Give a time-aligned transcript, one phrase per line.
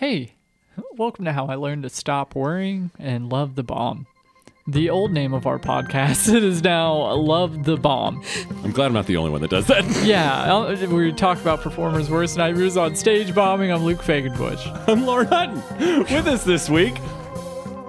[0.00, 0.32] Hey,
[0.96, 4.06] welcome to How I Learned to Stop Worrying and Love the Bomb.
[4.66, 8.24] The old name of our podcast it is now Love the Bomb.
[8.64, 9.84] I'm glad I'm not the only one that does that.
[10.02, 13.70] Yeah, we talk about performers' worst nightmares on stage bombing.
[13.70, 14.88] I'm Luke Fagenbush.
[14.88, 16.04] I'm Lauren Hutton.
[16.04, 16.94] With us this week.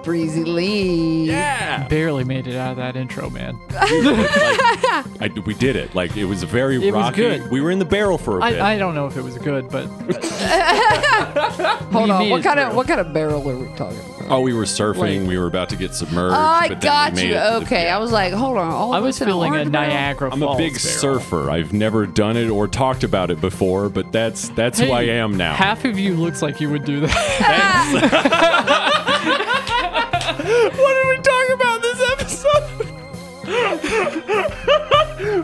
[0.02, 1.24] Breezy Lee.
[1.26, 1.86] Yeah.
[1.88, 3.58] Barely made it out of that intro, man.
[3.70, 5.94] I, we did it.
[5.94, 7.16] Like it was a very It was rocky.
[7.16, 7.50] good.
[7.50, 8.60] We were in the barrel for a bit.
[8.60, 9.86] I, I don't know if it was good, but
[11.92, 12.18] Hold We on.
[12.24, 14.30] made What kind of what kind of barrel are we talking about?
[14.30, 15.20] oh, we were surfing.
[15.20, 16.34] Like- we were about to get submerged.
[16.34, 17.34] Oh, I but then got made you.
[17.34, 17.96] it to the- Okay, yeah.
[17.96, 18.70] I was like, hold on.
[18.72, 19.88] All I of was us in feeling a orange barrel?
[19.88, 21.20] Niagara I'm a Falls big barrel.
[21.20, 21.50] surfer.
[21.50, 25.18] I've never done it or talked about it before, but that's that's who I Hey,
[25.18, 25.54] am now.
[25.54, 27.12] Half of you looks like you would do that.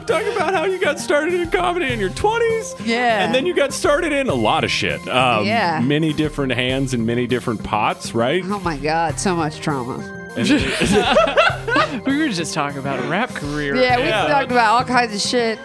[0.08, 2.84] talk about how you got started in comedy in your 20s.
[2.84, 3.24] Yeah.
[3.24, 5.06] And then you got started in a lot of shit.
[5.08, 5.80] Um, Yeah.
[5.80, 8.42] Many different hands and many different pots, right?
[8.44, 10.14] Oh my God, so much trauma.
[12.06, 13.74] We were just talking about a rap career.
[13.76, 14.26] Yeah, we Yeah.
[14.28, 15.58] talked about all kinds of shit.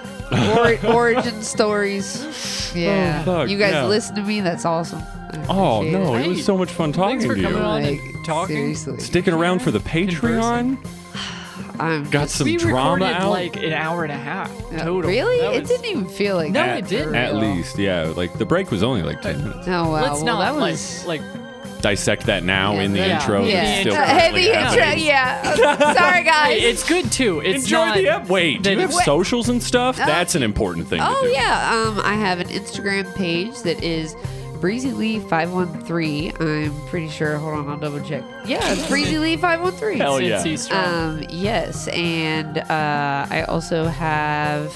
[0.57, 2.71] Ori- origin stories.
[2.75, 3.21] Yeah.
[3.21, 3.85] Oh, fuck, you guys yeah.
[3.85, 4.41] listen to me?
[4.41, 5.01] That's awesome.
[5.49, 6.15] Oh, no.
[6.15, 6.25] it.
[6.25, 7.55] It was so much fun talking Thanks for to you.
[7.57, 8.55] on Like, and talking.
[8.55, 8.99] Seriously.
[8.99, 10.77] Sticking around for the Patreon.
[11.79, 13.29] I'm Got some we drama recorded out.
[13.31, 15.09] like an hour and a half Uh, total.
[15.09, 15.39] Really?
[15.39, 16.77] That It was- didn't even feel like No, that.
[16.79, 17.15] it didn't.
[17.15, 18.13] At least, yeah.
[18.15, 19.67] Like the break was only like 10 minutes.
[19.67, 20.01] Oh, wow.
[20.01, 21.05] Let's well, not that like was.
[21.05, 21.21] like
[21.81, 23.19] Dissect that now Yeah, in the yeah.
[23.19, 23.43] intro.
[23.43, 23.63] Yeah.
[23.73, 24.89] It's still Uh, hey, currently the happening.
[24.89, 25.03] intro.
[25.03, 25.93] Yeah.
[25.93, 26.47] Sorry, guys.
[26.61, 27.41] Hey, it's good too.
[27.41, 28.29] It's Enjoy not, the ep.
[28.29, 29.99] Wait, do you have it's- socials and stuff?
[30.01, 30.05] Oh.
[30.05, 31.29] That's an important thing to Oh do.
[31.29, 34.15] yeah, um, I have an Instagram page that is
[34.63, 36.31] Breezy Lee five one three.
[36.39, 37.37] I'm pretty sure.
[37.37, 38.23] Hold on, I'll double check.
[38.45, 39.97] Yeah, it's Breezy Lee five one three.
[39.97, 40.41] Hell yeah.
[40.71, 44.73] Um, yes, and uh, I also have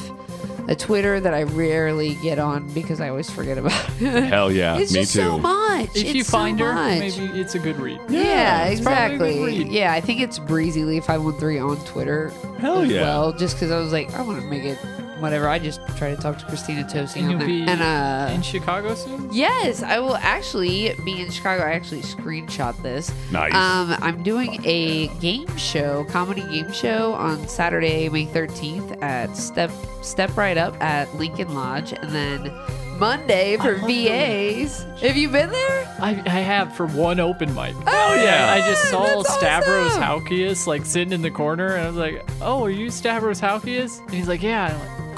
[0.67, 3.71] a Twitter that I rarely get on because I always forget about.
[4.01, 4.23] it.
[4.25, 5.19] Hell yeah, it's me just too.
[5.21, 5.85] so much.
[5.91, 6.99] if It's you so find her, much.
[6.99, 8.01] maybe it's a good read.
[8.09, 9.59] Yeah, it's probably a good exactly.
[9.63, 9.71] read.
[9.71, 12.33] Yeah, I think it's Breezy Lee five one three on Twitter.
[12.59, 13.03] Hell as yeah.
[13.03, 14.77] Well, just because I was like, I want to make it
[15.19, 15.47] whatever.
[15.47, 17.47] I just try to talk to Christina Tosi And on you'll there.
[17.47, 19.29] be and uh, in Chicago soon.
[19.31, 21.63] yes, I will actually be in Chicago.
[21.63, 23.11] I actually screenshot this.
[23.31, 23.53] Nice.
[23.53, 29.71] Um, I'm doing a game show, comedy game show on Saturday, May 13th at Step
[30.01, 32.51] Step Right Up at Lincoln Lodge, and then
[32.97, 34.83] Monday for love the VAs.
[35.01, 35.95] Have you been there?
[35.99, 37.75] I, I have for one open mic.
[37.85, 38.51] Oh yeah.
[38.53, 40.01] I just saw That's Stavros awesome.
[40.03, 43.99] Halkias like sitting in the corner, and I was like, "Oh, are you Stavros Halkias?"
[44.01, 44.75] And he's like, "Yeah."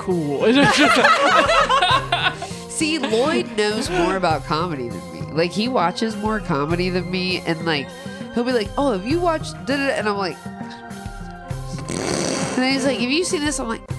[0.08, 5.22] And I'm like, "Cool." See, Lloyd knows more about comedy than me.
[5.34, 7.88] Like he watches more comedy than me, and like
[8.34, 10.38] he'll be like, "Oh, have you watched?" da da da?" And I'm like,
[11.88, 13.94] and then he's like, "Have you seen this?" I'm like, I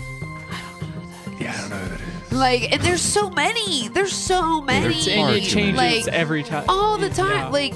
[0.80, 1.40] don't know who that is.
[1.40, 2.00] yeah, I don't know who that
[2.32, 2.38] is.
[2.38, 3.88] like, and there's so many.
[3.88, 4.94] There's so many.
[4.94, 6.64] there's and it changes Like, every time.
[6.68, 7.30] all the time.
[7.30, 7.48] yeah.
[7.48, 7.74] Like,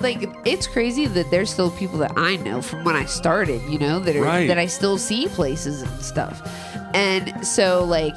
[0.00, 3.62] like it's crazy that there's still people that I know from when I started.
[3.70, 4.48] You know that are Right.
[4.48, 6.42] that I still see places and stuff.
[6.94, 8.14] And so like,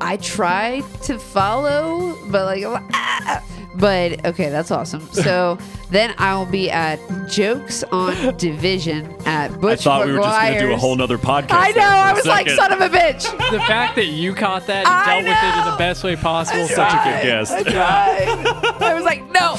[0.00, 2.64] I try to follow, but like,
[2.94, 3.44] ah.
[3.74, 5.06] but okay, that's awesome.
[5.12, 5.58] So
[5.90, 6.98] then I'll be at
[7.28, 10.94] Jokes on Division at I Butch thought we were just going to do a whole
[10.94, 11.48] nother podcast.
[11.50, 11.80] I know.
[11.80, 13.24] I for I a was like, son of a bitch.
[13.50, 16.14] the fact that you caught that and I dealt with it in the best way
[16.16, 16.66] possible.
[16.68, 17.52] Such a good guest.
[17.52, 18.82] I tried.
[18.82, 19.56] I was like, no.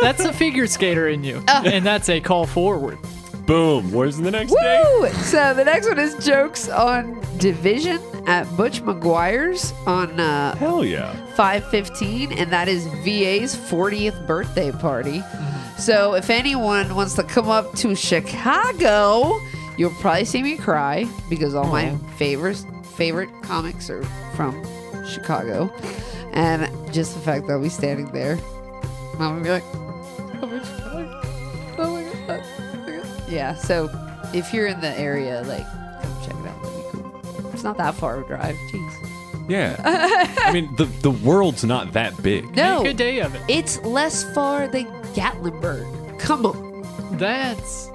[0.00, 1.62] That's a figure skater in you, Uh.
[1.66, 2.98] and that's a call forward.
[3.46, 3.92] Boom.
[3.92, 5.10] Where's the next day?
[5.22, 11.12] So the next one is jokes on division at Butch McGuire's on uh, Hell yeah.
[11.34, 15.22] 515, and that is VA's 40th birthday party.
[15.76, 19.40] So if anyone wants to come up to Chicago,
[19.76, 22.64] you'll probably see me cry because all my favorite
[22.94, 24.04] favorite comics are
[24.36, 24.54] from
[25.06, 25.72] Chicago,
[26.32, 28.38] and just the fact that I'll be standing there,
[29.14, 30.58] I'm gonna be like, oh my
[33.32, 33.54] yeah.
[33.54, 33.90] So
[34.32, 35.66] if you're in the area, like,
[36.02, 36.62] come check it out.
[36.62, 36.82] That'd be
[37.42, 37.50] cool.
[37.52, 38.56] It's not that far of a drive.
[38.70, 38.92] Jeez.
[39.48, 39.76] Yeah.
[40.46, 42.54] I mean, the, the world's not that big.
[42.56, 43.42] No, Make a day of it.
[43.48, 44.84] It's less far than
[45.14, 46.18] Gatlinburg.
[46.18, 46.86] Come on.
[47.18, 47.88] That's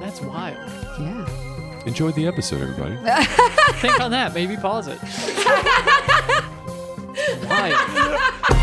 [0.00, 0.56] that's wild.
[1.00, 1.82] Yeah.
[1.86, 2.96] Enjoy the episode, everybody.
[3.80, 4.34] Think on that.
[4.34, 4.98] Maybe pause it.
[7.48, 8.62] wild.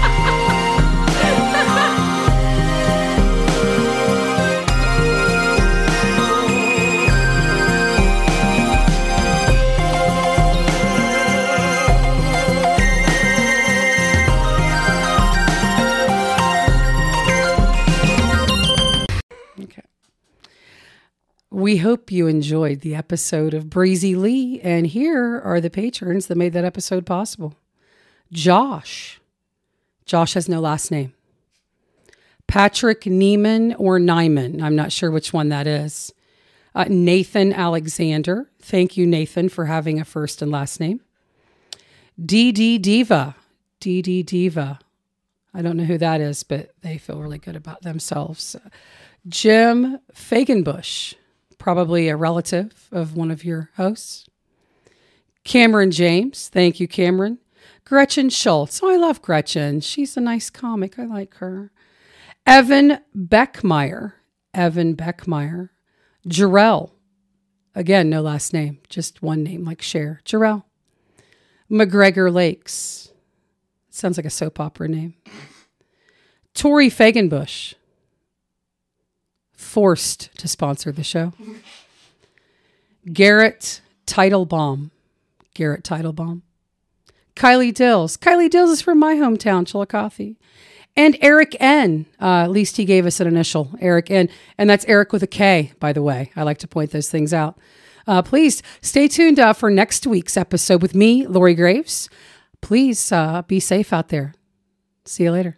[21.53, 26.35] We hope you enjoyed the episode of Breezy Lee, and here are the patrons that
[26.35, 27.53] made that episode possible
[28.31, 29.21] Josh,
[30.03, 31.13] Josh has no last name.
[32.47, 34.63] Patrick Neiman or Nyman.
[34.63, 36.11] I'm not sure which one that is.
[36.73, 38.49] Uh, Nathan Alexander.
[38.59, 41.01] Thank you, Nathan, for having a first and last name.
[42.19, 43.35] DD Diva.
[43.79, 44.79] DD Diva.
[45.53, 48.55] I don't know who that is, but they feel really good about themselves.
[49.29, 51.13] Jim Fagenbush,
[51.63, 54.27] probably a relative of one of your hosts.
[55.45, 56.49] Cameron James.
[56.49, 57.39] Thank you, Cameron.
[57.85, 58.83] Gretchen Schultz.
[58.83, 59.79] Oh, I love Gretchen.
[59.79, 60.99] She's a nice comic.
[60.99, 61.71] I like her.
[62.45, 64.11] Evan Beckmeyer.
[64.53, 65.69] Evan Beckmeyer.
[66.27, 66.91] Jarrell.
[67.73, 70.19] Again, no last name, just one name like Cher.
[70.25, 70.63] Jarrell.
[71.71, 73.13] McGregor Lakes.
[73.89, 75.13] Sounds like a soap opera name.
[76.53, 77.75] Tori Fagenbush.
[79.63, 81.33] Forced to sponsor the show.
[83.11, 84.91] Garrett Teitelbaum.
[85.55, 86.41] Garrett Teitelbaum.
[87.35, 88.15] Kylie Dills.
[88.17, 90.35] Kylie Dills is from my hometown, Chillicothe.
[90.95, 92.05] And Eric N.
[92.21, 94.29] Uh, at least he gave us an initial, Eric N.
[94.59, 96.31] And that's Eric with a K, by the way.
[96.35, 97.57] I like to point those things out.
[98.05, 102.09] Uh, please stay tuned uh, for next week's episode with me, Lori Graves.
[102.61, 104.35] Please uh, be safe out there.
[105.05, 105.55] See you later.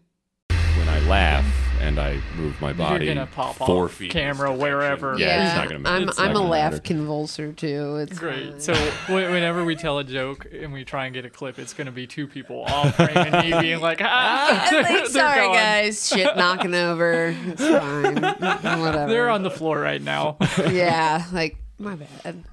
[0.49, 4.11] When I laugh and I move my body You're gonna pop four off feet.
[4.11, 5.17] camera wherever.
[5.17, 5.95] Yeah, it's not gonna matter.
[6.03, 6.93] I'm, It's I'm not a gonna laugh matter.
[6.93, 7.97] convulser too.
[7.97, 8.51] It's Great.
[8.51, 8.59] fine.
[8.59, 11.73] So wh- whenever we tell a joke and we try and get a clip, it's
[11.73, 15.05] going to be two people off frame and me being like, ah, I'm like, they're
[15.07, 15.53] sorry gone.
[15.55, 17.35] guys, shit knocking over.
[17.45, 18.15] It's fine.
[18.81, 19.07] Whatever.
[19.07, 20.37] They're on the floor right now.
[20.71, 22.43] yeah, like my bad.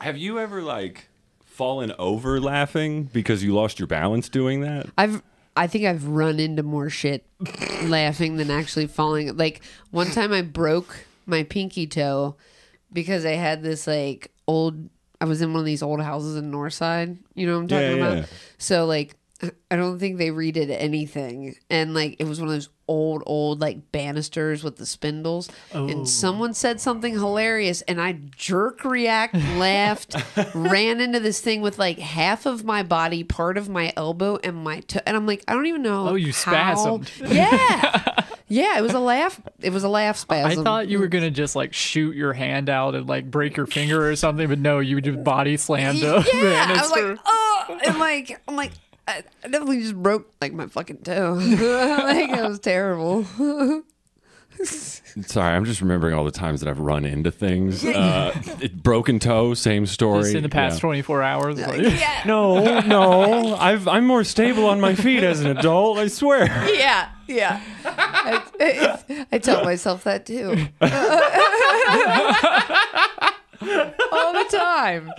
[0.00, 1.08] Have you ever like
[1.44, 4.86] fallen over laughing because you lost your balance doing that?
[4.96, 5.22] I've
[5.58, 7.26] I think I've run into more shit
[7.82, 9.36] laughing than actually falling.
[9.36, 9.60] Like
[9.90, 12.36] one time I broke my pinky toe
[12.92, 14.88] because I had this like old
[15.20, 17.18] I was in one of these old houses in Northside.
[17.34, 18.16] You know what I'm talking Yeah, about?
[18.18, 18.26] yeah.
[18.58, 19.16] So like
[19.70, 21.54] I don't think they redid anything.
[21.70, 25.48] And like it was one of those old, old like banisters with the spindles.
[25.74, 25.86] Oh.
[25.88, 30.16] And someone said something hilarious and I jerk react, laughed,
[30.54, 34.56] ran into this thing with like half of my body, part of my elbow and
[34.56, 35.00] my toe.
[35.06, 36.08] And I'm like, I don't even know.
[36.08, 37.10] Oh, you how- spasmed.
[37.38, 38.24] Yeah.
[38.48, 39.40] yeah, it was a laugh.
[39.60, 40.60] It was a laugh spasm.
[40.60, 43.66] I thought you were gonna just like shoot your hand out and like break your
[43.66, 47.78] finger or something, but no, you just body slammed a yeah, I was like, oh,
[47.84, 48.72] and like, I'm like,
[49.08, 51.34] I, I definitely just broke like my fucking toe.
[51.40, 53.24] like it was terrible.
[54.64, 57.84] Sorry, I'm just remembering all the times that I've run into things.
[57.84, 60.22] Uh, it, broken toe, same story.
[60.24, 60.80] just in the past Yeah.
[60.80, 61.60] 24 hours.
[61.60, 65.98] like- yeah, No, no, I've, I'm more stable on my feet as an adult.
[65.98, 66.46] I swear.
[66.74, 67.60] yeah, yeah.
[67.84, 70.48] I, I, I tell myself that too.
[73.60, 75.12] All the time.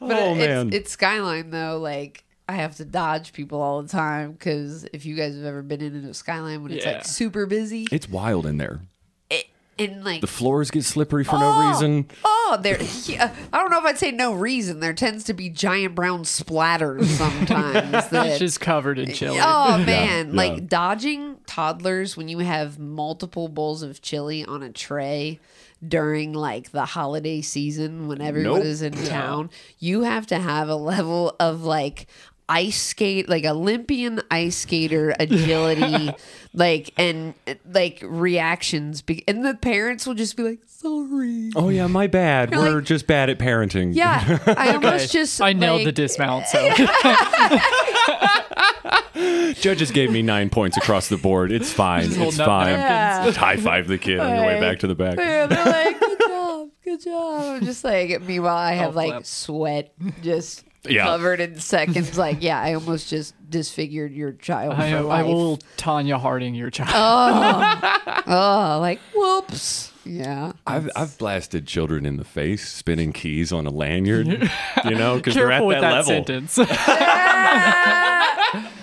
[0.00, 0.72] But Oh, it's, man.
[0.72, 1.78] it's Skyline though.
[1.78, 5.62] Like I have to dodge people all the time because if you guys have ever
[5.62, 6.92] been in into Skyline when it's Yeah.
[6.92, 8.80] like super busy It's wild in there.
[9.28, 9.44] it,
[9.78, 11.40] and like The floors get slippery for Oh.
[11.40, 12.06] no reason.
[12.24, 12.78] Oh, there.
[13.04, 14.80] Yeah, I don't know if I'd say no reason.
[14.80, 18.06] There tends to be giant brown splatters sometimes.
[18.12, 19.38] It's just covered in chili.
[19.42, 20.34] oh man, yeah.
[20.34, 25.38] like dodging toddlers when you have multiple bowls of chili on a tray
[25.86, 28.64] during like the holiday season when everyone Nope.
[28.64, 29.48] is in town.
[29.78, 32.06] You have to have a level of like
[32.48, 36.12] ice skate like Olympian ice skater agility
[36.54, 37.34] like and
[37.72, 42.50] like reactions be- and the parents will just be like sorry Oh yeah, my bad.
[42.52, 43.94] You're We're like- just bad at parenting.
[43.94, 46.46] Yeah, I Okay, almost just I nailed the dismount.
[46.46, 46.58] So
[49.54, 51.50] Judges gave me nine points across the board.
[51.50, 52.04] It's fine.
[52.12, 52.76] It's fine.
[52.76, 53.36] napkins.
[53.36, 55.18] High five the kid on your way back to the back.
[55.18, 57.42] Yeah, they're like, good job, good job.
[57.56, 59.26] I'm just like, meanwhile, I have Oh, like flip.
[59.26, 61.04] sweat just Yeah.
[61.04, 62.16] covered in seconds.
[62.18, 64.74] Like, yeah, I almost just disfigured your child.
[64.74, 66.90] I, for I will Tonya Harding your child.
[66.94, 69.92] Oh, oh like, whoops.
[70.04, 70.52] Yeah.
[70.66, 74.26] I've I've blasted children in the face spinning keys on a lanyard.
[74.26, 76.04] you know, because they're at Careful that, that level.
[76.04, 76.58] sentence.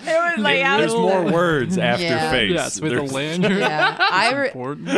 [0.08, 2.30] It was like, I There's was more words after Yeah.
[2.32, 2.52] face.
[2.52, 3.58] yes, with a There's- lanyard.
[3.58, 3.98] Yeah.
[4.00, 4.90] I, re- Important.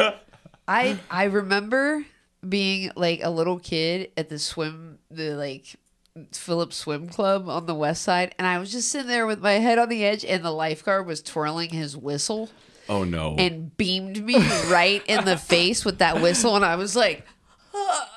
[0.67, 2.05] I I remember
[2.47, 5.77] being like a little kid at the swim the like
[6.33, 9.53] Phillips Swim Club on the west side and I was just sitting there with my
[9.53, 12.49] head on the edge and the lifeguard was twirling his whistle
[12.89, 13.35] Oh no.
[13.37, 14.35] and beamed me
[14.69, 17.25] right in the face with that whistle and I was like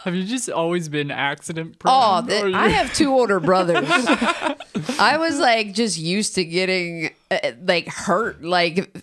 [0.04, 1.94] Have you just always been accident prone?
[2.24, 3.84] oh th- I have two older brothers
[4.98, 8.94] I was like just used to getting uh, like hurt like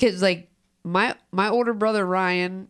[0.00, 0.48] cuz like
[0.84, 2.68] my my older brother Ryan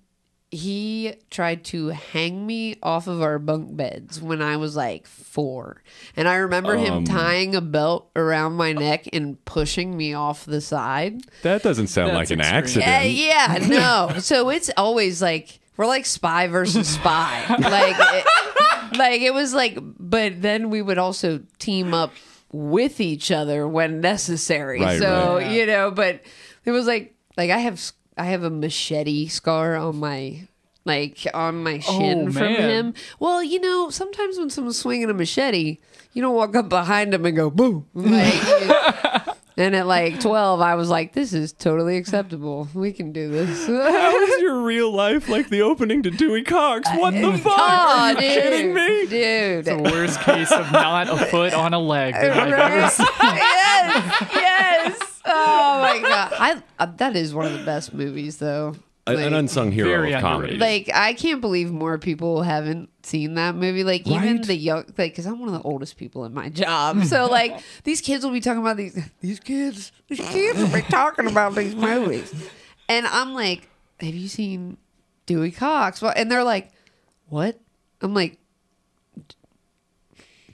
[0.52, 5.82] he tried to hang me off of our bunk beds when I was like four.
[6.14, 7.04] And I remember him Um.
[7.04, 11.22] tying a belt around my neck and pushing me off the side.
[11.40, 12.82] That doesn't sound That's like an extreme.
[12.84, 13.12] accident.
[13.14, 14.12] Yeah, yeah, no.
[14.20, 17.46] So it's always like we're like spy versus spy.
[17.58, 22.12] like, it, like it was like, but then we would also team up
[22.52, 24.82] with each other when necessary.
[24.82, 25.50] Right, so right.
[25.50, 26.20] you know, but
[26.66, 27.80] it was like, like I have,
[28.16, 30.48] I have a machete scar on my.
[30.84, 32.68] Like on my oh, shin Oh, from man.
[32.70, 32.94] him.
[33.20, 35.78] Well, you know, sometimes when someone's swinging a machete,
[36.12, 37.86] you don't walk up behind them and go boom.
[37.94, 38.34] Like,
[39.56, 42.66] and at like twelve, I was like, "This is totally acceptable.
[42.74, 46.88] We can do this." How is your real life like the opening to Dewey Cox?
[46.88, 47.52] Uh, what the fuck?
[47.56, 49.06] Oh, Are you dude, kidding me?
[49.06, 49.64] dude?
[49.66, 53.06] The worst case of not a foot on a leg that I've ever seen.
[53.22, 54.41] yes, yes.
[55.24, 58.74] Oh my god, I uh, that is one of the best movies, though.
[59.06, 60.54] A- An unsung hero Very of comedy.
[60.54, 60.60] underrated.
[60.88, 63.82] Like I can't believe more people haven't seen that movie.
[63.82, 64.46] Like even Right?
[64.46, 67.04] the young, like because I'm one of the oldest people in my job.
[67.06, 69.90] So like these kids will be talking about these these kids.
[70.08, 72.32] These kids will be talking about these movies,
[72.88, 73.68] and I'm like,
[74.00, 74.76] "Have you seen
[75.26, 76.70] Dewey Cox?" Well, and they're like,
[77.28, 77.58] "What?"
[78.02, 78.38] I'm like,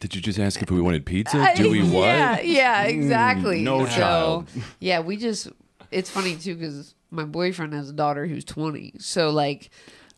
[0.01, 1.53] Did you just ask if we wanted pizza?
[1.57, 2.07] Do we what?
[2.07, 3.63] Yeah, yeah, exactly.
[3.63, 4.49] no so, child.
[4.81, 5.49] Yeah, we just.
[5.91, 8.95] It's funny too because my boyfriend has a daughter who's 20.
[8.99, 9.71] So like,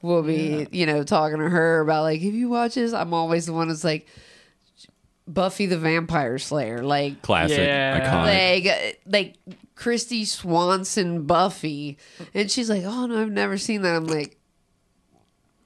[0.03, 3.47] we'll be you know talking to her about like, if you watch this, I'm always
[3.47, 4.07] the one that's like,
[5.29, 7.23] Buffy the Vampire Slayer, like.
[7.23, 8.01] Classic, Yeah.
[8.01, 8.65] iconic.
[8.65, 9.35] Like, uh, like
[9.77, 11.97] Kristy Swanson Buffy,
[12.35, 14.37] and she's like, "Oh no, I've never seen that." I'm like,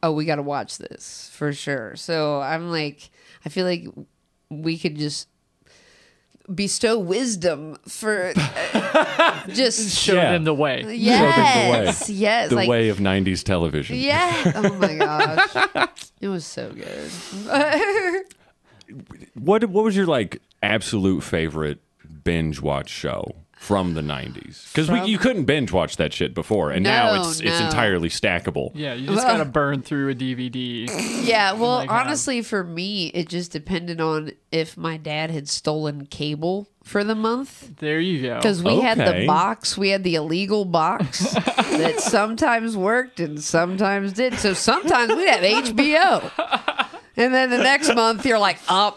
[0.03, 3.11] "Oh, we got to watch this for sure." So I'm like,
[3.45, 3.87] I feel like
[4.51, 5.29] we could just
[6.55, 10.33] bestow wisdom for uh, just Show Yeah.
[10.33, 10.85] them the way.
[10.95, 13.97] yes, yes, the like way of 90s television.
[13.97, 14.53] yeah.
[14.55, 15.89] Oh my gosh,
[16.21, 18.25] it was so good.
[19.35, 21.81] What what was your like absolute favorite
[22.23, 23.35] binge watch show
[23.65, 24.69] from the 90s?
[24.73, 27.67] Because From- you couldn't binge watch that shit before, and now No, it's it's no.
[27.67, 28.71] entirely stackable.
[28.75, 30.87] Yeah, you just gotta burn through a DVD.
[31.27, 35.49] Yeah, well, Like, um, honestly, for me, it just depended on if my dad had
[35.49, 37.79] stolen cable for the month.
[37.79, 38.37] There you go.
[38.37, 39.21] Because we had Okay.
[39.23, 44.35] the box, we had the illegal box that sometimes worked and sometimes did.
[44.35, 46.31] So sometimes we had HBO.
[47.17, 48.97] And then the next month, you're like, oh,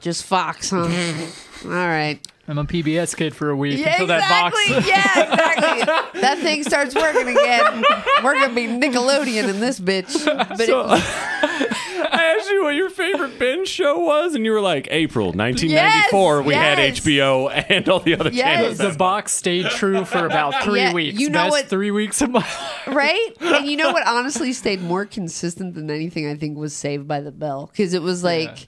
[0.00, 0.78] just Fox, huh?
[1.64, 2.18] All right.
[2.50, 4.56] I'm a PBS kid for a week Yeah, until that box.
[4.66, 4.90] exactly.
[4.90, 6.20] Yeah, exactly.
[6.20, 7.84] that thing starts working again.
[8.24, 10.24] We're going to be Nickelodeon in this bitch.
[10.24, 11.02] But So- it,
[12.12, 16.38] I asked you what your favorite binge show was, and you were like, April 1994,
[16.40, 16.78] Yes, we had.
[16.78, 18.76] HBO and all the other Yes.
[18.76, 18.78] channels.
[18.78, 21.20] the box stayed true for about three Yeah, weeks.
[21.20, 22.44] you know Best what- three weeks of my
[22.88, 23.30] right?
[23.40, 27.20] And you know what honestly stayed more consistent than anything I think was Saved by
[27.20, 28.66] the Bell because it was like Yeah.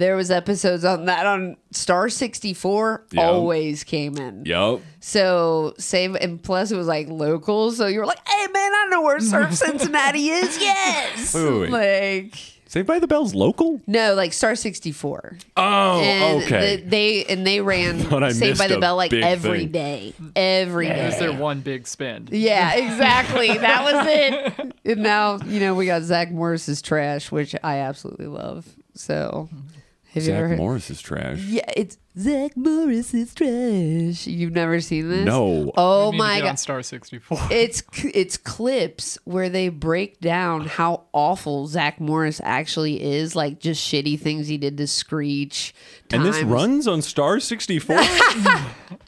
[0.00, 3.26] There was episodes on that on Star 64 Yeah.
[3.26, 4.44] always came in.
[4.46, 4.80] Yep.
[5.00, 8.86] So save and plus it was like local so you were like, "Hey man, I
[8.90, 11.34] know where Surf Cincinnati is." Yes.
[11.34, 12.22] Wait, wait, wait.
[12.24, 12.34] Like
[12.66, 13.80] Saved by the Bell's local?
[13.88, 15.38] no, like Star 64.
[15.56, 16.76] Oh, and okay.
[16.76, 19.72] the- they and they ran But Saved by the Bell like big every thing.
[19.72, 21.00] day, every day.
[21.02, 22.30] It was their one big spend.
[22.30, 23.58] Yeah, exactly.
[23.58, 24.74] That was it.
[24.84, 28.66] And now, you know, we got Zack Morris's trash, which I absolutely love.
[28.94, 29.48] So,
[30.12, 30.58] have you ever Zack heard?
[30.58, 31.38] Morris is trash.
[31.40, 34.26] Yeah, it's Zack Morris's trash.
[34.26, 35.24] You've never seen this?
[35.24, 35.70] No.
[35.76, 36.58] Oh We need to my get on god.
[36.58, 37.38] Star 64.
[37.50, 43.86] It's it's clips where they break down how awful Zack Morris actually is, like just
[43.86, 45.74] shitty things he did to Screech.
[46.12, 47.96] And this runs on Star 64?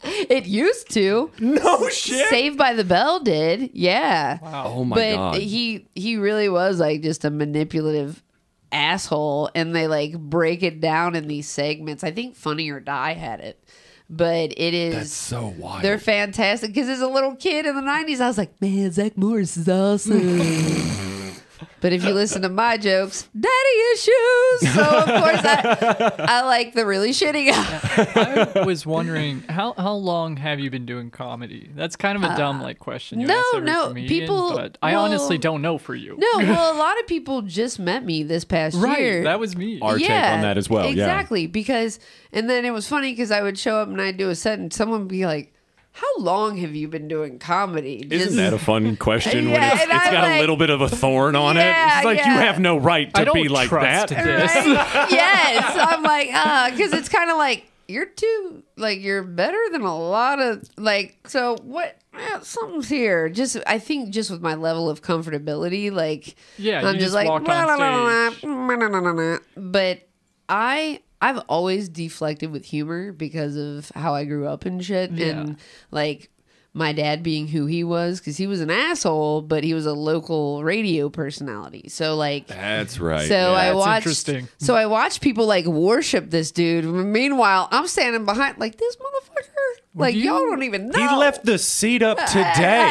[0.05, 1.31] It used to.
[1.39, 2.27] no shit.
[2.29, 3.69] Saved by the Bell did.
[3.73, 4.39] Yeah.
[4.43, 5.31] oh my but god.
[5.33, 8.21] But he he really was like just a manipulative
[8.73, 12.03] asshole and they like break it down in these segments.
[12.03, 13.63] I think funny or die had it
[14.09, 15.81] but it is That's so wild.
[15.81, 16.71] they're fantastic.
[16.73, 19.69] Because as a little kid in the 90s i was like man zack morris is
[19.69, 20.19] awesome
[21.81, 26.73] but if you listen to my jokes daddy issues so of course i i like
[26.73, 31.69] the really shitty guy I was wondering how how long have you been doing comedy?
[31.75, 33.19] That's kind of a dumb like question.
[33.19, 36.15] You Uh, no, ask no, comedian, people- But I well- honestly don't know for you.
[36.17, 38.99] no well a lot of people just met me this past right?
[38.99, 39.79] year That was me.
[39.81, 40.91] Our take on that as well, yeah.
[40.91, 41.47] Exactly.
[41.47, 41.99] Because,
[42.31, 44.59] and then it was funny because I would show up and I'd do a set
[44.59, 45.52] and someone would be like,
[45.93, 48.05] How long have you been doing comedy?
[48.09, 50.81] Isn't that a fun question Yeah, it's, and it's I'm got a little bit of
[50.81, 51.97] a thorn on Yeah, it?
[51.97, 54.25] It's like you have no right to I don't be like trust that.
[54.25, 54.55] this.
[54.55, 54.65] Right?
[55.11, 55.75] yes.
[55.79, 60.39] I'm like, because it's kind of like, you're too, like, you're better than a lot
[60.41, 61.97] of, like, so what?
[62.17, 63.29] eh, something's here.
[63.29, 67.15] Just I think just with my level of comfortability, like Yeah, I'm you just just
[67.15, 70.07] like la, la, la." but
[70.49, 75.27] I I've always deflected with humor because of how I grew up and shit Yeah.
[75.27, 75.57] and
[75.91, 76.29] like
[76.75, 79.93] my dad being who he was because he was an asshole but he was a
[79.93, 83.27] local radio personality so like That's right.
[83.27, 83.97] so I that's watched.
[84.07, 84.47] interesting.
[84.57, 86.85] So I watched people like worship this dude.
[86.85, 89.49] Meanwhile, I'm standing behind like this motherfucker.
[89.95, 90.97] Like you- y'all don't even know.
[90.99, 92.81] He left the seat up today.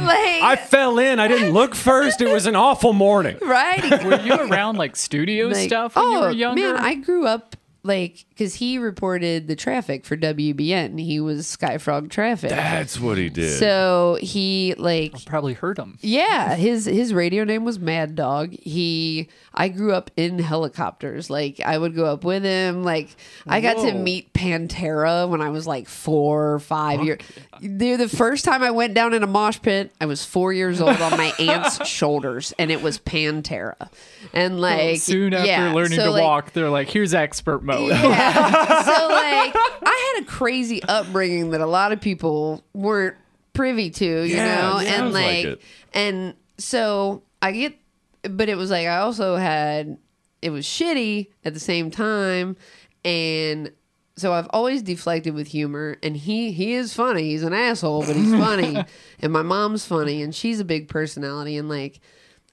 [0.00, 1.18] Like, I fell in.
[1.18, 2.20] I didn't look first.
[2.20, 3.36] It was an awful morning.
[3.42, 4.04] right.
[4.04, 6.62] Were you around like studio Like, stuff when you were younger?
[6.62, 7.51] oh, Man, I grew up
[7.84, 11.00] like because he reported the traffic for WEBN.
[11.00, 12.50] He was Skyfrog traffic.
[12.50, 13.58] That's what he did.
[13.58, 15.98] so he like probably heard him.
[16.00, 18.52] Yeah, his his radio name was Mad Dog.
[18.52, 21.28] He I grew up in helicopters.
[21.28, 22.84] Like I would go up with him.
[22.84, 23.08] Like
[23.46, 27.20] I got to meet Pantera when I was like four or five years.
[27.60, 30.80] Dude, the first time I went down in a mosh pit, I was four years
[30.80, 33.88] old on my aunt's shoulders, and it was Pantera.
[34.32, 37.71] And like Soon after yeah, learning so, to like, walk, they're like, "Here's expert mode."
[37.80, 38.82] Yeah.
[38.84, 39.52] so like
[39.84, 43.16] I had a crazy upbringing that a lot of people weren't
[43.52, 44.78] privy to, you Yeah, know?
[44.78, 45.62] and like like,
[45.92, 47.74] and so I get
[48.22, 49.98] but it was like I also had
[50.40, 52.56] it was shitty at the same time
[53.04, 53.72] and
[54.16, 57.30] so I've always deflected with humor and he he is funny.
[57.30, 58.76] He's an asshole, but he's funny.
[59.20, 62.00] and my mom's funny and she's a big personality and like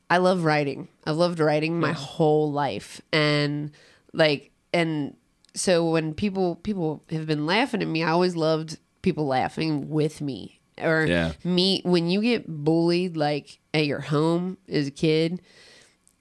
[0.09, 0.87] I love writing.
[1.05, 2.99] I've loved writing my whole life.
[3.13, 3.71] And
[4.13, 5.15] like and
[5.55, 10.21] so when people people have been laughing at me, I always loved people laughing with
[10.21, 10.59] me.
[10.81, 11.33] Or Yeah.
[11.43, 15.41] me when you get bullied like at your home as a kid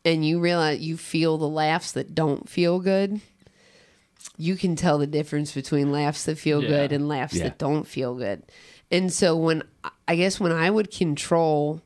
[0.05, 3.21] and you realize you feel the laughs that don't feel good.
[4.37, 6.69] You can tell the difference between laughs that feel Yeah.
[6.69, 7.45] good and laughs Yeah.
[7.45, 8.43] that don't feel good.
[8.91, 9.63] And so when
[10.07, 11.83] I guess when I would control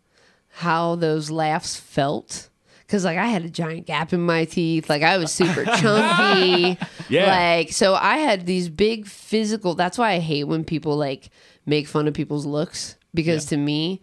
[0.57, 2.49] how those laughs felt
[2.93, 6.79] because like I had a giant gap in my teeth, like I was super chunky,
[7.09, 7.27] Yeah.
[7.27, 9.75] Like so, I had these big physical.
[9.75, 11.31] That's why I hate when people like
[11.65, 12.97] make fun of people's looks.
[13.15, 14.03] Because to me,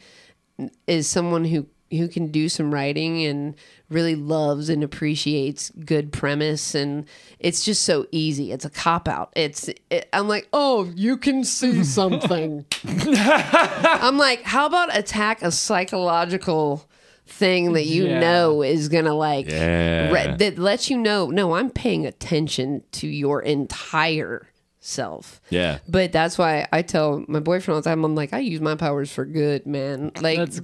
[0.87, 3.55] is someone who who can do some writing and
[3.89, 7.05] really loves and appreciates good premise and
[7.37, 8.51] it's just so easy.
[8.51, 9.31] It's a cop out.
[9.35, 12.65] It's it, i'm like oh you can see something.
[12.85, 16.88] I'm like how about attack a psychological
[17.29, 18.19] thing that you Yeah.
[18.19, 20.11] know is gonna like Yeah.
[20.11, 24.47] re- that lets you know no i'm paying attention to your entire
[24.81, 25.79] self yeah.
[25.87, 28.75] but that's why I tell my boyfriend all the time, I'm like, I use my
[28.75, 30.11] powers for good, man.
[30.21, 30.61] Like, That's-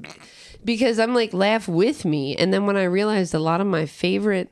[0.64, 2.36] because I'm like, laugh with me.
[2.38, 4.50] And then when I realized a lot of my favorite,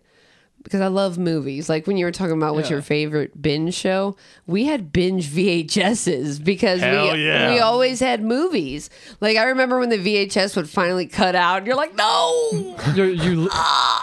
[0.63, 2.75] because I love movies, like when you were talking about what's Yeah.
[2.77, 4.15] your favorite binge show,
[4.47, 7.53] we had binge VHSs because Hell we, yeah.
[7.53, 8.89] we always had movies.
[9.21, 12.77] Like, I remember when the VHS would finally cut out, and you're like, no.
[12.95, 13.49] you, you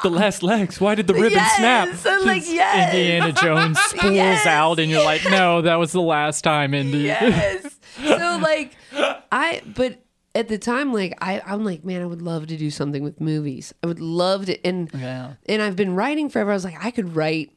[0.03, 0.81] The last legs.
[0.81, 1.89] Why did the ribbon snap?
[1.89, 2.07] yes.
[2.07, 2.95] I'm like, yes.
[2.95, 4.47] Indiana Jones spools Yes.
[4.47, 7.79] out, and you're like, "No, that was the last time, Indy." yes.
[8.05, 8.77] So like
[9.33, 9.99] I but
[10.35, 13.21] at the time like I I'm like man I would love to do something with
[13.21, 13.75] movies.
[13.83, 15.35] I would love to and Yeah.
[15.47, 16.51] and I've been writing forever.
[16.51, 17.51] I was like I could write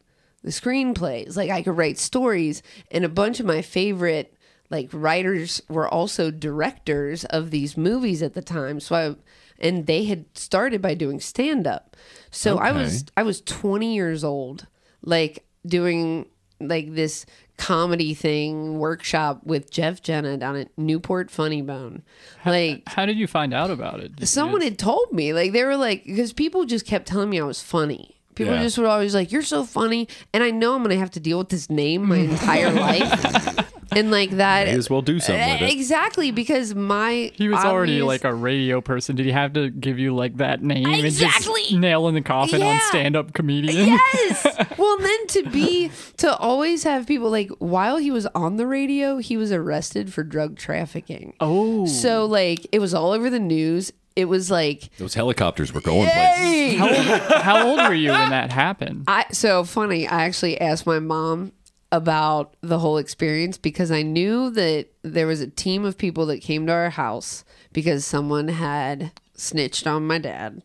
[0.44, 1.36] the screenplays.
[1.38, 4.34] Like I could write stories and a bunch of my favorite
[4.70, 8.80] like writers were also directors of these movies at the time.
[8.80, 9.16] So I
[9.60, 11.96] and they had started by doing stand up.
[12.32, 14.66] So I was I was 20 years old
[15.04, 16.26] like doing
[16.68, 17.26] like this
[17.58, 22.02] comedy thing workshop with Jeff Jenna down at Newport Funny Bone.
[22.46, 24.16] Like How did you find out about it?
[24.16, 27.30] Did someone just- had told me like they were like because people just kept telling
[27.30, 28.10] me I was funny.
[28.36, 28.64] People Yeah.
[28.64, 31.38] just were always like, "You're so funny," and I know I'm gonna have to deal
[31.38, 34.68] with this name my entire life, and like that.
[34.68, 35.72] May as well do something with it.
[35.74, 39.16] Exactly because my He was already obvious- like a radio person.
[39.16, 41.62] Did he have to give you like that name and Exactly.
[41.62, 42.80] just nail in the coffin on Yeah.
[42.90, 43.88] stand-up comedian?
[43.88, 44.46] Yes.
[44.78, 49.18] well, then to be to always have people like while he was on the radio,
[49.18, 51.34] he was arrested for drug trafficking.
[51.40, 53.92] Oh, So like it was all over the news.
[54.16, 56.38] It was like Those helicopters were going places.
[56.38, 56.76] Hey!
[56.76, 59.06] how old, how old were you when that happened?
[59.08, 60.08] I so funny.
[60.08, 61.52] I actually asked my mom
[61.94, 66.42] about the whole experience because I knew that there was a team of people that
[66.42, 70.64] came to our house because someone had snitched on my dad.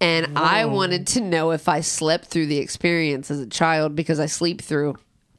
[0.00, 4.20] And I wanted to know if I slept through the experience as a child because
[4.20, 4.96] I sleep through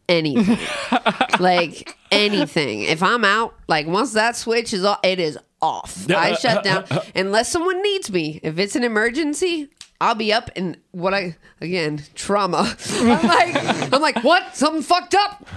[0.09, 0.59] anything.
[1.39, 2.81] like anything.
[2.81, 6.09] If I'm out, like once that switch is off, it is off.
[6.11, 8.41] I shut down unless someone needs me.
[8.43, 9.69] If it's an emergency,
[10.01, 12.75] I'll be up and what I again trauma.
[12.89, 15.47] I'm like I'm like what something fucked up.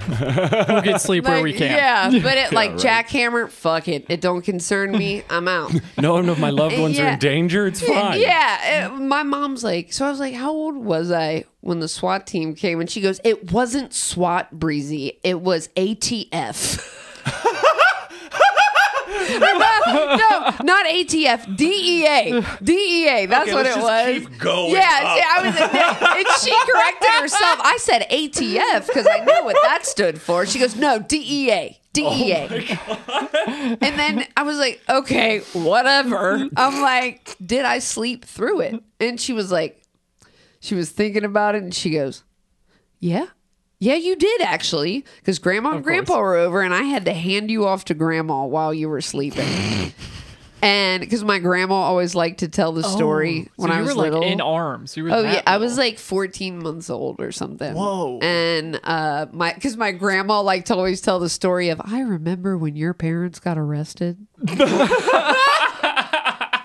[0.68, 1.70] We'll get sleep where we can.
[1.70, 2.78] Yeah, but it like right.
[2.78, 3.48] jackhammer.
[3.48, 4.04] Fuck it.
[4.10, 5.22] It don't concern me.
[5.30, 5.72] I'm out.
[5.98, 7.66] None of my loved ones are in danger.
[7.66, 8.20] It's fine.
[8.20, 11.88] Yeah, uh, my mom's like, so I was like, how old was I when the
[11.88, 12.80] SWAT team came?
[12.80, 15.20] And she goes, it wasn't SWAT, Breezy.
[15.22, 17.00] It was ATF.
[19.28, 21.56] No, not ATF.
[21.56, 22.40] DEA.
[22.62, 23.26] DEA.
[23.26, 24.28] That's Okay, what it was.
[24.28, 25.36] keep going Yeah, up.
[25.36, 25.56] I was.
[26.16, 27.60] And she corrected herself.
[27.60, 30.46] I said ATF because I knew what that stood for.
[30.46, 31.78] She goes, no, DEA.
[31.92, 32.48] DEA.
[32.86, 36.48] Oh and then I was like, okay, whatever.
[36.56, 38.82] I'm like, did I sleep through it?
[38.98, 39.80] And she was like,
[40.60, 42.24] she was thinking about it and she goes,
[42.98, 43.26] yeah.
[43.84, 45.04] Yeah, you did actually.
[45.20, 48.44] Because grandma and grandpa were over and I had to hand you off to grandma
[48.46, 49.46] while you were sleeping.
[50.62, 53.94] and because my grandma always liked to tell the story So when you I was
[53.94, 54.20] were little.
[54.22, 54.96] like in arms.
[54.96, 55.84] You were Oh that yeah, I was little.
[55.90, 57.74] like 14 months old or something.
[57.74, 58.18] Whoa.
[58.22, 62.56] And uh my cuz my grandma liked to always tell the story of I remember
[62.56, 64.16] when your parents got arrested.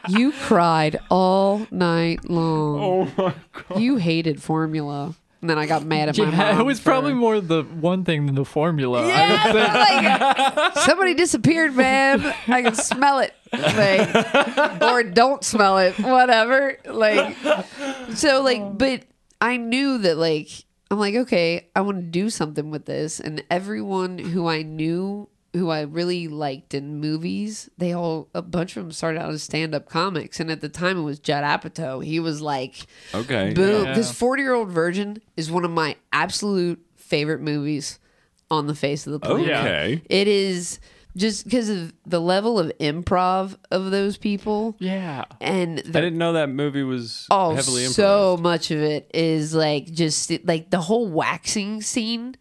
[0.08, 2.80] you cried all night long.
[2.82, 3.34] Oh my
[3.68, 3.80] god.
[3.82, 5.16] You hated formula.
[5.42, 6.60] And then I got mad at my Yeah, mom.
[6.62, 9.02] it was for- probably more the one thing than the formula.
[9.04, 9.56] I would
[10.04, 12.34] yeah, like somebody disappeared, man.
[12.48, 13.34] I can smell it.
[13.54, 16.78] Like, or don't smell it, whatever.
[16.86, 17.38] Like,
[18.16, 18.72] so like, oh.
[18.72, 19.04] but
[19.40, 20.50] I knew that like
[20.92, 25.30] I'm like, okay, I want to do something with this, and everyone who I knew.
[25.54, 29.42] Who I really liked in movies, they all a bunch of them started out as
[29.42, 32.04] stand up comics, and at the time it was Judd Apatow.
[32.06, 33.54] He was like, Okay.
[33.54, 33.86] Boom.
[33.86, 33.92] Yeah.
[33.92, 38.00] Because 40 Year Old Virgin is one of my absolute favorite movies
[38.52, 39.50] on the face of the planet.
[39.50, 40.02] Okay.
[40.10, 40.80] It is
[41.18, 44.76] just because of the level of improv of those people.
[44.80, 45.26] Yeah.
[45.42, 47.96] And I didn't know that movie was oh, heavily improvised.
[47.96, 52.36] so much of it is like just like the whole waxing scene.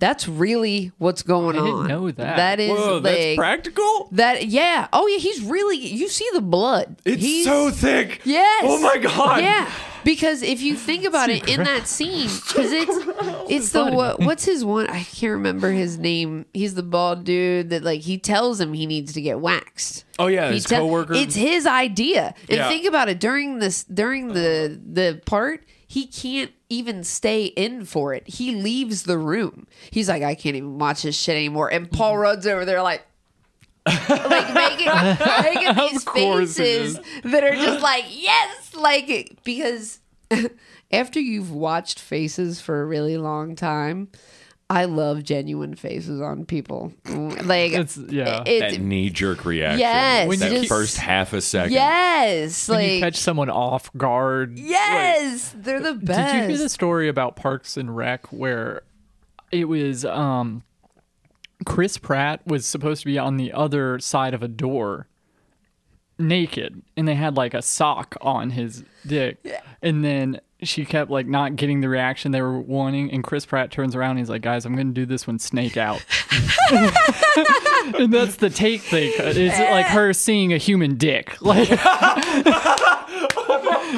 [0.00, 1.64] That's really what's going I on.
[1.66, 2.36] didn't know that.
[2.36, 4.08] That is Whoa, like that's practical.
[4.12, 4.46] that.
[4.46, 4.88] Yeah.
[4.92, 5.18] Oh yeah.
[5.18, 5.76] He's really.
[5.76, 6.96] You see the blood.
[7.04, 8.22] It's He's- so thick.
[8.24, 8.64] Yes.
[8.66, 9.42] Oh my god.
[9.42, 9.70] Yeah,
[10.02, 12.96] because if you think about it in that scene, because it's
[13.50, 14.88] it's the what, what's his one?
[14.88, 16.46] I can't remember his name.
[16.54, 20.06] He's the bald dude that like he tells him he needs to get waxed.
[20.18, 21.12] Oh yeah, He his tell- coworker.
[21.14, 22.34] It's his idea.
[22.48, 22.68] And Yeah.
[22.68, 25.64] think about it during this during the the part.
[25.90, 28.28] He can't even stay in for it.
[28.28, 29.66] He leaves the room.
[29.90, 31.66] He's like, I can't even watch this shit anymore.
[31.66, 33.04] And Paul Rudd's over there like,
[33.84, 34.86] like making
[35.42, 39.98] making these faces that are just like yes, like because
[40.92, 44.10] after you've watched faces for a really long time,
[44.72, 46.92] I love genuine faces on people.
[47.04, 48.44] Like It's- yeah.
[48.46, 49.80] it- that knee jerk reaction.
[49.80, 51.72] Yes, When that just- first half a second.
[51.72, 54.58] yes, When like you catch someone off guard.
[54.60, 56.32] yes, they're the best.
[56.34, 58.82] Did you hear the story about Parks and Rec where
[59.50, 60.62] it was um
[61.66, 65.08] Chris Pratt was supposed to be on the other side of a door
[66.20, 69.38] naked and they had like a sock on his dick.
[69.82, 73.70] And then she kept like not getting the reaction they were wanting and Chris Pratt
[73.70, 76.04] turns around and he's like guys I'm going to do this one snake out.
[77.98, 79.36] And that's the take they cut.
[79.36, 81.36] It's like her seeing a human dick.
[81.50, 81.68] Like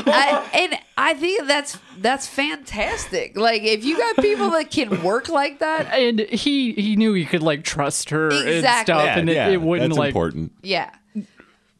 [0.04, 3.36] I, and I think that's that's fantastic.
[3.36, 7.24] Like if you got people that can work like that, and he he knew he
[7.24, 10.52] could like trust her and stuff Yeah, and it, yeah, it wouldn't that's like important.
[10.62, 10.90] yeah,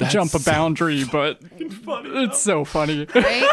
[0.08, 3.48] jump a boundary but it's so funny right.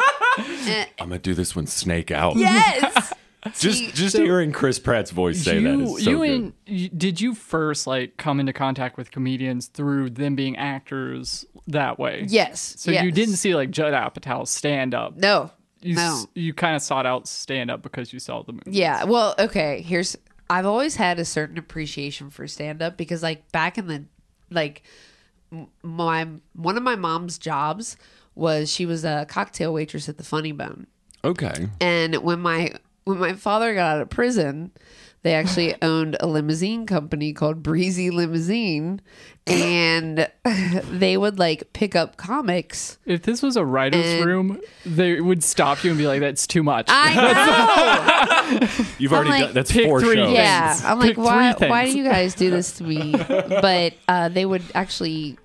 [0.38, 2.36] Uh, I'm gonna do this one snake out.
[2.36, 3.12] yes.
[3.58, 6.52] Just just so- hearing Chris Pratt's voice say that you is so you good.
[6.68, 11.98] and did you first like come into contact with comedians through them being actors that
[11.98, 12.74] way Yes.
[12.78, 15.50] so you didn't see like Judd Apatow stand up No.
[15.80, 16.24] you no.
[16.34, 19.04] you kind of sought out stand up because you saw the movie Yeah.
[19.04, 19.80] Well, okay.
[19.80, 20.16] Here's
[20.50, 24.04] I've always had a certain appreciation for stand up because like back in the
[24.50, 24.84] like m-
[25.82, 27.96] my one of my mom's jobs
[28.34, 30.86] was she was a cocktail waitress at the Funny Bone.
[31.24, 31.68] Okay.
[31.80, 32.72] And when my
[33.04, 34.70] when my father got out of prison,
[35.22, 39.00] they actually owned a limousine company called Breezy Limousine,
[39.46, 40.28] and
[40.90, 42.98] they would like pick up comics.
[43.04, 46.46] if this was a writer's And- room they would stop you and be like that's
[46.46, 47.14] too much I
[48.60, 48.86] know.
[48.98, 50.32] You've already like, done that's pick four three shows.
[50.32, 51.52] yeah, I'm like, Pick three why?
[51.58, 53.12] Why do you guys do this to me?
[53.12, 55.38] But uh, they would actually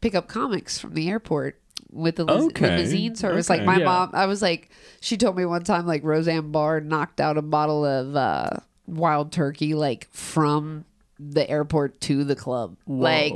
[0.00, 3.50] pick up comics from the airport with the Okay, limousine service.
[3.50, 3.58] okay.
[3.60, 3.84] Like my Yeah.
[3.84, 7.42] mom, I was like, she told me one time like Roseanne Barr knocked out a
[7.42, 8.50] bottle of uh,
[8.86, 10.84] wild turkey like from
[11.18, 13.34] the airport to the club, like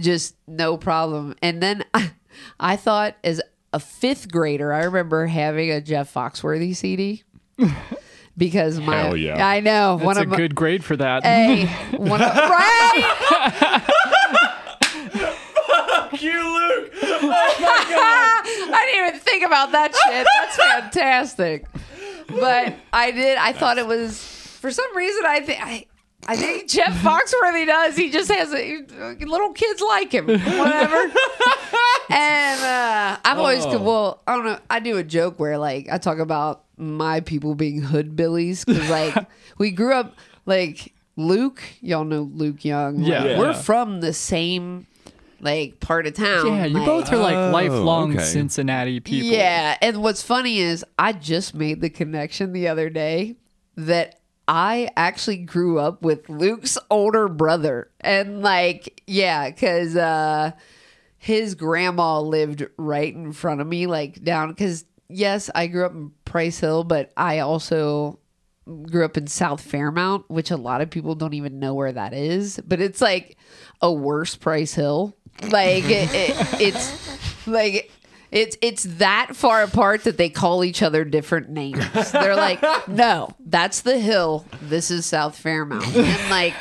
[0.00, 1.34] just no problem.
[1.42, 2.10] And then I,
[2.60, 3.40] I thought as
[3.72, 7.22] a fifth grader, I remember having a Jeff Foxworthy CD
[8.36, 9.46] because my Hell yeah.
[9.46, 11.22] I know That's one a of my, good grade for that.
[11.24, 13.69] Hey, one of, right?
[16.22, 16.92] You, Luke.
[17.02, 18.74] Oh my god!
[18.74, 20.26] I didn't even think about that shit.
[20.40, 20.56] That's
[20.92, 21.66] fantastic.
[22.28, 23.36] But I did.
[23.38, 24.20] I thought it was
[24.60, 25.24] for some reason.
[25.26, 25.86] I think I.
[26.28, 27.96] I think Jeff Foxworthy does.
[27.96, 28.84] He just has a,
[29.24, 30.96] little kids like him, whatever.
[32.10, 34.58] and uh, I've always well, I don't know.
[34.68, 39.14] I do a joke where like I talk about my people being hoodbillies because like
[39.58, 40.14] we grew up
[40.46, 41.62] like Luke.
[41.80, 42.98] Y'all know Luke Young.
[43.02, 43.38] like, Yeah.
[43.38, 43.62] we're Yeah.
[43.62, 44.86] from the same
[45.42, 46.46] like part of town.
[46.46, 48.24] yeah, you like- both are like Oh, lifelong okay.
[48.24, 49.28] Cincinnati people.
[49.28, 53.36] yeah, and what's funny is I just made the connection the other day
[53.76, 60.50] that I actually grew up with Luke's older brother, and like, yeah, because uh,
[61.18, 64.48] his grandma lived right in front of me, like down.
[64.48, 68.18] Because yes, I grew up in Price Hill, but I also
[68.90, 72.12] grew up in South Fairmount, which a lot of people don't even know where that
[72.12, 72.60] is.
[72.66, 73.36] But it's like
[73.80, 75.16] a worse Price Hill.
[75.48, 77.90] Like it, it, it's like
[78.30, 82.12] it's it's that far apart that they call each other different names.
[82.12, 84.44] They're like, no, that's the hill.
[84.62, 86.54] This is South Fairmount, and like.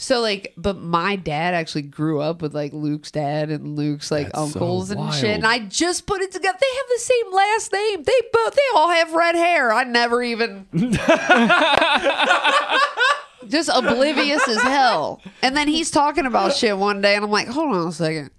[0.00, 4.26] So like, but my dad actually grew up with like Luke's dad and Luke's like
[4.26, 5.24] That's so uncles and shit.
[5.24, 6.56] And I just put it together.
[6.60, 8.04] They have the same last name.
[8.04, 9.72] They both they all have red hair.
[9.72, 10.68] I never even
[13.46, 15.20] just oblivious as hell.
[15.42, 18.30] And then he's talking about shit one day, and I'm like, hold on a second.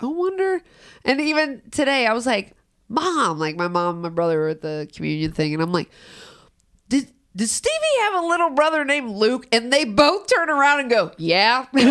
[0.00, 0.62] I wonder.
[1.04, 2.52] And even today, I was like,
[2.88, 5.90] Mom, like my mom and my brother were at the communion thing, and I'm like,
[6.88, 9.46] did did Stevie have a little brother named Luke?
[9.52, 11.66] And they both turn around and go, Yeah.
[11.74, 11.86] and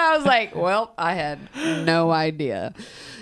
[0.00, 1.38] I was like, Well, I had
[1.84, 2.72] no idea.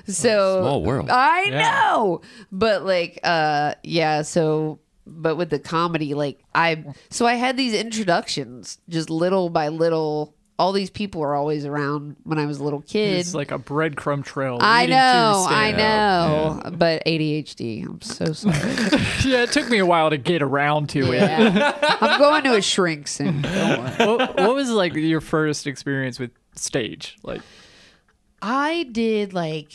[0.06, 1.10] So Small world.
[1.10, 1.58] I Yeah.
[1.92, 2.20] know.
[2.52, 4.78] But like, uh, yeah, so
[5.10, 10.34] but with the comedy, like I so I had these introductions just little by little.
[10.58, 13.18] All these people are always around when I was a little kid.
[13.20, 14.58] It's like a breadcrumb trail.
[14.60, 16.64] I leading to your know, I stand-up.
[16.64, 17.86] know, but ADHD.
[17.86, 18.54] I'm so sorry.
[19.24, 21.22] Yeah, it took me a while to get around to it.
[22.02, 23.42] I'm going to a shrink soon.
[23.42, 27.16] What, what was like your first experience with stage?
[27.22, 27.40] Like,
[28.42, 29.72] I did like.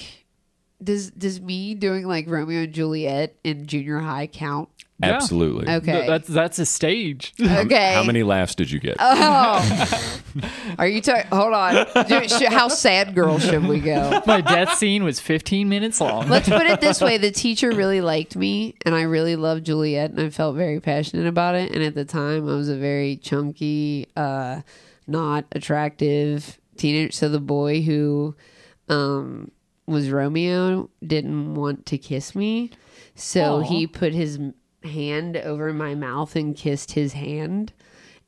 [0.84, 4.69] Does does me doing like Romeo and Juliet in junior high count?
[4.99, 5.13] Yeah.
[5.15, 5.67] Absolutely.
[5.67, 5.91] Okay.
[5.91, 7.34] th- that's that's a stage.
[7.41, 7.93] Okay.
[7.93, 8.95] How many laughs did you get?
[8.97, 10.12] Oh.
[10.79, 11.27] Are you talking?
[11.31, 12.05] Hold on.
[12.08, 14.21] Dude, sh- how sad girl should we go?
[14.25, 16.29] My death scene was 15 minutes long.
[16.29, 20.12] Let's put it this way: the teacher really liked me, and I really loved Juliet,
[20.12, 21.71] and I felt very passionate about it.
[21.71, 24.62] And at the time, I was a very chunky, uh,
[25.08, 27.12] not attractive teenager.
[27.12, 28.36] So the boy who
[28.88, 29.51] um,
[29.88, 32.71] was Romeo didn't want to kiss me,
[33.13, 33.62] so Aw.
[33.62, 34.53] he put his m-
[34.86, 37.74] hand over my mouth and kissed his hand.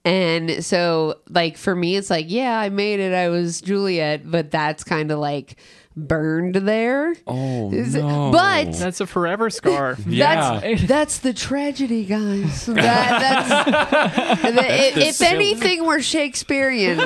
[0.05, 3.13] And so, like, for me, it's like, yeah, I made it.
[3.13, 5.57] I was Juliet, but that's kind of like
[5.97, 7.13] burned there.
[7.25, 8.29] oh Is no!
[8.31, 9.97] but- That's a forever scar.
[10.07, 10.59] Yeah.
[10.61, 12.65] That's that's the tragedy, guys.
[12.73, 16.97] That, that's the, if, if anything were Shakespearean,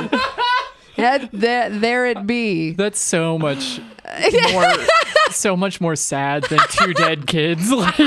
[0.98, 2.74] that, that there it be.
[2.74, 3.80] That's so much
[4.52, 4.66] more,
[5.32, 7.72] so much more sad than two dead kids.
[7.72, 7.98] Like,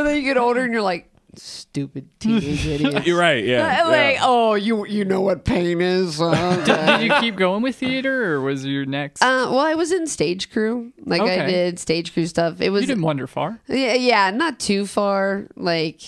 [0.00, 3.06] But but then you get older and you're like, stupid teenage idiot.
[3.06, 3.44] You're right.
[3.44, 3.82] Yeah.
[3.84, 4.20] Like, yeah.
[4.22, 6.22] oh, you you know what pain is.
[6.22, 6.64] Uh,
[6.96, 9.20] did you keep going with theater, or was your next?
[9.22, 10.94] Uh, well, I was in stage crew.
[11.04, 12.62] Like I did stage crew stuff.
[12.62, 12.80] It was.
[12.80, 13.60] you was didn't wander far.
[13.68, 15.48] Yeah, yeah, not too far.
[15.54, 16.00] Like,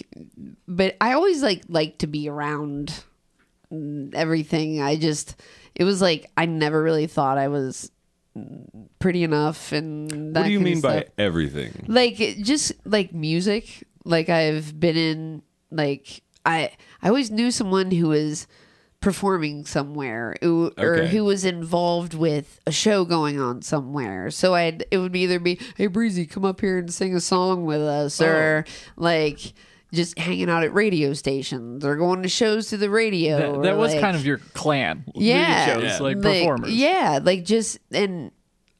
[0.67, 3.05] but I always like like to be around
[4.15, 4.81] everything.
[4.81, 5.39] I just,
[5.75, 7.92] it was like I never really thought I was
[8.99, 9.73] pretty enough.
[9.73, 11.85] And What do you mean by everything?
[11.89, 13.85] like just like music?
[14.05, 16.71] Like I've been in like I
[17.03, 18.47] I always knew someone who was
[19.01, 21.09] performing somewhere who, or Okay.
[21.09, 24.31] who was involved with a show going on somewhere.
[24.31, 27.65] So I'd it would either be, "Hey Breezy, come up here and sing a song
[27.65, 28.27] with us," oh.
[28.27, 28.65] or
[28.97, 29.55] like
[29.93, 33.55] just hanging out at radio stations or going to shows to the radio.
[33.57, 35.05] That, that was like- kind of your clan.
[35.15, 35.99] yeah, shows, Yeah.
[35.99, 36.73] like performers.
[36.73, 38.31] Yeah, like just and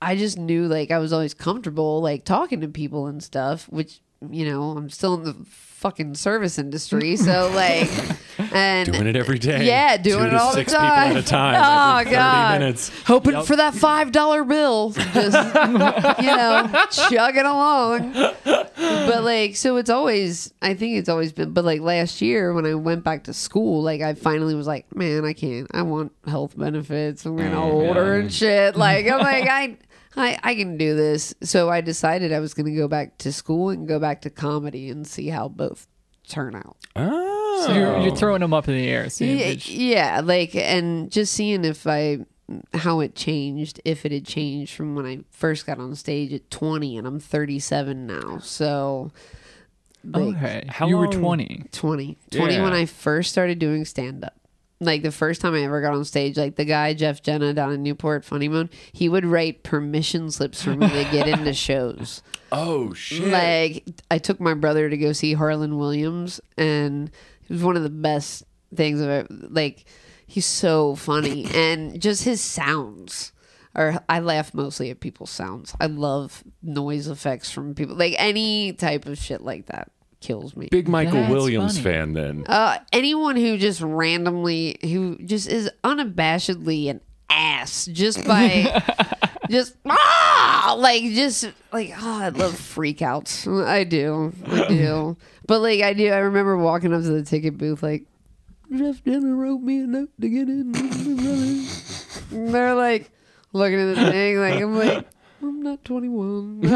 [0.01, 4.01] I just knew like I was always comfortable like talking to people and stuff, which
[4.31, 5.35] you know I'm still in the
[5.83, 7.91] fucking service industry, so like
[8.55, 9.67] and Doing it every day.
[9.67, 11.09] Yeah, doing it all six the time.
[11.09, 11.53] people at a time.
[12.07, 12.91] Oh god, minutes.
[13.05, 13.45] hoping Yep.
[13.47, 15.37] for that five dollar bill, just
[16.23, 18.13] you know, chugging along.
[18.45, 20.55] But like, so it's always.
[20.63, 21.53] I think it's always been.
[21.53, 24.95] But like last year when I went back to school, like I finally was like,
[24.97, 25.67] man, I can't.
[25.75, 27.27] I want health benefits.
[27.27, 28.77] I'm getting oh, older and shit.
[28.77, 29.77] Like I'm like I.
[30.17, 31.35] I, I can do this.
[31.43, 34.31] So I decided I was going to go back to school and go back to
[34.31, 35.87] comedy and see how both
[36.29, 36.77] turn out.
[36.97, 37.65] Oh.
[37.67, 39.09] So you're, you're throwing them up in the air.
[39.09, 42.19] seeing Yeah, yeah, like and just seeing if I
[42.75, 46.51] how it changed, if it had changed from when I first got on stage at
[46.51, 48.39] 20 and I'm 37 now.
[48.39, 49.13] So
[50.05, 50.65] like, okay.
[50.69, 51.65] how you were long- 20.
[51.73, 52.19] 20.
[52.31, 54.35] 20 when I first started doing stand up.
[54.83, 57.73] Like the first time I ever got on stage, like the guy Jeff Jenna down
[57.73, 62.21] in Newport Funny Bone, he would write permission slips for me to get into shows.
[62.51, 63.29] Oh shit.
[63.29, 67.11] Like I took my brother to go see Harland Williams, and
[67.49, 68.43] it was one of the best
[68.75, 69.85] things I've ever, like.
[70.27, 73.33] He's so funny, and just his sounds.
[73.75, 75.75] Or I laugh mostly at people's sounds.
[75.79, 79.91] I love noise effects from people, like any type of shit like that
[80.23, 80.69] kills me.
[80.71, 81.97] Big Michael That's Williams funny.
[81.97, 82.45] fan then.
[82.47, 88.83] Uh, anyone who just randomly, who just is unabashedly an ass, just by,
[89.51, 93.67] just ah, like just like oh, I love freakouts.
[93.67, 95.17] I do, I do.
[95.47, 98.05] But like I do, I remember walking up to the ticket booth like.
[98.75, 100.73] Jeff Jenner wrote me a note to get in.
[100.73, 103.11] with my brother." And they're like
[103.53, 105.07] looking at the thing, like I'm like,
[105.43, 106.61] I'm not 21.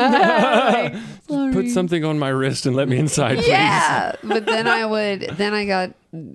[1.28, 3.48] Like, Put something on my wrist and let me inside, please.
[3.48, 5.92] Yeah, but then I would then I got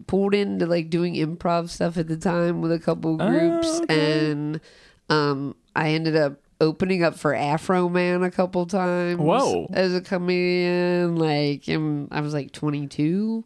[0.08, 4.30] pulled into like doing improv stuff at the time with a couple groups, Oh, okay.
[4.32, 4.60] and
[5.10, 9.20] um, I ended up opening up for Afroman a couple times.
[9.20, 9.68] Whoa.
[9.74, 13.44] as a comedian, like and I was like 22,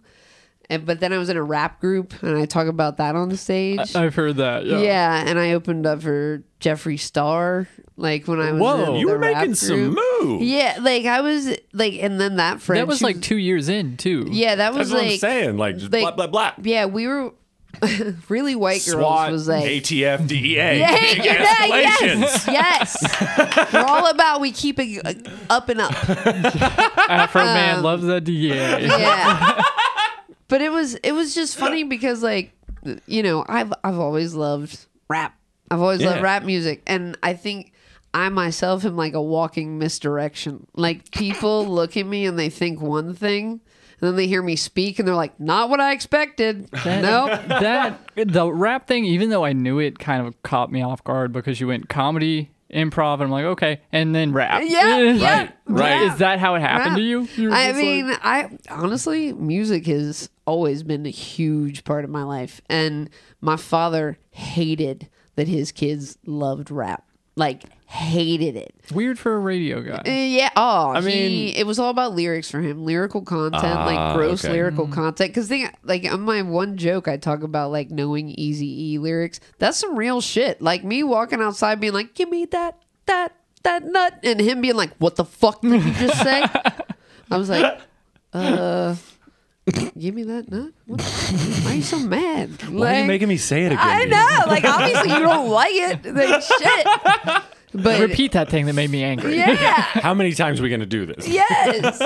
[0.69, 3.29] and but then I was in a rap group, and I talk about that on
[3.29, 3.95] the stage.
[3.95, 4.65] I've heard that.
[4.65, 4.79] Yeah.
[4.79, 5.23] yeah.
[5.27, 8.97] and I opened up for Jeffree Star, like when I was Whoa.
[8.97, 10.43] You the were making some moves.
[10.43, 13.97] Yeah, like I was like, and then that friend That was like two years in,
[13.97, 14.27] too.
[14.31, 15.57] yeah, that That's was what like I'm saying.
[15.57, 16.53] Like just like- blah blah blah.
[16.63, 17.31] yeah, we were
[18.29, 22.47] really white girls SWAT, was like ATF, DEA, Yeah, big yeah, escalations.
[22.47, 23.73] yes, yes.
[23.73, 25.13] We're all about we keep it uh,
[25.53, 25.91] up and up.
[25.93, 28.85] Afroman loves that DA.
[28.85, 29.61] Yeah.
[30.47, 32.51] But it was it was just funny because like
[33.07, 35.35] you know, I've I've always loved rap.
[35.71, 36.11] I've always Yeah.
[36.11, 37.73] loved rap music and I think
[38.13, 40.67] I myself am like a walking misdirection.
[40.75, 43.59] Like people look at me and they think one thing
[44.01, 47.29] and then they hear me speak and they're like, "Not what I expected." nope.
[47.47, 51.31] that the rap thing, even though I knew it, kind of caught me off guard
[51.31, 54.61] because you went comedy, improv, and I'm like, okay, and then rap.
[54.65, 56.01] Yeah, yeah, Right, right.
[56.11, 56.97] Is that how it happened Rap.
[56.97, 57.27] to you?
[57.37, 62.09] You I just like- mean, I honestly, music has always been a huge part of
[62.09, 63.09] my life, and
[63.41, 67.03] my father hated that his kids loved rap.
[67.37, 68.73] Like hated it.
[68.93, 69.97] weird for a radio guy.
[70.07, 70.49] Uh, yeah.
[70.55, 74.15] Oh, I mean- mean, it was all about lyrics for him, lyrical content, Ah, like
[74.15, 74.53] gross okay.
[74.53, 75.31] lyrical content.
[75.31, 79.41] Because thing, like on my one joke, I talk about like knowing Easy E lyrics.
[79.59, 80.61] That's some real shit.
[80.61, 84.75] Like me walking outside, being like, "Give me that, that, that nut," and him being
[84.77, 86.41] like, "What the fuck did you just say?"
[87.31, 87.79] I was like,
[88.31, 88.95] "Uh."
[89.97, 90.73] Give me that nut.
[90.85, 91.01] What?
[91.01, 92.49] Why are you so mad?
[92.69, 93.79] Why are you making me say it again?
[93.79, 94.11] I dude?
[94.11, 94.39] know.
[94.47, 96.13] Like obviously you don't like it.
[96.13, 97.43] Like shit.
[97.73, 99.35] But Repeat that thing that made me angry.
[99.35, 99.81] Yeah.
[99.81, 101.27] How many times are we gonna do this?
[101.27, 101.99] Yes.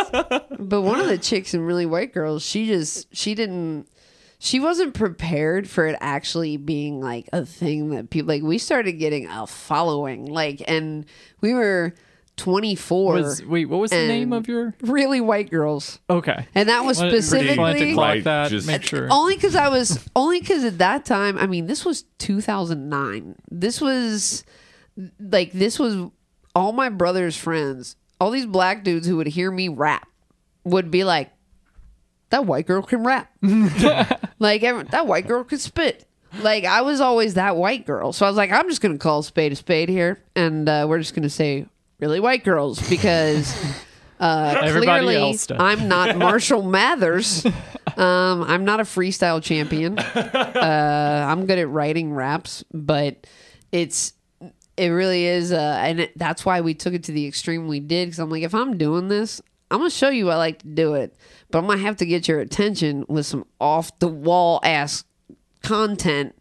[0.58, 3.88] but one of the chicks in Really White Girls, she just she didn't
[4.40, 8.94] she wasn't prepared for it actually being like a thing that people like we started
[8.94, 10.26] getting a following.
[10.26, 11.06] Like and
[11.42, 11.94] we were
[12.40, 14.74] 24 Was wait, what was the name of your?
[14.82, 16.00] Really White Girls.
[16.10, 16.48] Okay.
[16.56, 18.50] And that was Well, pretty specifically wanted to clock Right, that.
[18.50, 19.08] just- make sure.
[19.12, 21.38] only because I was only because at that time.
[21.38, 23.36] I mean, this was 2009.
[23.52, 24.44] This was
[25.20, 26.10] like this was
[26.56, 27.96] all my brother's friends.
[28.20, 30.08] All these black dudes who would hear me rap
[30.64, 31.30] would be like,
[32.32, 33.32] "That white girl can rap."
[34.40, 36.06] like every, that white girl could spit.
[36.42, 39.20] Like I was always that white girl, so I was like, I'm just gonna call
[39.20, 41.66] a spade a spade here, and uh, we're just gonna say
[42.00, 43.56] really white girls because
[44.20, 45.58] uh, Everybody clearly else does.
[45.60, 47.46] I'm not Marshall Mathers.
[47.98, 49.98] Um, I'm not a freestyle champion.
[50.60, 53.26] Uh, I'm good at writing raps, but
[53.72, 54.14] it's
[54.78, 57.80] it really is, uh, and it, that's why we took it to the extreme we
[57.80, 58.08] did.
[58.08, 60.96] Because I'm like, if I'm doing this, I'm gonna show you I like to do
[60.96, 61.16] it,
[61.50, 65.04] but I'm gonna have to get your attention with some off the wall ass
[65.64, 66.36] content.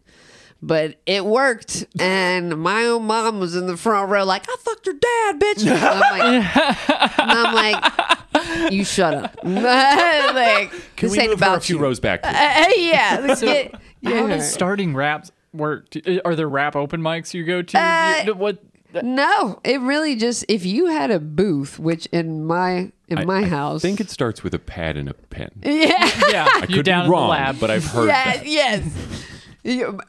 [0.61, 4.85] But it worked, and my own mom was in the front row, like, "I fucked
[4.85, 9.37] your dad, bitch." And I'm like, and I'm like you shut up.
[9.43, 11.81] like, Can this we ain't move her a about few you.
[11.81, 12.25] rows back?
[12.25, 15.87] Uh, uh, yeah, let's get, How does starting raps work?
[16.25, 17.79] Are there rap open mics you go to?
[17.79, 18.59] Uh, You- what?
[19.03, 23.85] No, it really just if you had a booth, which in my in my house,
[23.85, 25.51] I think it starts with a pad and a pen.
[25.63, 27.59] yeah, Yeah, I you could down be wrong, lab.
[27.59, 28.47] but I've heard yeah, that.
[28.47, 28.83] yes.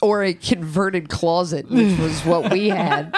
[0.01, 3.12] Or a converted closet, which was what we had.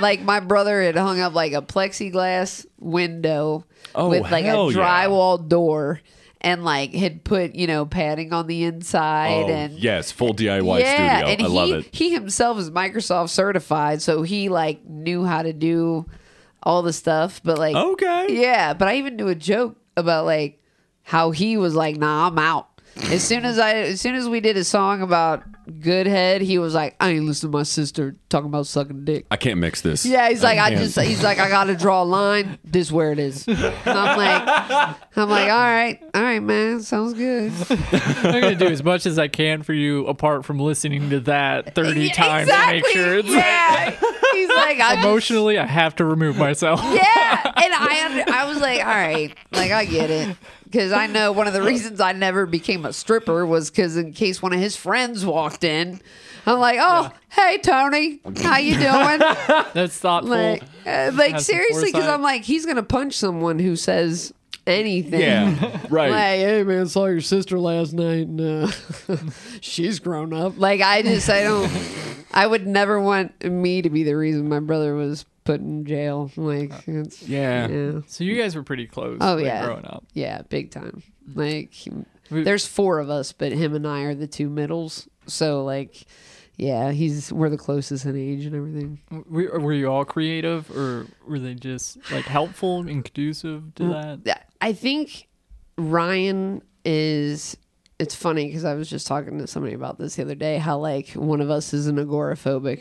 [0.00, 3.64] like my brother had hung up like a plexiglass window
[3.94, 4.78] Oh, with like a hell yeah.
[4.78, 6.00] drywall door.
[6.42, 10.80] And like had put you know padding on the inside Oh, and yes, full DIY
[10.80, 11.32] yeah, studio.
[11.32, 11.94] and I he, love it.
[11.94, 16.04] He himself is Microsoft certified, so he like knew how to do
[16.62, 17.40] all the stuff.
[17.42, 18.26] But like, Okay.
[18.30, 18.74] yeah.
[18.74, 20.62] But I even knew a joke about like
[21.02, 22.75] how he was like, "Nah, I'm out."
[23.10, 25.42] As soon as I, as soon as we did a song about
[25.82, 29.26] good head, he was like, "I ain't listening to my sister talking about sucking dick."
[29.30, 30.06] I can't mix this.
[30.06, 30.80] Yeah, he's like, I can't.
[30.80, 32.58] just, he's like, I got to draw a line.
[32.64, 33.46] This where it is.
[33.46, 37.52] And I'm like, I'm like, all right, all right, man, sounds good.
[37.70, 41.74] I'm gonna do as much as I can for you, apart from listening to that
[41.74, 43.90] 30 Yeah, times to make sure it's yeah.
[44.32, 45.58] He's like, I just, emotionally.
[45.58, 46.80] I have to remove myself.
[46.82, 47.52] yeah.
[47.56, 50.36] And I, I was like, all right, like I get it.
[50.76, 54.12] Because I know one of the reasons I never became a stripper was because in
[54.12, 56.02] case one of his friends walked in,
[56.44, 58.84] I'm like, oh, hey Tony, how you doing?
[59.72, 60.32] That's thoughtful.
[60.32, 62.06] like, uh, like seriously, because.
[62.06, 64.34] I'm like, he's gonna punch someone who says
[64.66, 65.18] anything.
[65.18, 65.80] Yeah.
[65.88, 66.10] Right.
[66.10, 69.16] Like, hey man, saw your sister last night, and uh,
[69.62, 70.58] she's grown up.
[70.58, 71.72] Like, I just, I don't,
[72.34, 76.30] I would never want me to be the reason my brother was put in jail.
[76.36, 77.68] Like, uh, it's, Yeah.
[77.68, 79.18] yeah, so you guys were pretty close.
[79.20, 79.64] Oh, like, yeah.
[79.64, 80.04] growing up.
[80.12, 81.02] yeah, big time.
[81.30, 81.36] Mm.
[81.36, 81.74] Like,
[82.30, 85.08] We- there's four of us, but him and I are the two middles.
[85.26, 86.06] So, like,
[86.56, 89.00] yeah, he's we're the closest in age and everything.
[89.28, 93.92] Were, were you all creative, or were they just like helpful and conducive to mm,
[93.92, 94.20] that?
[94.24, 95.28] Yeah, I think
[95.76, 97.56] Ryan is.
[97.98, 100.58] It's funny because I was just talking to somebody about this the other day.
[100.58, 102.80] How like one of us is an agoraphobic,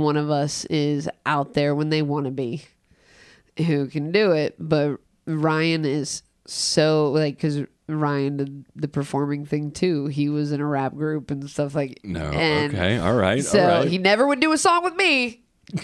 [0.00, 2.64] one of us is out there when they want to be,
[3.58, 4.56] who can do it.
[4.58, 10.06] But Ryan is so like because Ryan did the performing thing too.
[10.06, 12.00] He was in a rap group and stuff like.
[12.02, 12.30] No.
[12.30, 12.98] and okay.
[12.98, 13.44] All right.
[13.44, 13.88] So all right.
[13.88, 15.43] he never would do a song with me.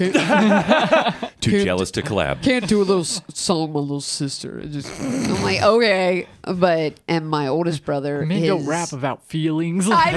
[1.41, 2.43] Too jealous to collab.
[2.43, 4.59] can't do a little s- song with my little sister.
[4.61, 9.25] It just I'm like, okay, but and my oldest brother, Maybe go his- rap about
[9.27, 9.89] feelings.
[9.91, 10.13] I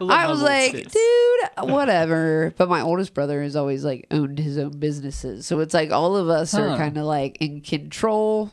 [0.00, 0.06] know.
[0.10, 0.92] I was like, sis.
[0.92, 2.54] dude, whatever.
[2.56, 6.16] But my oldest brother has always like owned his own businesses, so it's like all
[6.16, 6.76] of us are Huh.
[6.78, 8.52] kind of like in control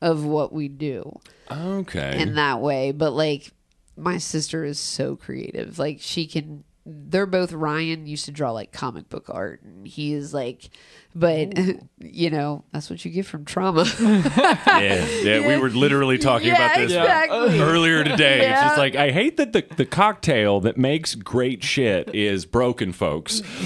[0.00, 1.18] of what we do
[1.50, 2.20] Okay.
[2.20, 2.90] in that way.
[2.92, 3.52] But like,
[3.96, 5.78] my sister is so creative.
[5.78, 6.64] Like, she can.
[6.86, 10.68] They're both Ryan used to draw like comic book art, and he is like,
[11.14, 11.56] but
[11.98, 13.84] you know that's what you get from trauma.
[14.00, 15.06] yeah.
[15.22, 15.48] Yeah.
[15.48, 17.60] We were literally talking yeah, about this exactly.
[17.60, 18.50] earlier today.
[18.50, 22.92] It's just like I hate that the the cocktail that makes great shit is broken
[22.92, 23.40] folks.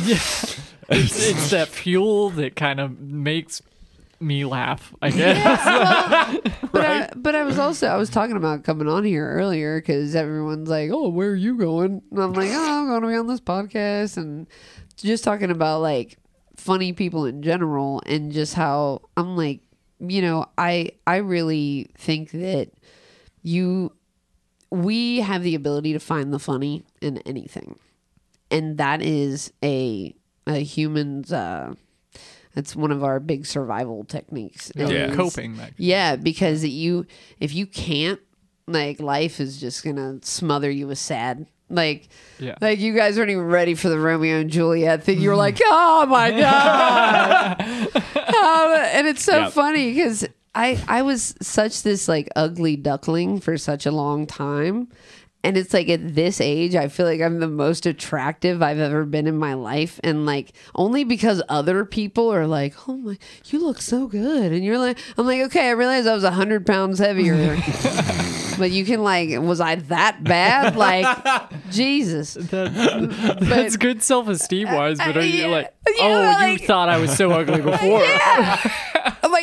[0.89, 3.63] it's, it's that fuel that kind of makes
[4.21, 4.95] me laugh.
[5.03, 6.39] I guess.
[6.71, 10.15] But I, but I was also I was talking about coming on here earlier because
[10.15, 13.15] everyone's like, "Oh, where are you going?" And I'm like, "Oh, I'm going to be
[13.15, 14.47] on this podcast," and
[14.97, 16.19] just talking about like
[16.57, 19.61] funny people in general and just how I'm like,
[19.99, 22.69] you know, I I really think that
[23.43, 23.93] you
[24.71, 27.79] we have the ability to find the funny in anything,
[28.51, 30.15] and that is a
[30.47, 31.33] a human's.
[31.33, 31.75] uh
[32.57, 34.73] it's one of our big survival techniques.
[34.75, 34.89] Yeah.
[34.89, 35.75] is- Coping mechanism.
[35.79, 37.07] yeah, because you
[37.41, 38.21] if you can't,
[38.67, 41.47] like life is just gonna smother you with sad.
[41.71, 42.55] Like Yeah.
[42.63, 45.21] like you guys weren't even ready for the Romeo and Juliet thing.
[45.21, 47.61] You were like, oh my god.
[47.61, 49.53] Um, and it's so Yep.
[49.53, 54.89] funny because I I was such this like ugly duckling for such a long time.
[55.45, 59.05] And it's like at this age, I feel like I'm the most attractive I've ever
[59.05, 60.01] been in my life.
[60.03, 63.17] And like, only because other people are like, oh my,
[63.47, 64.53] you look so good.
[64.53, 67.57] And you're like, I'm like, okay, I realized I was 100 pounds heavier.
[68.59, 70.75] but you can like, was I that bad?
[70.75, 71.07] Like,
[71.71, 72.35] Jesus.
[72.35, 75.47] That, that's good self esteem wise, but are you yeah.
[75.47, 78.03] like, Yeah, oh, like- you thought I was so ugly before?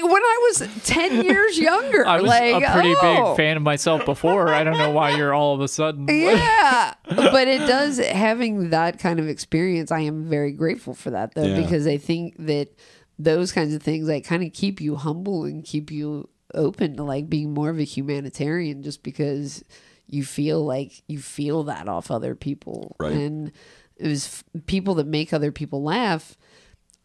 [0.02, 2.06] Like when I was 10 years younger.
[2.06, 3.30] I was like, a pretty oh.
[3.30, 4.50] big fan of myself before.
[4.50, 6.08] I don't know why you're all of a sudden.
[6.10, 11.34] yeah but it does having that kind of experience i am very grateful for that
[11.36, 11.62] though Yeah.
[11.62, 12.70] because i think that
[13.18, 17.04] those kinds of things like kind of keep you humble and keep you open to
[17.04, 19.64] like being more of a humanitarian just because
[20.08, 23.14] you feel like you feel that off other people Right.
[23.14, 23.52] and
[23.98, 26.38] it was f- people that make other people laugh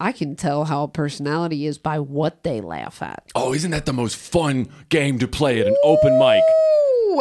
[0.01, 3.85] i can tell how a personality is by what they laugh at Oh, isn't that
[3.85, 6.43] the most fun game to play at an open mic?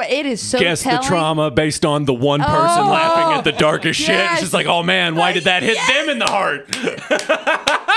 [0.09, 1.01] It is so Guess telling.
[1.03, 4.09] the trauma based on the one person Oh, laughing at the darkest shit.
[4.11, 4.33] yes.
[4.35, 6.69] It's just like, oh man, why did that hit them in the heart?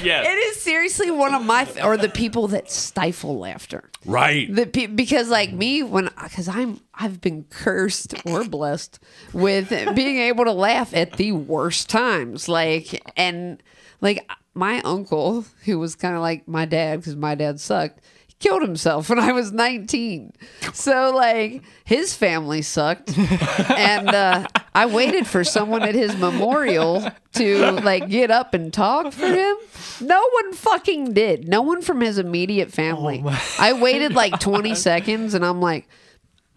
[0.00, 0.26] Yes.
[0.28, 3.90] It is seriously one of my or the people that stifle laughter.
[4.04, 4.46] Right.
[4.54, 9.00] The pe- because like me when because I'm I've been cursed or blessed
[9.32, 12.48] with being able to laugh at the worst times.
[12.48, 13.60] Like and
[14.00, 18.00] like my uncle who was kind of like my dad because my dad sucked.
[18.40, 20.32] Killed himself when I was 19.
[20.72, 23.12] So, like, his family sucked.
[23.68, 29.12] And uh, I waited for someone at his memorial to, like, get up and talk
[29.12, 29.56] for him.
[30.00, 31.48] No one fucking did.
[31.48, 33.24] No one from his immediate family.
[33.58, 35.88] I waited like 20 seconds and I'm like,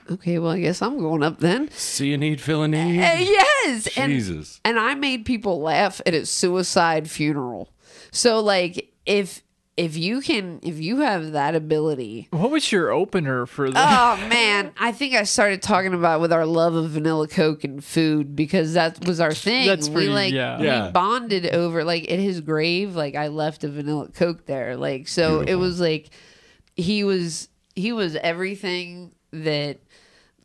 [0.10, 1.70] okay, well, I guess I'm going up then.
[1.72, 3.00] See a need, fill a need.
[3.00, 3.90] Uh, yes.
[3.98, 4.60] And, Jesus.
[4.66, 7.70] and I made people laugh at a suicide funeral.
[8.12, 9.44] So, like, if.
[9.78, 14.20] If you can, if you have that ability, What was your opener for that?
[14.22, 17.82] oh man, I think I started talking about with our love of vanilla Coke and
[17.84, 19.66] food because that was our thing.
[19.68, 20.60] That's we pretty- like yeah.
[20.60, 20.92] we Yeah.
[20.92, 22.98] bonded over like at his grave.
[22.98, 24.76] Like I left a vanilla Coke there.
[24.76, 26.10] Like so, it was like
[26.76, 29.80] he was he was everything that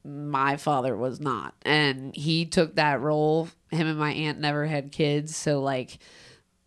[0.07, 3.49] my father was not, and he took that role.
[3.71, 5.99] Him and my aunt never had kids, so like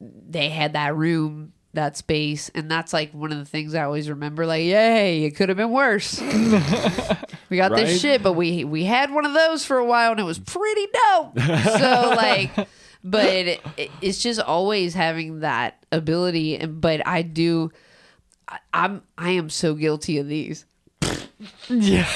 [0.02, 2.50] they had that room that space.
[2.56, 5.58] And that's like one of the things i always remember like yay it could have
[5.58, 6.20] been worse.
[7.50, 7.86] We got Right?
[7.88, 10.38] this shit but we we had one of those for a while and it was
[10.40, 11.40] pretty dope.
[11.40, 12.52] So like
[13.04, 13.62] but it,
[14.02, 16.58] it's just always having that ability.
[16.58, 17.72] And but i do
[18.48, 20.66] I, i'm i am so guilty of these.
[21.70, 22.10] Yeah.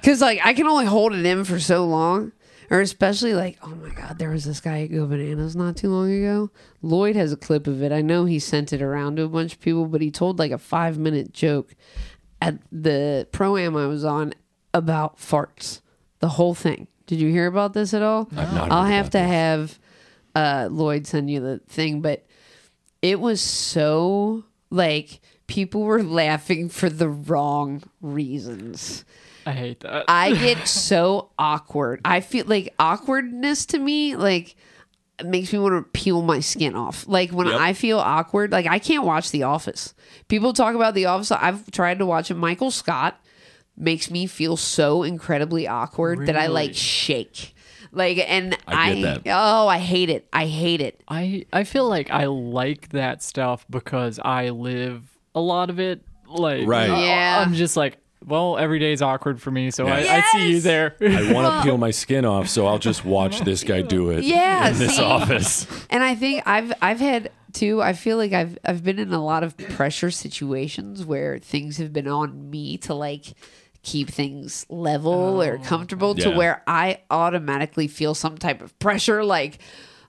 [0.00, 2.32] Because like I can only hold it in for so long,
[2.70, 5.90] or especially like, oh my god, there was this guy at Go Bananas not too
[5.90, 6.50] long ago.
[6.82, 7.92] Lloyd has a clip of it.
[7.92, 10.52] I know he sent it around to a bunch of people, but he told like
[10.52, 11.74] a five minute joke
[12.40, 14.34] at the pro am I was on
[14.74, 15.80] about farts.
[16.20, 16.88] The whole thing.
[17.06, 18.28] Did you hear about this at all?
[18.36, 19.28] I've not I'll have to this.
[19.28, 19.78] have
[20.34, 22.26] uh, Lloyd send you the thing, but
[23.00, 29.04] it was so like people were laughing for the wrong reasons.
[29.46, 30.04] I hate that.
[30.08, 32.00] I get so awkward.
[32.04, 34.56] I feel like awkwardness to me, like,
[35.24, 37.06] makes me want to peel my skin off.
[37.08, 37.58] Like when Yep.
[37.58, 39.94] I feel awkward, like I can't watch The Office.
[40.28, 41.30] People talk about The Office.
[41.32, 42.34] I've tried to watch it.
[42.34, 43.18] Michael Scott
[43.78, 47.54] makes me feel so incredibly awkward that I like shake.
[47.92, 50.28] Like and I I, oh I hate it.
[50.34, 51.02] I hate it.
[51.08, 55.02] I I feel like I like that stuff because I live
[55.34, 56.02] a lot of it.
[56.28, 56.88] Like, Right.
[56.90, 57.42] Yeah.
[57.46, 57.96] I'm just like,
[58.26, 60.24] well, every day is awkward for me, so I, Yes!
[60.34, 60.96] I see you there.
[61.00, 64.24] I want to peel my skin off, so I'll just watch this guy do it.
[64.24, 65.02] Yeah, in this see?
[65.02, 65.66] office.
[65.90, 67.80] And I think I've I've had too.
[67.80, 71.92] I feel like I've I've been in a lot of pressure situations where things have
[71.92, 73.34] been on me to like
[73.82, 75.64] keep things level or oh.
[75.64, 79.60] comfortable to where I automatically feel some type of pressure like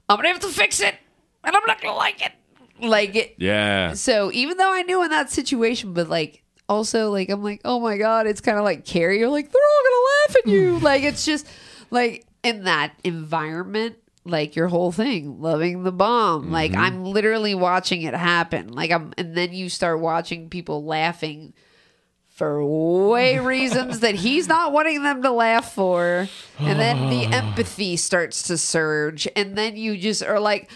[0.10, 0.96] I'm gonna have to fix it
[1.44, 2.32] and I'm not gonna like it.
[2.80, 3.94] Like it Yeah.
[3.94, 7.80] so even though I knew in that situation, but like also like I'm like, oh
[7.80, 9.20] my god, it's kind of like Carrie.
[9.20, 10.80] You're like they're all gonna laugh at you.
[10.84, 11.48] like it's just
[11.90, 16.52] like in that environment, like your whole thing, loving the bomb.
[16.52, 16.82] Like mm-hmm.
[16.82, 18.72] I'm literally watching it happen.
[18.72, 21.54] Like I'm, and then you start watching people laughing
[22.28, 26.28] for way reasons that he's not wanting them to laugh for.
[26.60, 29.28] And then the empathy starts to surge.
[29.36, 30.70] And then you just are like,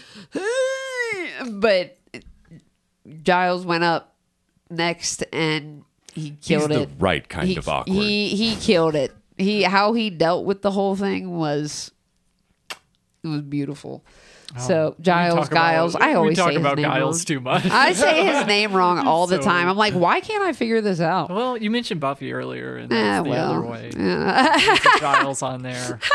[1.50, 1.98] but
[3.22, 4.11] Giles went up
[4.72, 6.88] next and he He's killed the it.
[6.98, 7.92] right kind he, of awkward.
[7.94, 9.12] He he killed it.
[9.38, 11.90] He how he dealt with the whole thing was
[13.24, 14.04] it was beautiful.
[14.58, 17.24] so We Giles about- Giles, I always talk say about his name Giles wrong.
[17.24, 17.66] too much.
[17.70, 19.68] I say his name wrong all the So- time.
[19.68, 21.30] I'm like, why can't I figure this out?
[21.30, 23.90] well, you mentioned Buffy earlier, and Eh, that's the well, other way.
[23.96, 24.76] yeah.
[24.98, 25.98] Giles on there.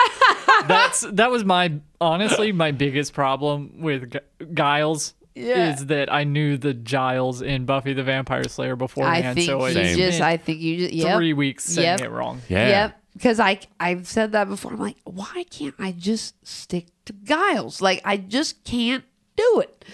[0.67, 4.19] That's that was my honestly my biggest problem with G-
[4.53, 5.13] Giles.
[5.37, 5.73] Yeah.
[5.73, 9.65] Is that I knew the Giles in Buffy the Vampire Slayer I beforehand, think so
[9.67, 9.97] you Same.
[9.97, 11.15] just I think you just yep.
[11.17, 12.01] three weeks saying Yep.
[12.01, 12.41] it wrong.
[12.49, 12.67] yeah.
[12.67, 13.01] Yep.
[13.13, 14.73] Because I I've said that before.
[14.73, 17.81] I'm like, why can't I just stick to Giles?
[17.81, 19.03] Like I just can't
[19.35, 19.85] do it.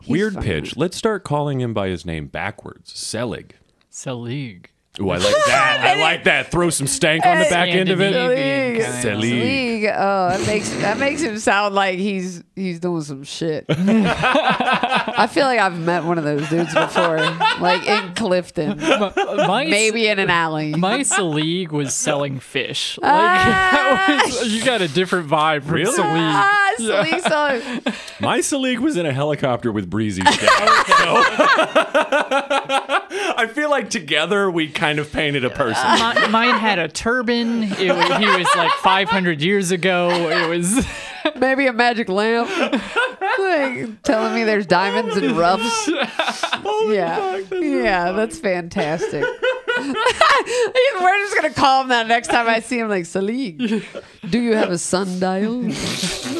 [0.00, 0.42] He's Weird fine.
[0.42, 0.76] pitch.
[0.76, 2.92] Let's start calling him by his name backwards.
[2.98, 3.54] Selig.
[3.90, 4.70] Selig.
[4.98, 5.80] Ooh, I like that.
[5.96, 6.50] I like that.
[6.50, 8.12] Throw some stank on the back end of it.
[8.14, 9.84] Scandinavian Selig.
[9.94, 13.66] Oh, that makes that makes him sound like he's he's doing some shit.
[13.68, 17.18] I feel like I've met one of those dudes before,
[17.60, 20.74] like in Clifton, My maybe in an alley.
[20.74, 22.98] my Selig was selling fish.
[23.02, 25.94] Like that was, you got a different vibe from Really?
[25.94, 26.10] Selig.
[26.10, 27.60] Ah, Selig song.
[28.20, 30.22] My Selig was in a helicopter with Breezy.
[30.24, 30.32] So-
[33.38, 35.82] I feel like together we kind of painted a person.
[35.94, 37.64] Mi- mine had a turban.
[37.64, 40.10] It was, he was like 500 years ago.
[40.30, 40.86] It was
[41.40, 42.48] Maybe a magic lamp.
[43.38, 45.88] like telling me there's diamonds and roughs.
[45.88, 49.24] yeah, yeah, that's fantastic.
[49.76, 52.88] We're just gonna call him that next time I see him.
[52.88, 53.58] Like Selig,
[54.30, 55.62] do you have a sundial?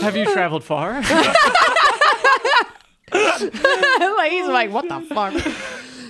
[0.02, 1.02] Have you traveled far?
[3.12, 5.34] like he's like, what the fuck?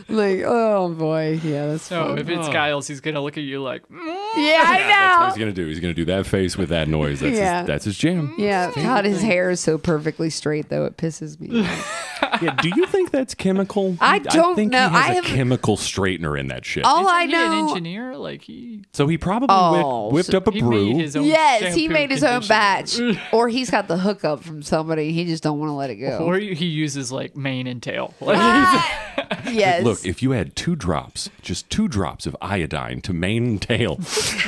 [0.09, 2.19] Like, oh boy, yeah, that's No, fun.
[2.19, 3.99] if it's Giles, he's gonna look at you like, "Mm."
[4.37, 5.27] yeah, I That's what know.
[5.31, 5.67] he's gonna do.
[5.67, 7.21] He's gonna do that face with that noise.
[7.21, 7.59] That's Yeah.
[7.61, 8.35] his, that's his jam.
[8.39, 10.85] Yeah, God, his hair is so perfectly straight though.
[10.85, 11.61] It pisses me.
[11.67, 12.06] off.
[12.43, 13.97] Yeah, do you think that's chemical?
[13.99, 14.89] I don't think know.
[14.91, 16.85] He has I a have- chemical straightener in that shit.
[16.85, 17.47] All Isn't I he know.
[17.63, 18.17] an engineer?
[18.17, 20.93] Like he, so he probably Oh, whipped, whipped so up a he brew.
[20.93, 21.25] made his own.
[21.25, 23.23] Yes, he shampoo made his own batch, conditioner.
[23.33, 25.13] or he's got the hookup from somebody.
[25.13, 26.19] He just don't want to let it go.
[26.19, 28.13] Or he uses like mane and tail.
[28.23, 29.03] Ah!
[29.19, 29.83] Like, yes.
[29.83, 33.99] Look, if you add two drops, just two drops of iodine to mane and tail,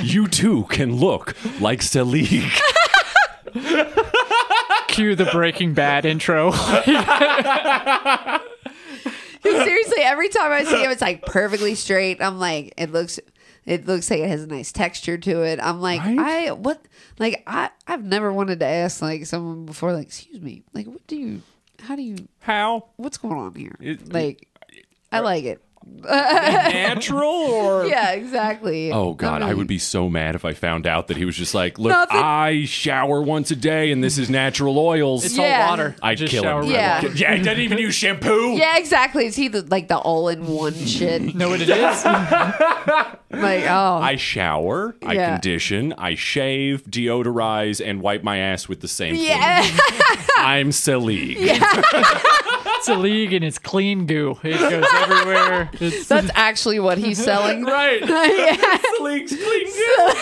[0.02, 2.50] you too can look like Selig.
[4.99, 6.51] Cue the Breaking Bad intro.
[9.42, 12.22] seriously, every time I see him, it's like perfectly straight.
[12.22, 13.18] I'm like, it looks,
[13.64, 15.59] it looks like it has a nice texture to it.
[15.62, 16.18] I'm like, Right?
[16.18, 16.82] I what,
[17.18, 21.07] like I, I've never wanted to ask like someone before, like, excuse me, like, what
[21.07, 21.42] do you,
[21.80, 22.86] how do you, How?
[22.96, 23.76] what's going on here?
[23.80, 24.49] It- like,
[25.11, 25.62] I like it.
[26.09, 27.86] Natural or?
[27.86, 28.93] Yeah, exactly.
[28.93, 31.36] Oh God, I mean, would be so mad if I found out that he was
[31.36, 32.16] just like, look, Nothing.
[32.18, 35.24] I shower once a day and this is natural oils.
[35.24, 35.64] It's Yeah.
[35.64, 35.97] all water.
[36.03, 36.66] I'd Just kill shower him.
[36.66, 37.03] with Yeah.
[37.03, 37.14] water.
[37.16, 38.57] yeah, he doesn't even use shampoo.
[38.57, 39.26] Yeah, exactly.
[39.26, 41.34] Is he the, like the all-in-one shit?
[41.34, 42.05] Know what it is?
[43.30, 45.32] Like, oh, I shower, I Yeah.
[45.32, 49.61] condition, I shave, deodorize, and wipe my ass with the same yeah.
[49.62, 50.18] fluid.
[50.39, 51.36] I'm Selig.
[52.78, 54.38] It's a league and it's clean goo.
[54.44, 55.70] It goes everywhere.
[55.80, 57.58] It's That's actually what he's selling.
[57.68, 58.00] Right.
[58.08, 60.12] yeah, Selig's clean goo.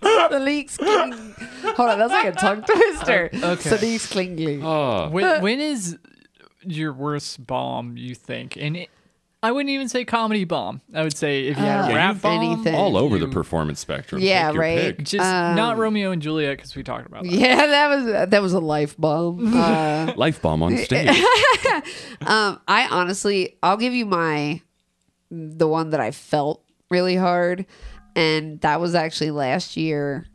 [0.30, 1.12] the leaks cling.
[1.76, 3.30] Hold on, that's like a tongue twister.
[3.32, 3.70] okay.
[3.70, 4.60] The leaks clingly.
[4.62, 4.66] Oh.
[4.66, 5.08] Ah.
[5.08, 5.98] when, when is
[6.64, 7.96] your worst bomb?
[7.96, 8.56] You think?
[8.56, 8.90] And it,
[9.42, 10.80] I wouldn't even say comedy bomb.
[10.94, 12.74] I would say if you had a rap bomb, anything.
[12.74, 14.20] All over the performance spectrum.
[14.20, 14.96] Yeah, Take your right.
[14.96, 15.06] pick.
[15.06, 17.30] Just not Romeo and Juliet because we talked about that.
[17.30, 19.54] Yeah, that was that was a life bomb.
[19.66, 21.08] Uh, Life bomb on stage.
[22.26, 24.60] um, I honestly, I'll give you my
[25.30, 27.66] the one that I felt really hard,
[28.14, 30.26] and that was actually last year,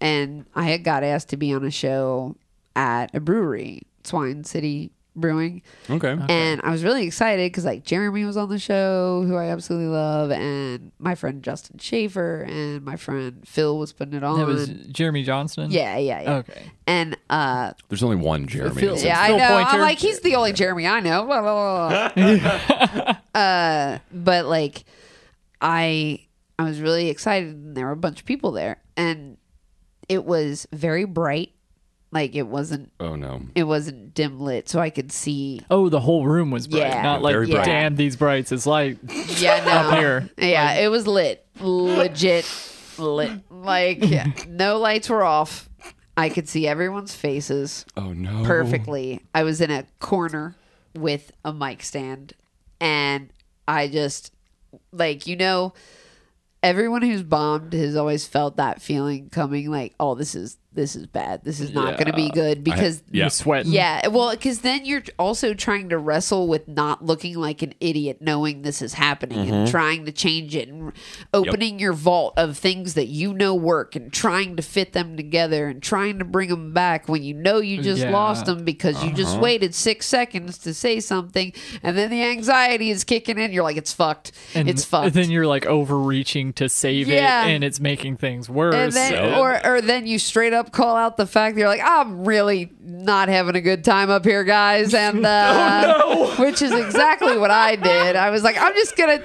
[0.00, 2.36] and I had got asked to be on a show
[2.74, 4.90] at a brewery, Swine City
[5.20, 6.16] Brewing, Okay.
[6.28, 9.88] and I was really excited because like Jeremy was on the show, who I absolutely
[9.88, 14.38] love, and my friend Justin Schaefer and my friend Phil was putting it on.
[14.38, 15.70] That was Jeremy Johnston.
[15.70, 16.34] yeah, yeah, yeah.
[16.36, 16.70] Okay.
[16.86, 18.80] And uh, There's only one Jeremy.
[18.80, 19.48] Phil- That's yeah, I know.
[19.48, 19.70] Pointer.
[19.70, 21.24] I'm like, he's the only Jeremy I know.
[21.24, 22.32] Blah, blah, blah,
[22.94, 23.16] blah.
[23.40, 24.84] uh, but like,
[25.60, 26.26] I
[26.58, 29.36] I was really excited, and there were a bunch of people there, and
[30.08, 31.50] it was very bright.
[32.10, 33.42] Like it wasn't Oh no.
[33.54, 35.60] it wasn't dim lit, so I could see.
[35.70, 36.80] Oh, the whole room was bright.
[36.80, 37.02] Yeah.
[37.02, 37.66] Not like, very bright.
[37.66, 38.98] damn, these brights It's light.
[39.36, 39.70] Yeah, no.
[39.72, 40.30] Up here.
[40.38, 42.46] Yeah, it was lit, legit
[42.98, 43.40] lit.
[43.50, 45.68] Like yeah, no lights were off.
[46.16, 47.84] I could see everyone's faces.
[47.96, 48.42] Oh no.
[48.44, 49.20] perfectly.
[49.34, 50.56] I was in a corner
[50.94, 52.32] with a mic stand
[52.80, 53.30] and
[53.66, 54.32] I just
[54.92, 55.74] like you know
[56.62, 61.06] everyone who's bombed has always felt that feeling coming like oh this is this is
[61.06, 61.42] bad.
[61.44, 63.24] This is not going to be good because Yeah.
[63.24, 63.72] You're sweating.
[63.72, 68.18] yeah, well, because then you're also trying to wrestle with not looking like an idiot,
[68.20, 69.52] knowing this is happening, Mm-hmm.
[69.54, 70.92] and trying to change it, and
[71.34, 75.66] opening your vault of things that you know work, and trying to fit them together,
[75.66, 78.10] and trying to bring them back when you know you just Yeah.
[78.10, 79.16] lost them because you Uh-huh.
[79.16, 81.52] just waited six seconds to say something,
[81.82, 83.52] and then the anxiety is kicking in.
[83.52, 84.32] You're like, it's fucked.
[84.54, 85.06] And it's fucked.
[85.06, 87.46] And then you're like overreaching to save Yeah.
[87.46, 88.74] it, and it's making things worse.
[88.74, 91.68] and then, so- or or then you straight up call out the fact that you're
[91.68, 96.72] like, I'm really not having a good time up here, guys, and uh, which is
[96.72, 98.16] exactly what I did.
[98.16, 99.24] I was like, I'm just gonna, t-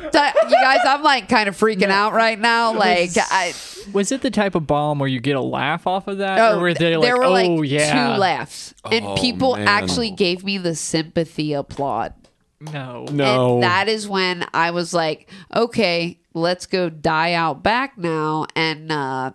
[0.49, 2.73] you guys, I'm like kind of freaking out right now.
[2.73, 3.53] Like, I
[3.91, 6.57] was it the type of bomb where you get a laugh off of that, oh,
[6.57, 9.67] or were they like, there were oh like yeah, two laughs, and Oh, people man.
[9.67, 12.13] actually gave me the sympathy applaud.
[12.61, 13.55] no, No.
[13.55, 18.47] And that is when I was like, okay, let's go die out back now.
[18.55, 19.31] And uh,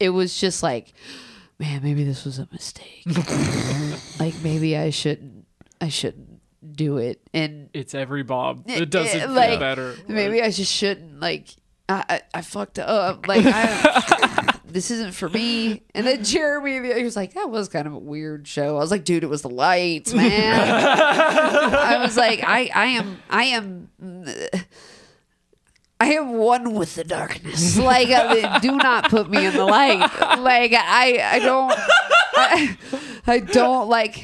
[0.00, 0.92] it, was just like,
[1.58, 3.04] man, maybe this was a mistake.
[4.20, 5.46] like maybe I shouldn't,
[5.80, 6.40] I shouldn't
[6.72, 7.20] do it.
[7.32, 8.64] And it's every Bob.
[8.66, 9.94] It doesn't feel like, better.
[10.08, 11.20] maybe I just shouldn't.
[11.20, 11.48] Like
[11.88, 13.28] I, I, I fucked up.
[13.28, 14.46] Like I.
[14.72, 15.82] This isn't for me.
[15.94, 18.90] And then Jeremy, he was like, "That was kind of a weird show." I was
[18.90, 20.30] like, "Dude, it was the lights, man."
[20.70, 23.88] I was like, "I, I am, I am."
[26.02, 27.76] I am one with the darkness.
[27.90, 29.98] Like, uh, do not put me in the light.
[30.38, 31.72] Like, I, I don't,
[32.36, 32.76] I,
[33.26, 34.22] I don't like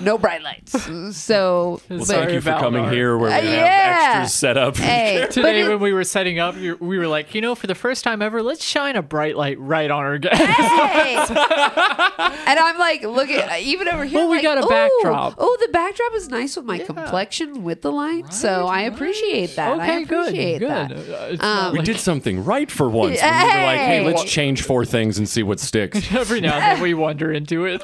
[0.00, 0.72] no bright lights.
[1.16, 4.10] So, Well, thank you for coming our- here where we Uh, have yeah.
[4.20, 4.76] extras set up.
[4.76, 7.74] hey, Today, it- when we were setting up, we were like, you know, for the
[7.74, 10.40] first time ever, let's shine a bright light right on our guest.
[10.40, 11.16] Hey!
[11.28, 14.16] and I'm like, look at even over here.
[14.18, 16.78] Well, I'm we like, got a "Ooh, backdrop." Oh, the backdrop is nice with my
[16.78, 18.32] complexion with the light.
[18.32, 19.78] so I appreciate that.
[19.78, 20.70] I okay, good, appreciate good.
[20.70, 20.92] that.
[20.92, 23.20] Uh, it's um, not We like- did something right for once.
[23.20, 24.04] when we were like, hey, Hey.
[24.06, 26.12] let's change four things and see what sticks.
[26.14, 27.82] every now and then we wander into it.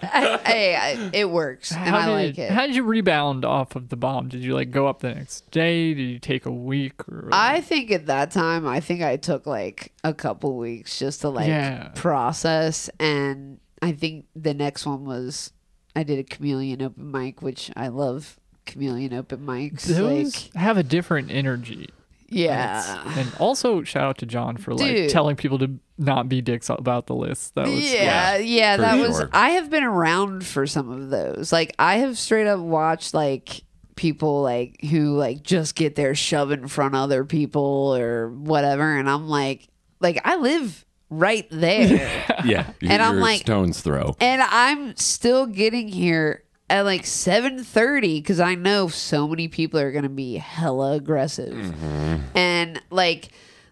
[0.00, 2.50] Hey, I, it works, and how I did, like it.
[2.52, 4.28] How did you rebound off of the bomb?
[4.28, 5.92] Did you like go up the next day?
[5.92, 7.06] Did you take a week?
[7.08, 11.22] Or I think at that time, I think I took like a couple weeks just
[11.22, 11.88] to like Yeah.
[11.96, 15.52] process, and I think the next one was
[15.96, 18.37] I did a chameleon open mic, which I love
[18.68, 19.82] chameleon open mics.
[19.84, 21.88] those like, have a different energy.
[22.28, 25.10] yeah, And also shout out to John for like Dude.
[25.10, 27.54] telling people to not be dicks about the list.
[27.56, 29.24] That was yeah, yeah, for that was.
[29.32, 31.50] I have been around for some of those.
[31.52, 33.62] Like I have straight up watched like
[33.96, 38.96] people like who like just get their shove in front of other people or whatever,
[38.96, 39.66] and I'm like,
[39.98, 42.10] like I live right there.
[42.44, 42.70] Yeah.
[42.82, 44.14] And I'm you're a like- stone's throw.
[44.20, 49.90] and I'm still getting here at like 7:30 cuz I know so many people are
[49.92, 51.54] going to be hella aggressive.
[51.54, 52.16] Mm-hmm.
[52.36, 53.30] And like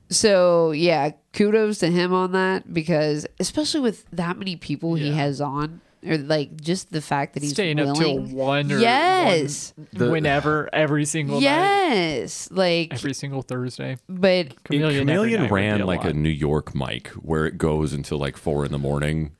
[0.08, 5.40] so yeah, kudos to him on that because especially with that many people he has
[5.40, 9.74] on or like just the fact that he's staying up till one or Yes.
[9.96, 12.48] one- whenever every single night, Yes.
[12.52, 13.96] Like every single Thursday.
[14.08, 16.10] but Chameleon, Chameleon night would be ran a like lot.
[16.10, 19.32] a New York mic where it goes until like four in the morning.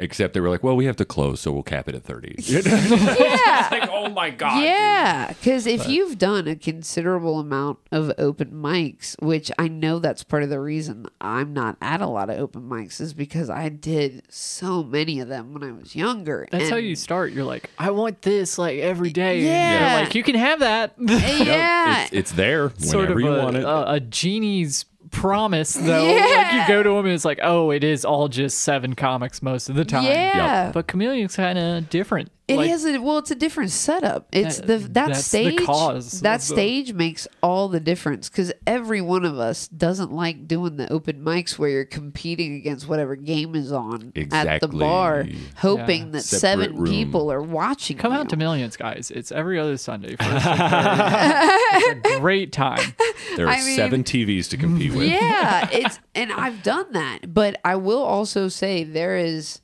[0.00, 2.36] Except they were like, well, we have to close, so we'll cap it at 30.
[2.38, 2.60] yeah.
[3.72, 4.62] like, oh my God.
[4.62, 10.22] Yeah, because if you've done a considerable amount of open mics, which I know that's
[10.22, 13.68] part of the reason I'm not at a lot of open mics, is because I
[13.70, 16.46] did so many of them when I was younger.
[16.52, 17.32] That's how you start.
[17.32, 19.38] You're like, I want this like every day.
[19.38, 19.78] And Yeah.
[19.96, 20.94] they're like you can have that.
[20.98, 23.64] Yeah, It's, it's there sort whenever of you a, want it.
[23.64, 26.04] a, a genie's promise though.
[26.06, 26.62] Like Yeah.
[26.62, 29.68] you go to him and it's like, oh, it is all just seven comics most
[29.68, 30.04] of the time.
[30.04, 30.70] yeah.
[30.72, 32.30] But Chameleon's kind of different.
[32.48, 34.26] It like, has a well, it's a different setup.
[34.32, 35.64] It's That- the that that's the stage.
[35.66, 40.12] cause that of the- stage makes all the difference because every one of us doesn't
[40.12, 44.68] like doing the open mics where you're competing against whatever game is on at the
[44.68, 45.26] bar,
[45.56, 46.10] hoping Yeah.
[46.12, 46.86] that Separate seven room.
[46.90, 47.98] people are watching.
[47.98, 48.18] Come you.
[48.18, 49.10] out to Millions, guys.
[49.14, 50.16] It's every other Sunday.
[50.16, 52.94] First and it's a great time.
[53.36, 55.08] there are I mean- seven TVs to compete with.
[55.08, 59.60] yeah, it's and I've done that, but I will also say there is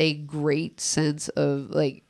[0.00, 2.04] a great sense of like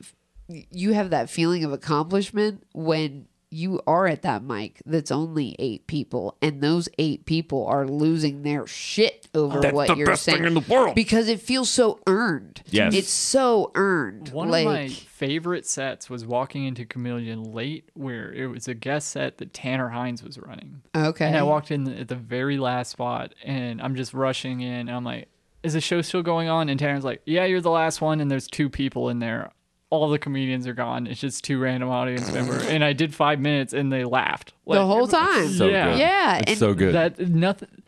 [0.49, 5.87] you have that feeling of accomplishment when you are at that mic that's only eight
[5.87, 10.59] people and those eight people are losing their shit over what you're saying in the
[10.61, 10.93] world.
[10.95, 12.93] because it feels so earned Yes.
[12.93, 18.33] it's so earned One like of my favorite sets was walking into Chameleon late, where
[18.33, 20.81] it was a guest set that Tanner Hines was running.
[20.93, 24.89] okay And I walked in at the very last spot, and I'm just rushing in.
[24.89, 25.29] And I'm like,
[25.63, 28.29] "Is the show still going on?" And Tanner's like, "Yeah, you're the last one, and
[28.29, 29.51] there's two people in there.
[29.89, 31.07] All the comedians are gone.
[31.07, 34.85] It's just two random audience members." And I did five minutes, and they laughed the
[34.85, 35.91] whole time So Yeah.
[35.91, 35.99] good.
[35.99, 36.93] Yeah, It's and so good.
[36.93, 37.83] That nothing.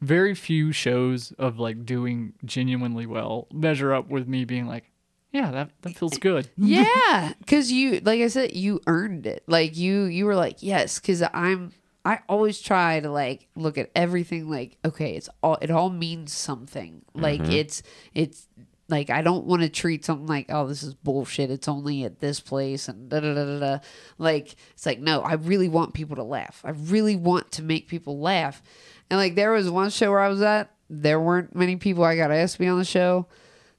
[0.00, 4.90] Very few shows of like doing genuinely well measure up with me being like,
[5.30, 9.76] "Yeah, that that feels good." yeah because you like i said you earned it like
[9.76, 11.72] you you were like yes because i'm
[12.04, 16.32] i always try to like look at everything like okay it's all it all means
[16.32, 17.02] something.
[17.14, 17.52] Like mm-hmm.
[17.52, 17.82] it's
[18.14, 18.48] it's
[18.88, 22.20] like i don't want to treat something like oh this is bullshit it's only at
[22.20, 23.78] this place and da da da da da.
[24.18, 26.62] Like it's like no i really want people to laugh.
[26.64, 28.62] I really want to make people laugh.
[29.10, 32.04] And like there was one show where i was at there weren't many people.
[32.04, 33.26] I got asked to be on the show.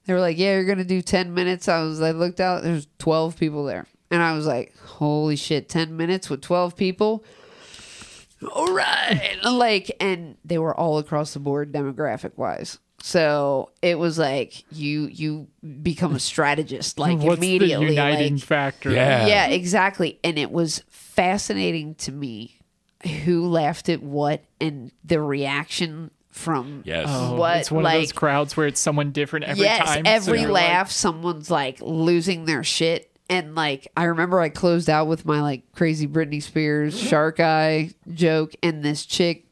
[0.04, 2.62] They were like, "Yeah, you're gonna do ten minutes." I was, I looked out.
[2.62, 7.24] There's twelve people there, and I was like, "Holy shit, ten minutes with twelve people."
[8.52, 12.78] All right, like, and they were all across the board, demographic wise.
[13.04, 15.48] So it was like you you
[15.82, 17.84] become a strategist like What's immediately.
[17.84, 18.90] the uniting like, factor?
[18.92, 19.26] Yeah.
[19.26, 20.18] yeah, exactly.
[20.24, 22.60] And it was fascinating to me
[23.26, 27.06] who laughed at what and the reaction from Yes.
[27.10, 30.06] Oh, what it's one like of those crowds where it's someone different every yes, time.
[30.06, 33.13] so every you're like, laugh, someone's like losing their shit.
[33.30, 37.90] And like, I remember I closed out with my like crazy Britney Spears shark eye
[38.12, 39.46] joke, and this chick,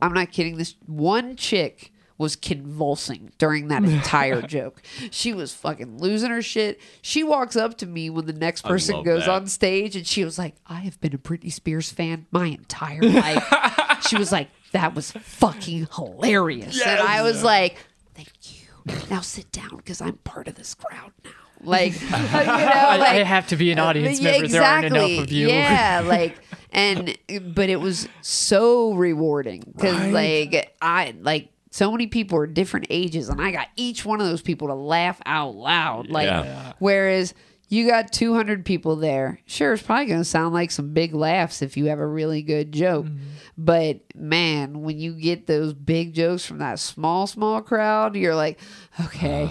[0.00, 4.80] I'm not kidding, this one chick was convulsing during that entire joke.
[5.10, 6.80] She was fucking losing her shit.
[7.02, 9.32] She walks up to me when the next person goes that.
[9.32, 13.02] on stage, and she was like, I have been a Britney Spears fan my entire
[13.02, 13.44] life.
[14.08, 16.80] she was like, that was fucking hilarious.
[16.80, 17.76] And I was like,
[18.14, 18.68] thank you.
[19.10, 21.30] now sit down because I'm part of this crowd now.
[21.62, 24.48] Like, you know, I, like I have to be an audience yeah, member.
[24.48, 25.48] There aren't enough of you.
[25.48, 26.38] Yeah, like
[26.70, 27.16] and
[27.54, 30.12] but it was so rewarding because Right.
[30.52, 34.26] like I like so many people are different ages and I got each one of
[34.26, 36.08] those people to laugh out loud.
[36.08, 36.72] Like Yeah.
[36.78, 37.34] whereas
[37.68, 39.40] you got 200 people there.
[39.46, 42.42] Sure, it's probably going to sound like some big laughs if you have a really
[42.42, 43.06] good joke.
[43.06, 43.24] Mm-hmm.
[43.56, 48.60] But man, when you get those big jokes from that small, small crowd, you're like,
[49.06, 49.50] okay,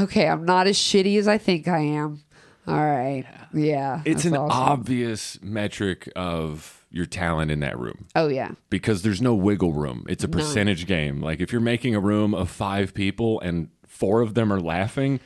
[0.00, 2.22] okay, I'm not as shitty as I think I am.
[2.66, 3.24] All right.
[3.54, 4.02] Yeah.
[4.04, 4.50] It's an awesome.
[4.50, 8.52] obvious metric of your talent in that room Oh, yeah.
[8.70, 10.04] because there's no wiggle room.
[10.08, 11.20] It's a percentage game.
[11.20, 15.20] Like if you're making a room of five people and four of them are laughing,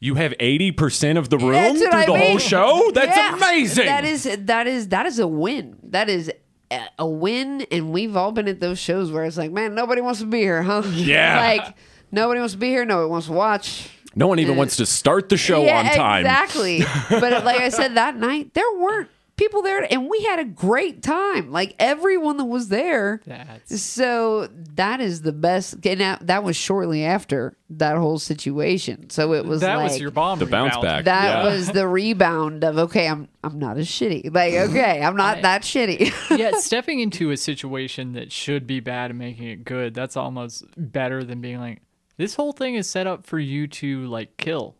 [0.00, 2.22] you have 80% of the room That's through what I the mean.
[2.30, 2.90] whole show?
[2.94, 3.36] That's Yeah.
[3.36, 3.86] amazing.
[3.86, 5.76] That is that is that is a win.
[5.82, 6.30] That is
[6.70, 10.00] a- a win, and we've all been at those shows where it's like, man, nobody
[10.00, 10.82] wants to be here, huh?
[10.94, 11.38] Yeah.
[11.40, 11.74] like
[12.10, 12.84] nobody wants to be here.
[12.84, 13.88] Nobody wants to watch.
[14.14, 16.20] no one even wants to start the show yeah, on time.
[16.26, 16.82] exactly.
[17.10, 21.02] but like I said that night, there weren't people there, and we had a great
[21.02, 21.50] time.
[21.50, 23.22] Like everyone that was there.
[23.26, 25.76] That's So that is the best.
[25.86, 29.08] And that, that was shortly after that whole situation.
[29.08, 30.40] So it was that like, was your bomb.
[30.40, 31.06] The bounce back.
[31.06, 31.44] that Yeah.
[31.44, 34.34] was the rebound of okay, I'm I'm not as shitty.
[34.34, 36.12] Like okay, I'm not I- that shitty.
[36.38, 40.64] yeah, stepping into a situation that should be bad and making it good, that's almost
[40.76, 41.80] better than being like,
[42.20, 44.76] this whole thing is set up for you to like kill.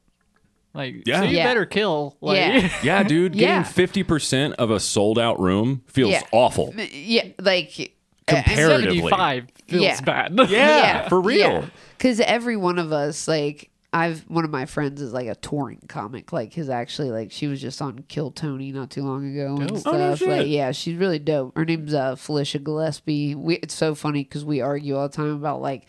[0.73, 1.21] Like, Yeah.
[1.21, 1.45] so you Yeah.
[1.49, 2.17] better kill.
[2.21, 2.71] Like, Yeah.
[2.85, 3.63] yeah, dude, Yeah.
[3.65, 3.73] getting
[4.05, 6.23] 50% of a sold out room feels Yeah.
[6.33, 6.73] awful.
[6.93, 8.99] yeah, like Comparatively.
[9.01, 10.01] 75 feels Yeah.
[10.03, 10.39] bad.
[10.49, 11.65] Yeah, for real.
[11.99, 15.81] Because every one of us, like, I've one of my friends is like a touring
[15.89, 16.33] comic.
[16.33, 19.67] Like, his actually, like, she was just on Kill Tony not too long ago and
[19.71, 19.79] Dope.
[19.79, 19.95] stuff.
[20.23, 21.57] Oh, no like, yeah, she's really dope.
[21.57, 23.35] Her name's uh, Felicia Gillespie.
[23.35, 25.89] We, it's so funny because we argue all the time about like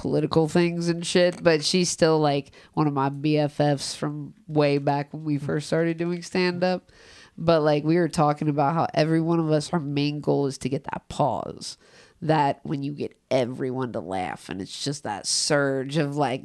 [0.00, 5.12] political things and shit, but she's still like one of my BFFs from way back
[5.12, 6.90] when we first started doing stand up.
[7.36, 10.56] But like we were talking about how every one of us, our main goal is
[10.58, 11.76] to get that pause.
[12.22, 16.44] That when you get everyone to laugh, and it's just that surge of like,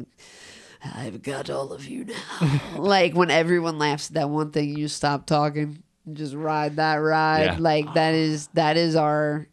[0.84, 2.62] I've got all of you now.
[2.78, 6.96] like when everyone laughs at that one thing, you stop talking, and just ride that
[6.96, 7.46] ride.
[7.46, 7.58] Yeah.
[7.60, 9.48] Like that is that is our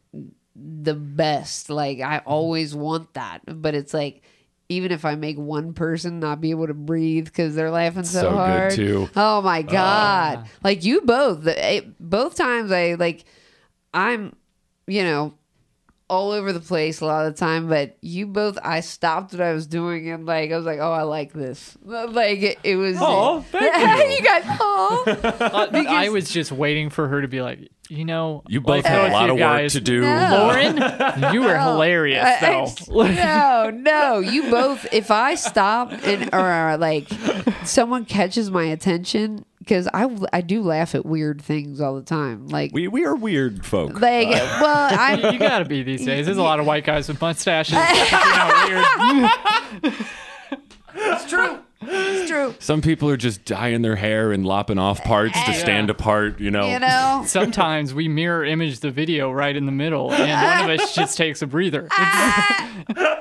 [0.55, 1.71] the best.
[1.71, 4.23] Like I always want that, but it's like
[4.69, 8.21] even if I make one person not be able to breathe because they're laughing so,
[8.23, 8.73] So good, hard.
[8.73, 9.11] too.
[9.17, 10.49] Oh my god!
[10.65, 13.25] like you both, it, both times I like,
[13.93, 14.35] I'm,
[14.87, 15.35] you know,
[16.09, 17.69] all over the place a lot of the time.
[17.69, 20.93] But you both, I stopped what I was doing and like I was like, oh,
[20.93, 21.77] I like this.
[21.85, 22.97] Like it, it was.
[23.01, 24.17] Aw, thank you.
[24.17, 25.05] you guys, oh,
[25.41, 28.87] Uh, I was just waiting for her to be like, you know, You both like
[28.87, 30.01] had a lot you of work to do.
[30.01, 30.29] No.
[30.49, 30.77] Lauren,
[31.35, 33.01] you were hilarious I- though.
[33.03, 34.19] I- no, no.
[34.21, 34.87] You both.
[34.93, 37.09] If I stop and or uh, like
[37.65, 42.49] someone catches my attention because I I do laugh at weird things all the time.
[42.49, 44.01] Like We, we are weird folk.
[44.01, 46.25] like uh, well I you gotta be these days.
[46.27, 47.75] There's a lot of white guys with mustaches.
[47.75, 47.81] You're
[48.81, 49.95] not weird.
[50.95, 51.59] it's true.
[51.85, 52.55] It's true.
[52.59, 56.51] Some people are just dyeing their hair and lopping off parts to stand apart, you
[56.51, 56.69] know.
[56.69, 57.25] You know.
[57.27, 60.21] Sometimes we mirror image the video right in the middle, and
[60.63, 61.87] one of us just takes a breather.
[61.87, 63.19] It's-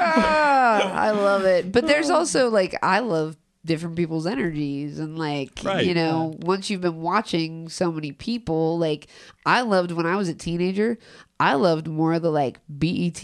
[0.00, 1.72] Ah, I love it.
[1.72, 5.84] But there's also like I love different people's energies and like Right.
[5.84, 9.08] you know once you've been watching so many people like
[9.44, 10.96] I loved when I was a teenager
[11.38, 13.22] I loved more of the like BET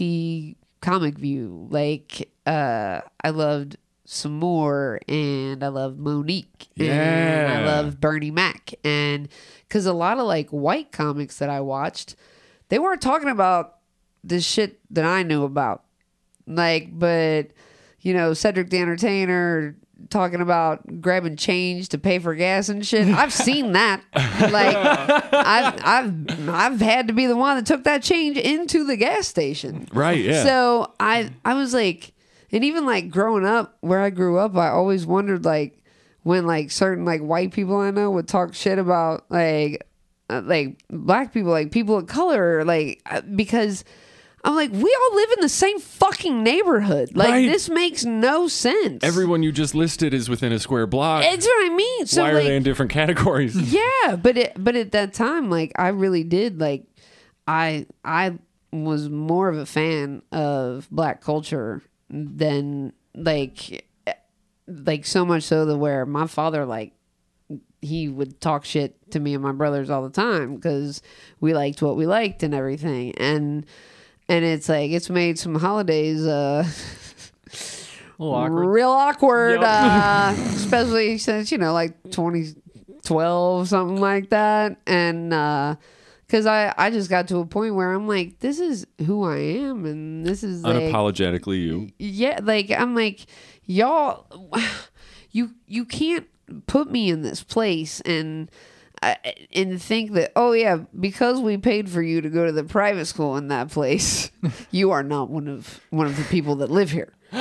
[0.81, 7.99] comic view like uh I loved some more and I love Mo'Nique and I love
[7.99, 9.27] Bernie Mac and
[9.67, 12.15] because a lot of like white comics that I watched
[12.69, 13.77] they weren't talking about
[14.23, 15.85] the shit that I knew about
[16.47, 17.47] like, but
[18.01, 19.75] you know, Cedric the Entertainer
[20.09, 23.07] talking about grabbing change to pay for gas and shit.
[23.07, 24.01] I've seen that.
[24.13, 24.75] Like,
[25.33, 29.27] I've I've I've had to be the one that took that change into the gas
[29.27, 29.87] station.
[29.91, 30.43] Right, yeah.
[30.43, 32.13] So I I was like,
[32.55, 35.83] and even like growing up where I grew up, I always wondered like
[36.23, 39.85] when like certain like white people I know would talk shit about like
[40.29, 43.83] uh, like black people, like people of color, like uh, because
[44.45, 47.11] I'm like we all live in the same fucking neighborhood.
[47.13, 47.45] Like Right.
[47.51, 49.03] this makes no sense.
[49.03, 51.25] Everyone you just listed is within a square block.
[51.25, 52.05] It's what I mean.
[52.05, 53.53] So Why are like, they in different categories?
[53.73, 56.85] yeah, but it but at that time, like I really did like
[57.49, 58.39] I I
[58.71, 63.85] was more of a fan of black culture than like
[64.67, 66.93] like so much so that where my father like
[67.81, 71.01] he would talk shit to me and my brothers all the time because
[71.39, 73.65] we liked what we liked and everything and
[74.27, 76.63] and it's like it's made some holidays uh
[78.19, 78.67] awkward.
[78.69, 79.69] real awkward, Yep.
[79.69, 85.33] uh, especially since you know, like 2012, something like that, and
[86.35, 89.37] because I I just got to a point where I'm like, this is who I
[89.37, 91.91] am, and this is like, Unapologetically, you.
[91.97, 93.25] yeah, like I'm like,
[93.63, 94.27] y'all,
[95.31, 96.27] you you can't
[96.67, 98.51] put me in this place and.
[99.03, 99.17] I
[99.53, 103.05] and think that oh yeah because we paid for you to go to the private
[103.05, 104.31] school in that place
[104.71, 107.13] you are not one of one of the people that live here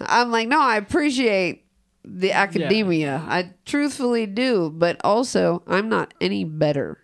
[0.00, 1.66] i'm like no i appreciate
[2.04, 6.98] the academia i truthfully do but also i'm not any better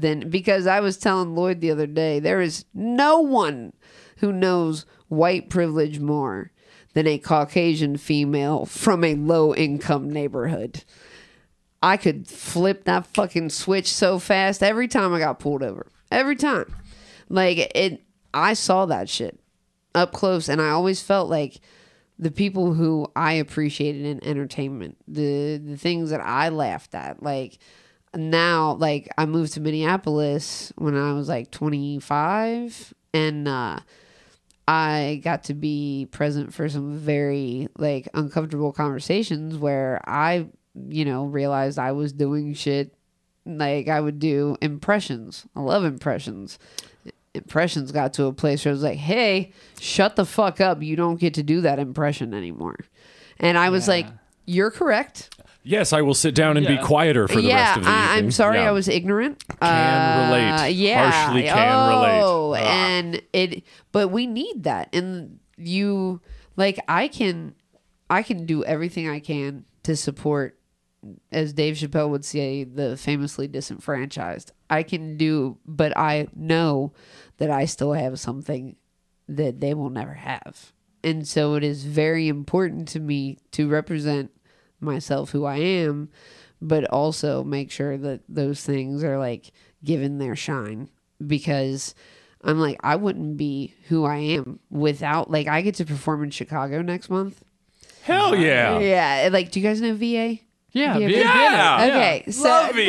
[0.00, 3.72] than because i was telling lloyd the other day there is no one
[4.18, 6.50] who knows white privilege more
[6.94, 10.82] than a caucasian female from a low income neighborhood
[11.82, 15.92] I could flip that fucking switch so fast every time I got pulled over.
[16.10, 16.74] Every time.
[17.28, 19.38] Like it I saw that shit
[19.94, 21.60] up close and I always felt like
[22.18, 27.58] the people who I appreciated in entertainment, the the things that I laughed at, like
[28.16, 33.80] now like I moved to Minneapolis when I was like 25 and uh
[34.68, 40.48] I got to be present for some very like uncomfortable conversations where I,
[40.88, 42.92] you know, realized I was doing shit
[43.44, 45.46] like I would do impressions.
[45.54, 46.58] I love impressions.
[47.32, 50.82] Impressions got to a place where I was like, "Hey, shut the fuck up.
[50.82, 52.76] You don't get to do that impression anymore."
[53.38, 53.94] And I was Yeah.
[53.94, 54.06] like,
[54.46, 55.30] "You're correct."
[55.68, 58.04] Yes, I will sit down and be quieter for the yeah, rest of the I,
[58.12, 58.24] evening.
[58.26, 58.68] I'm sorry Yeah.
[58.68, 59.42] I was ignorant.
[59.60, 60.62] Can relate.
[60.62, 62.20] Uh, Yeah, Harshly can relate.
[62.22, 62.58] oh, Ah.
[62.58, 66.20] and it, but we need that, and you
[66.56, 67.54] like I can,
[68.08, 70.56] I can do everything I can to support,
[71.32, 74.52] as Dave Chappelle would say, the famously disenfranchised.
[74.70, 76.92] I can do, but I know
[77.38, 78.76] that I still have something
[79.28, 80.72] that they will never have.
[81.02, 84.30] And so it is very important to me to represent
[84.80, 86.08] myself who I am,
[86.60, 89.52] but also make sure that those things are like
[89.84, 90.90] given their shine
[91.26, 91.94] because
[92.42, 96.30] I'm like, I wouldn't be who I am without, like, I get to perform in
[96.30, 97.42] Chicago next month.
[98.02, 98.78] Hell yeah.
[98.78, 99.28] Yeah.
[99.32, 100.38] Like, do you guys know VA?
[100.72, 101.08] Yeah, Yeah.
[101.08, 101.76] VA Yeah.
[101.78, 101.96] Bennett.
[102.22, 102.30] Okay.
[102.30, 102.84] So, Love VA.
[102.84, 102.88] dude,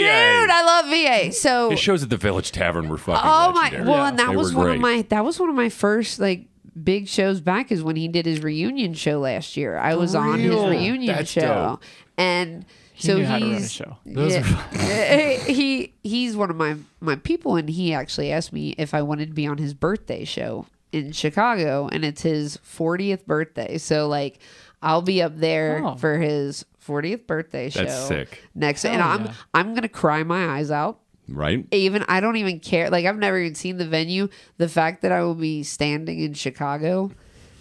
[0.52, 0.86] I love
[1.28, 1.32] VA.
[1.34, 3.62] So, His shows at the Village Tavern were fucking Oh my!
[3.64, 3.90] legendary.
[3.90, 4.76] Well, and that They was one great.
[4.76, 6.46] of my that was one of my first like
[6.84, 9.78] big shows back is when he did his reunion show last year.
[9.78, 10.70] I was on his real?
[10.70, 11.84] reunion That's show, dope.
[12.18, 13.98] and He so knew how to run a he's show.
[14.06, 14.40] Those are
[14.74, 19.02] yeah, he he's one of my my people, and he actually asked me if I
[19.02, 23.78] wanted to be on his birthday show in Chicago, and it's his 40th birthday.
[23.78, 24.40] So like,
[24.82, 25.96] I'll be up there Oh.
[25.96, 27.84] for his 40th birthday show.
[27.84, 28.44] That's sick.
[28.56, 29.34] Next, and Hell I'm yeah.
[29.54, 31.00] I'm gonna cry my eyes out
[31.30, 31.66] Right?
[31.72, 32.90] even I don't even care.
[32.90, 34.30] Like I've never even seen the venue.
[34.58, 37.12] The fact that I will be standing in Chicago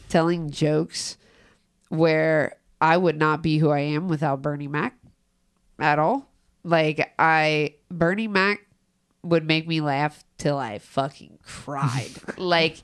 [0.09, 1.17] telling jokes
[1.89, 4.97] where I would not be who I am without Bernie Mac
[5.79, 6.29] at all.
[6.65, 8.61] Like I Bernie Mac
[9.23, 12.11] would make me laugh till I fucking cried.
[12.37, 12.77] like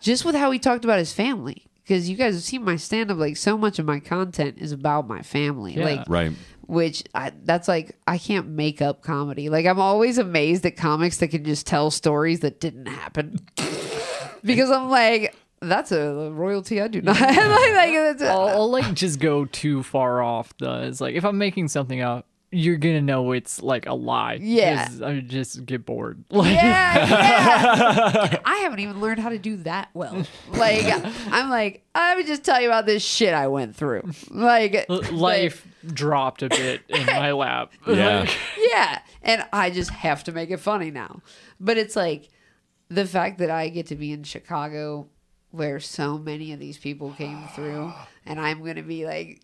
[0.00, 1.64] just with how he talked about his family.
[1.82, 4.72] Because you guys have seen my stand up, like so much of my content is
[4.72, 5.74] about my family.
[5.74, 5.84] Yeah.
[5.84, 6.32] Like Right.
[6.68, 9.48] Which I, that's like I can't make up comedy.
[9.48, 13.38] Like I'm always amazed at comics that can just tell stories that didn't happen.
[14.44, 17.18] because I'm like, that's a royalty I do not.
[17.20, 20.52] like, like, I'll, I'll like just go too far off.
[20.58, 24.38] The it's like if I'm making something up, you're gonna know it's like a lie.
[24.40, 24.86] Yeah.
[24.86, 26.24] 'cause I just get bored.
[26.30, 28.38] Like yeah, yeah.
[28.44, 30.24] I haven't even learned how to do that well.
[30.50, 30.84] Like
[31.30, 34.10] I'm like, I would just tell you about this shit I went through.
[34.30, 37.72] Like l- life dropped a bit in my lap.
[37.86, 38.20] Yeah.
[38.20, 38.36] Like,
[38.70, 41.20] yeah and i just have to make it funny now
[41.58, 42.28] but it's like
[42.88, 45.08] the fact that i get to be in chicago
[45.50, 47.92] where so many of these people came through
[48.26, 49.40] and i'm gonna be like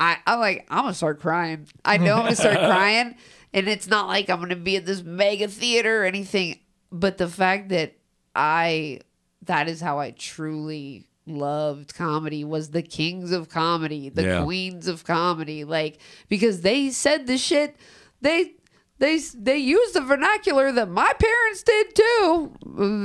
[0.00, 3.14] i i'm like i'm gonna start crying i know i'm gonna start crying
[3.52, 6.58] and it's not like i'm gonna be at this mega theater or anything
[6.90, 7.94] but the fact that
[8.34, 8.98] i
[9.42, 14.42] that is how i truly loved comedy was the kings of comedy the Yeah.
[14.44, 17.76] queens of comedy like because they said the shit
[18.20, 18.54] they
[18.98, 22.52] they they used the vernacular that my parents did too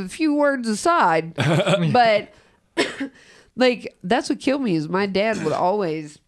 [0.05, 1.35] a few words aside
[1.93, 2.33] but
[3.55, 6.19] like that's what killed me is my dad would always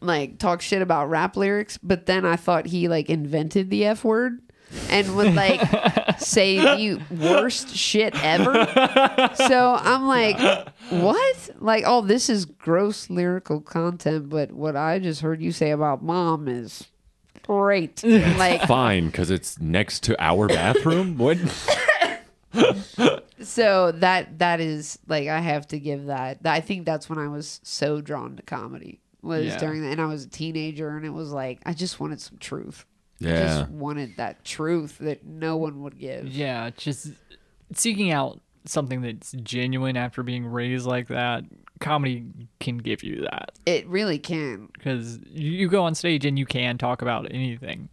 [0.00, 4.04] like talk shit about rap lyrics but then i thought he like invented the f
[4.04, 4.40] word
[4.90, 5.60] and would like
[6.18, 8.66] say the worst shit ever
[9.34, 10.38] so i'm like
[10.90, 15.70] what like oh this is gross lyrical content but what i just heard you say
[15.70, 16.88] about mom is
[17.46, 21.16] great like Fine, because it's next to our bathroom.
[21.16, 21.38] What?
[23.40, 26.38] so that that is like I have to give that.
[26.44, 29.58] I think that's when I was so drawn to comedy was Yeah.
[29.58, 32.38] during that, and I was a teenager, and it was like I just wanted some
[32.38, 32.86] truth.
[33.22, 33.42] I Yeah.
[33.46, 36.28] just wanted that truth that no one would give.
[36.28, 37.12] Yeah, just
[37.74, 41.44] seeking out something that's genuine after being raised like that.
[41.78, 42.24] Comedy
[42.58, 44.68] can give you that It really can.
[44.72, 47.88] because you you go on stage and you can talk about anything.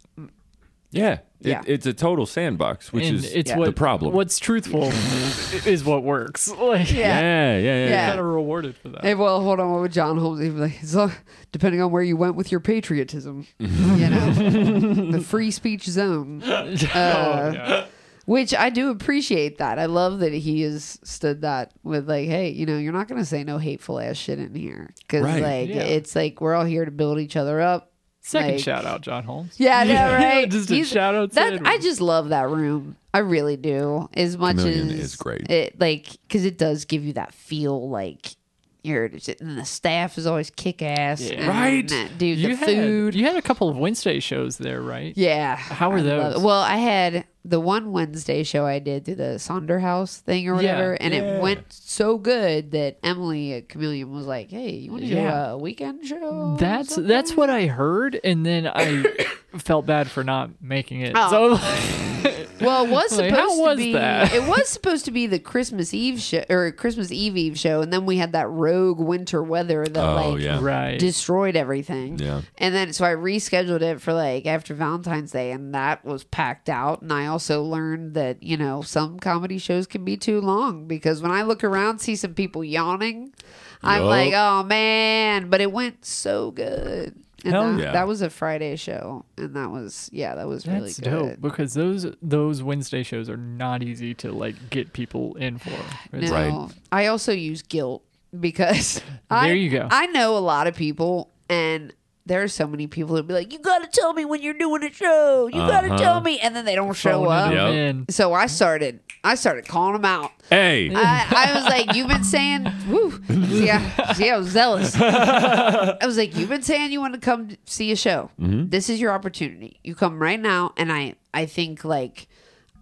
[0.93, 1.11] Yeah.
[1.13, 1.19] It,
[1.49, 1.61] Yeah.
[1.67, 3.57] It's a total sandbox, which and is it's Yeah.
[3.57, 4.13] what the problem.
[4.13, 4.83] What's truthful
[5.65, 6.47] is what works.
[6.49, 7.19] Like, Yeah.
[7.19, 7.89] yeah, yeah, yeah.
[7.89, 8.07] Yeah.
[8.09, 9.03] kind of rewarded for that.
[9.03, 9.71] Hey, well, hold on.
[9.71, 10.39] What would John Holmes?
[10.39, 11.11] Be like, it's all,
[11.51, 13.67] depending on where you went with your patriotism, you
[14.09, 16.41] know, the free speech zone.
[16.45, 16.87] oh, yeah.
[16.89, 17.85] Uh,
[18.25, 19.77] which I do appreciate that.
[19.79, 23.25] I love that he has stood that with like, hey, you know, you're not gonna
[23.25, 25.43] say no hateful ass shit in here because Right.
[25.43, 25.81] like Yeah.
[25.81, 27.89] it's like we're all here to build each other up.
[28.25, 29.55] Second Like- shout out, John Holmes.
[29.57, 30.49] Yeah, I right?
[30.49, 32.95] Just a He's- shout out to That I just love that room.
[33.13, 34.09] I really do.
[34.13, 35.49] As much Chameleon as is great.
[35.51, 38.35] It like because it does give you that feel like
[38.83, 41.21] you're and the staff is always kick ass.
[41.21, 41.47] Yeah.
[41.47, 41.87] Right.
[42.17, 42.37] dude.
[42.37, 43.15] you the had, food.
[43.15, 45.13] You had a couple of Wednesday shows there, right?
[45.15, 45.55] Yeah.
[45.55, 46.43] How were I love those?
[46.43, 50.51] Well, I had the one Wednesday show I did through the Sonder House thing or
[50.51, 50.55] Yeah.
[50.75, 51.21] whatever, and Yeah.
[51.37, 55.45] it went so good that Emily at Chameleon was like, "Hey, you want to Yeah.
[55.47, 59.03] do a weekend show?" That's that's what I heard, and then I
[59.57, 61.13] felt bad for not making it.
[61.15, 61.57] Oh.
[61.57, 62.29] So
[62.61, 63.93] Well, it was Like, supposed how was to be.
[63.93, 64.33] that?
[64.33, 67.91] It was supposed to be the Christmas Eve show or Christmas Eve Eve show, and
[67.91, 70.59] then we had that rogue winter weather that Oh, like yeah.
[70.61, 70.99] right.
[70.99, 72.19] destroyed everything.
[72.19, 72.41] Yeah.
[72.57, 76.69] And then so I rescheduled it for like after Valentine's Day and that was packed
[76.69, 77.01] out.
[77.01, 81.21] And I also learned that, you know, some comedy shows can be too long because
[81.21, 83.33] when I look around, see some people yawning,
[83.81, 84.09] I'm Yup.
[84.09, 87.15] like, oh man, but it went so good.
[87.43, 87.91] And Hell that, yeah.
[87.91, 89.25] that was a Friday show.
[89.37, 91.09] And that was, yeah, that was really That's good.
[91.09, 95.69] dope because those those Wednesday shows are not easy to like get people in for.
[96.15, 96.71] It's- No, Right.
[96.91, 98.03] I also use guilt
[98.39, 99.87] because I, There you go.
[99.91, 101.93] I know a lot of people, and
[102.25, 104.53] there are so many people who'd be like, "You got to tell me when you're
[104.53, 105.47] doing a show.
[105.47, 105.97] You got to Uh-huh.
[105.97, 107.53] tell me," and then they don't show Phoning up.
[107.53, 107.73] Yep.
[107.73, 108.05] in.
[108.09, 110.31] So I started, I started calling them out.
[110.49, 110.89] Hey.
[110.95, 114.95] I, I was like, "You've been saying, woo." See, I, see, I was zealous.
[114.99, 118.29] I was like, "You've been saying you want to come see a show.
[118.39, 119.79] This is your opportunity.
[119.83, 122.27] You come right now." And I, I think like,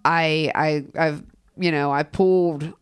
[0.05, 1.23] I, I, I've,
[1.57, 2.73] you know, I pulled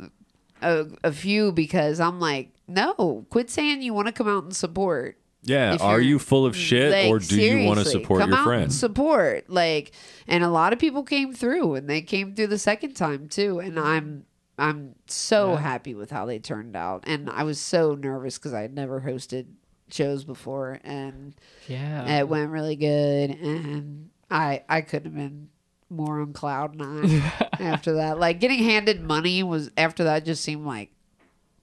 [0.62, 4.56] a, a few because I'm like, no, quit saying you want to come out and
[4.56, 5.18] support.
[5.50, 5.74] Yeah.
[5.76, 8.78] if Are you're- full of shit Like, or do you want to support your friends?
[8.80, 9.92] support, like,
[10.28, 13.60] and a lot of people came through, and they came through the second time too,
[13.60, 14.26] and I'm
[14.58, 18.62] I'm so happy with how they turned out, and I was so nervous because I
[18.62, 19.46] had never hosted
[19.90, 21.34] shows before, and
[21.68, 22.20] Yeah.
[22.20, 25.50] it went really good, and I I couldn't have been
[25.90, 27.24] more on cloud nine
[27.60, 28.20] after that.
[28.20, 30.92] Like getting handed money was after that just seemed like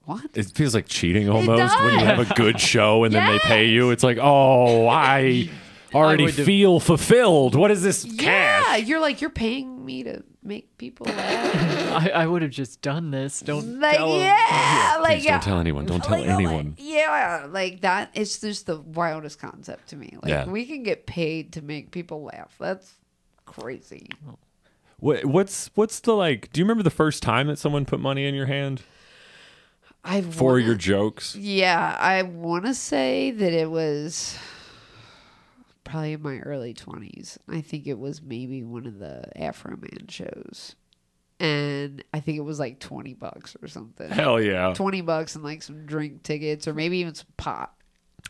[0.07, 3.39] what It feels like cheating almost when you have a good show and then they
[3.41, 3.91] pay you.
[3.91, 5.51] It's like, oh, I
[5.95, 7.55] already would have- feel fulfilled.
[7.55, 8.65] What is this cash?
[8.69, 12.03] Yeah, you're like you're paying me to make people laugh.
[12.07, 13.41] I, I would have just done this.
[13.41, 14.21] Don't like tell 'em.
[14.21, 15.31] yeah, like Please yeah.
[15.33, 15.87] don't tell anyone.
[15.87, 16.67] Don't tell Like, oh, anyone.
[16.67, 18.11] like, yeah, like that.
[18.15, 20.17] It's just the wildest concept to me.
[20.23, 20.47] Like Yeah.
[20.49, 22.55] we can get paid to make people laugh.
[22.61, 22.95] That's
[23.45, 24.09] crazy.
[24.99, 26.53] What, what's what's the like?
[26.53, 28.83] Do you remember the first time that someone put money in your hand
[30.07, 31.35] I for wanna- your jokes?
[31.37, 34.37] Yeah, I want to say that it was
[35.85, 37.39] probably in my early 20s.
[37.49, 40.75] I think it was maybe one of the Afroman shows.
[41.39, 44.09] And I think it was like 20 bucks or something.
[44.11, 44.73] Hell yeah!
[44.75, 47.75] 20 bucks and like some drink tickets or maybe even some pot.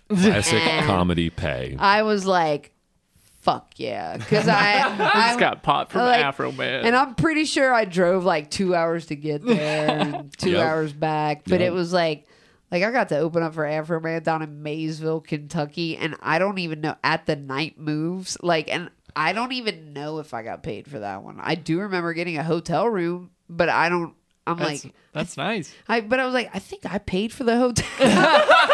[0.09, 1.77] Classic And- comedy pay.
[1.79, 2.73] I was like,
[3.47, 4.17] fuck yeah.
[4.17, 4.83] Because I,
[5.35, 6.83] I got popped from like- Afroman.
[6.85, 10.67] And I'm pretty sure I drove like two hours to get there and two Yep.
[10.67, 11.45] hours back.
[11.45, 11.69] But Yep.
[11.69, 12.27] it was like,
[12.73, 16.59] like I got to open up for Afroman down in Maysville, Kentucky, and I don't
[16.59, 18.37] even know at the night moves.
[18.43, 21.39] Like, and I don't even know if I got paid for that one.
[21.41, 24.15] I do remember getting a hotel room, but I don't.
[24.47, 25.73] I'm that's, like, that's nice.
[25.89, 26.01] I.
[26.03, 27.87] But I was like, I think I paid for the hotel.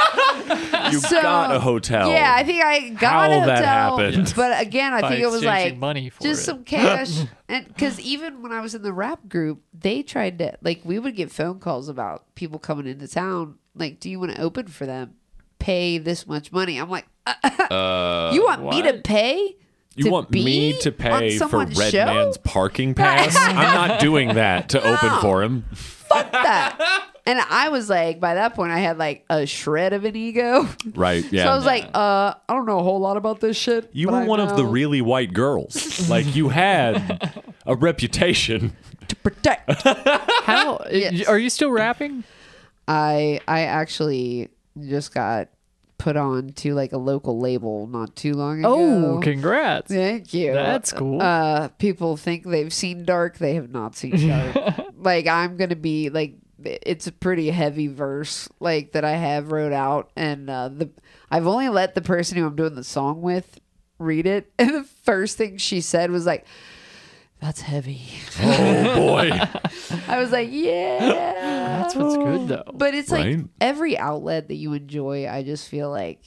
[0.92, 2.10] You So, got a hotel.
[2.10, 3.46] Yeah, I think I got How a hotel.
[3.46, 4.32] that happened.
[4.36, 6.44] But again, I By think it was like money for just it.
[6.44, 7.20] some cash.
[7.48, 10.98] and because even when I was in the rap group, they tried to like we
[10.98, 13.58] would get phone calls about people coming into town.
[13.74, 15.14] Like, do you want to open for them?
[15.58, 16.78] Pay this much money.
[16.78, 19.56] I'm like, uh, you want me to pay?
[19.94, 22.06] You want me to pay for someone's Red show?
[22.06, 23.36] Man's parking pass?
[23.36, 25.64] I'm not doing that to open for him.
[25.72, 27.08] Fuck that.
[27.24, 30.68] And I was like, by that point, I had like a shred of an ego.
[30.92, 31.24] Right?
[31.30, 31.44] Yeah.
[31.44, 33.88] So I was like, uh, I don't know a whole lot about this shit.
[33.92, 36.08] You were I one of the really white girls.
[36.10, 37.32] like you had
[37.64, 38.72] a reputation
[39.06, 39.70] to protect.
[40.42, 41.28] How Yes.
[41.28, 42.24] are you still rapping?
[42.88, 44.48] I I actually
[44.88, 45.46] just got
[46.02, 48.74] put on to like a local label not too long ago.
[48.74, 49.86] Oh, congrats!
[49.86, 50.52] Thank you.
[50.52, 51.22] That's cool.
[51.22, 53.38] Uh, people think they've seen Dark.
[53.38, 54.78] They have not seen Dark.
[54.96, 59.72] like I'm gonna be like, it's a pretty heavy verse like that I have wrote
[59.72, 60.90] out, and uh, the
[61.30, 63.60] I've only let the person who I'm doing the song with
[64.00, 66.44] read it, and the first thing she said was like,
[67.42, 68.00] "That's heavy."
[68.40, 69.30] Oh boy.
[70.08, 72.70] I was like, "Yeah." That's what's good though.
[72.72, 76.20] But it's like every outlet that you enjoy, I just feel like,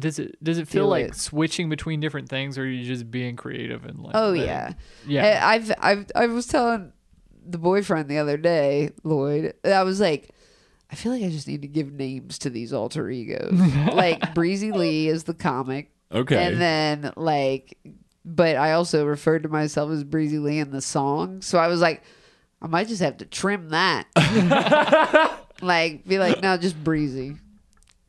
[0.00, 1.14] Does it does it feel Do like it.
[1.16, 4.16] switching between different things, or are you just being creative and like?
[4.16, 4.72] oh letting- yeah,
[5.06, 5.40] yeah.
[5.46, 6.92] I- I've I've I was telling
[7.44, 9.54] the boyfriend the other day, Lloyd.
[9.64, 10.30] I was like,
[10.90, 13.52] I feel like I just need to give names to these alter egos.
[13.92, 16.36] like Breezy Lee is the comic, Okay.
[16.42, 17.76] and then like,
[18.24, 21.42] but I also referred to myself as Breezy Lee in the song.
[21.42, 22.02] So I was like,
[22.60, 24.06] I might just have to trim that.
[25.62, 27.36] like, be like, no, just Breezy.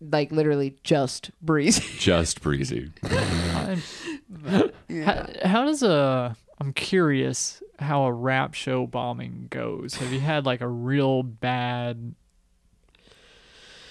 [0.02, 1.82] Like literally just breezy.
[1.98, 2.92] Just breezy.
[3.04, 3.82] I'm-
[4.90, 5.06] yeah.
[5.06, 6.36] How, how does a?
[6.60, 9.94] I'm curious how a rap show bombing goes.
[9.96, 12.16] Have you had like a real bad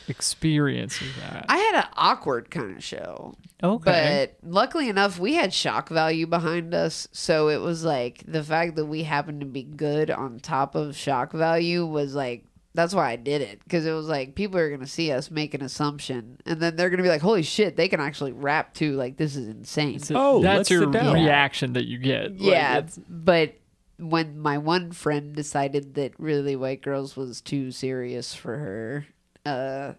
[0.09, 1.47] experience with that?
[1.49, 3.35] I had an awkward kind of show.
[3.63, 4.29] okay.
[4.43, 7.09] But luckily enough, we had shock value behind us.
[7.13, 10.97] So it was like the fact that we happened to be good on top of
[10.97, 13.61] shock value was like, that's why I did it.
[13.65, 16.39] Because it was like, people are going to see us make an assumption.
[16.47, 18.93] And then they're going to be like, holy shit, they can actually rap too.
[18.97, 19.99] Like, this is insane.
[19.99, 22.33] So Oh, that's your reaction that you get.
[22.37, 22.79] Yeah.
[22.79, 23.57] it's- but
[23.99, 29.07] when my one friend decided that really white girls was too serious for her,
[29.47, 29.93] uh,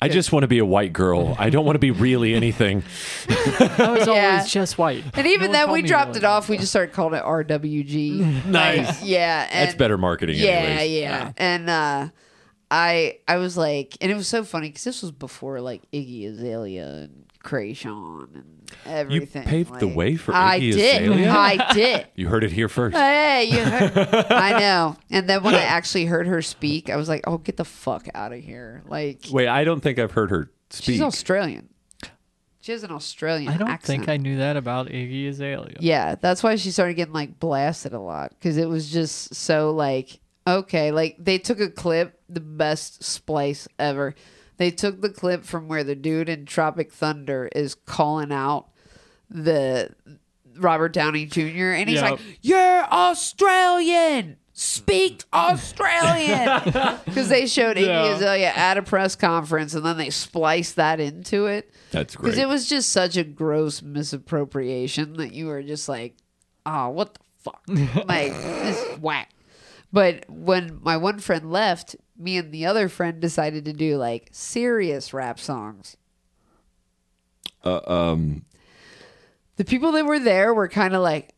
[0.00, 1.34] I just want to be a white girl.
[1.38, 2.84] I don't want to be really anything.
[3.28, 4.30] I was Yeah.
[4.36, 5.02] always just white.
[5.14, 6.18] and even No then we dropped really.
[6.20, 6.48] it off.
[6.48, 8.44] We just started calling it RWG.
[8.46, 9.02] Nice.
[9.02, 9.48] yeah.
[9.50, 10.36] And That's better marketing.
[10.38, 11.00] Yeah, anyways.
[11.00, 11.32] yeah.
[11.36, 12.08] And uh
[12.70, 16.28] I I was like and it was so funny cuz this was before like Iggy
[16.28, 19.44] Azalea and Kreayshawn and everything.
[19.44, 21.02] paved the way for I Iggy did.
[21.02, 21.30] Azalea?
[21.30, 22.06] I did.
[22.16, 22.96] You heard it here first.
[22.96, 24.96] Hey, you heard, I know.
[25.10, 28.06] And then when I actually heard her speak, I was like, "Oh, get the fuck
[28.14, 30.84] out of here!" Like Wait, I don't think I've heard her speak.
[30.96, 31.68] she's Australian.
[32.60, 34.00] She has an Australian I don't accent.
[34.00, 35.76] think I knew that about Iggy Azalea.
[35.80, 39.70] Yeah, that's why she started getting like blasted a lot because it was just so
[39.70, 44.14] like okay, like they took a clip, the best splice ever.
[44.58, 48.66] They took the clip from where the dude in Tropic Thunder is calling out
[49.30, 49.90] the
[50.56, 51.72] Robert Downey Jr.
[51.72, 52.10] and he's Yeah.
[52.10, 56.60] like, "You're Australian." Speak Australian
[57.04, 58.14] because they showed Iggy Yeah.
[58.16, 61.70] Azalea at a press conference and then they spliced that into it.
[61.92, 62.24] That's great.
[62.24, 66.16] Because it was just such a gross misappropriation that you were just like,
[66.66, 67.62] oh, what the fuck?
[68.08, 69.30] like, this is whack.
[69.92, 74.28] But when my one friend left, me and the other friend decided to do like
[74.32, 75.96] serious rap songs.
[77.64, 78.44] uh, um,
[79.56, 81.34] The people that were there were kind of like,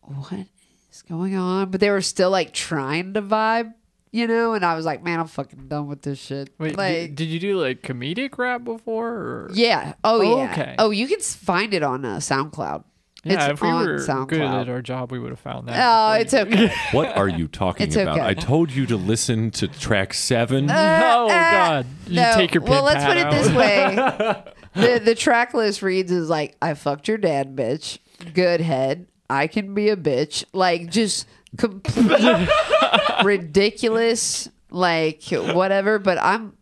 [0.00, 0.46] what
[0.92, 1.70] is going on?
[1.70, 3.74] But they were still like trying to vibe,
[4.12, 4.54] you know?
[4.54, 6.50] And I was like, man, I'm fucking done with this shit.
[6.58, 9.08] Wait, like, did, you do like comedic rap before?
[9.08, 9.50] Or?
[9.52, 9.94] yeah.
[10.04, 10.52] Oh, Oh, yeah.
[10.52, 10.74] okay.
[10.78, 12.84] Oh, you can find it on uh, SoundCloud.
[13.30, 14.28] Yeah, it's if we on were SoundCloud.
[14.28, 15.76] good at our job, we would have found that.
[15.78, 16.72] Oh, it's okay.
[16.92, 18.18] what are you talking It's about?
[18.18, 18.26] okay.
[18.26, 20.64] I told you to listen to track seven.
[20.70, 21.86] oh God!
[22.06, 22.32] You No.
[22.36, 23.32] take your well, let's pad put it out.
[23.32, 24.92] this way.
[24.94, 27.98] the the track list reads is like I fucked your dad, bitch.
[28.34, 29.06] Good head.
[29.28, 30.44] I can be a bitch.
[30.52, 31.26] Like just
[31.56, 32.48] complete
[33.24, 34.48] ridiculous.
[34.70, 35.98] Like whatever.
[35.98, 36.52] But I'm.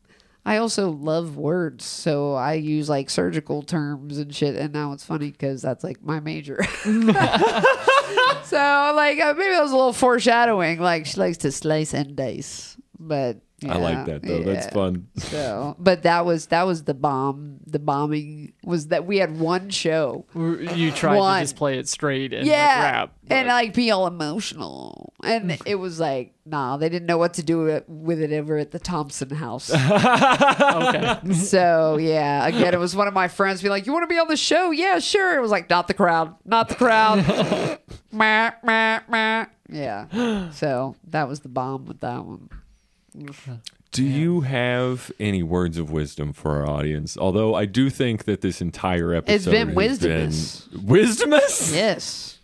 [0.46, 4.56] I also love words, so I use like surgical terms and shit.
[4.56, 6.62] And now it's funny because that's like my major.
[6.84, 6.92] so
[8.94, 10.80] like uh, maybe that was a little foreshadowing.
[10.80, 13.38] Like she likes to slice and dice, but
[13.68, 14.42] I like that though.
[14.42, 15.08] That's fun.
[15.16, 17.58] So, but that was that was the bomb.
[17.66, 20.26] The bombing was that we had one show.
[20.34, 21.38] You tried One.
[21.38, 23.12] to just play it straight and yeah, like rap.
[23.30, 27.42] and like be all emotional, and it was like, nah, they didn't know what to
[27.42, 29.70] do with it over at the Thompson house.
[29.74, 31.32] okay.
[31.32, 34.18] so yeah, again, it was one of my friends be like, "You want to be
[34.18, 34.72] on the show?
[34.72, 37.18] Yeah, sure." It was like, not the crowd, not the crowd.
[38.12, 39.46] Meh, meh, meh.
[39.68, 40.50] Yeah.
[40.50, 42.48] So that was the bomb with that one.
[43.92, 47.16] Do you have any words of wisdom for our audience?
[47.16, 50.70] Although I do think that this entire episode It's been has wisdomous.
[50.72, 51.72] been- wisdomous.
[51.74, 52.38] Yes.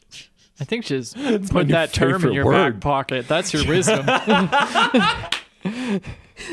[0.61, 2.75] I think just my put that term in your word.
[2.75, 3.27] back pocket.
[3.27, 4.07] That's your wisdom.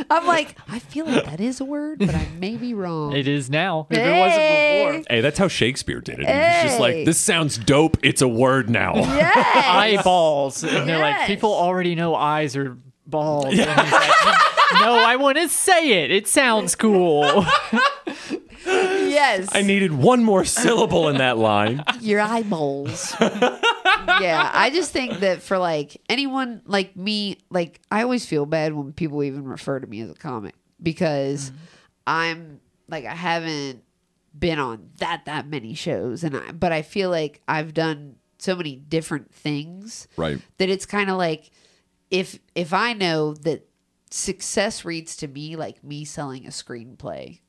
[0.10, 3.16] I'm like, I feel like that is a word, but I may be wrong.
[3.16, 3.88] It is now.
[3.90, 4.20] If it Hey.
[4.20, 5.16] wasn't before.
[5.16, 6.26] Hey, that's how Shakespeare did it.
[6.28, 7.98] He was just like, this sounds dope.
[8.04, 8.96] It's a word now.
[8.96, 9.66] Yes.
[9.66, 10.64] Eyeballs.
[10.64, 12.78] And they're like, people already know eyes are
[13.10, 13.46] balls.
[13.46, 14.12] And he's like,
[14.82, 16.12] no, I want to say it.
[16.12, 17.46] It sounds cool.
[18.66, 19.48] yes.
[19.52, 21.84] I needed one more syllable in that line.
[22.02, 23.16] your eyeballs.
[23.20, 28.74] yeah, I just think that for like anyone like me, like I always feel bad
[28.74, 31.52] when people even refer to me as a comic because
[32.06, 32.60] I'm
[32.90, 33.84] like I haven't
[34.38, 38.56] been on that that many shows and I but I feel like I've done so
[38.56, 40.40] many different things Right.
[40.60, 41.50] that it's kind of like
[42.12, 43.68] if if I know that
[44.10, 47.42] success reads to me like me selling a screenplay,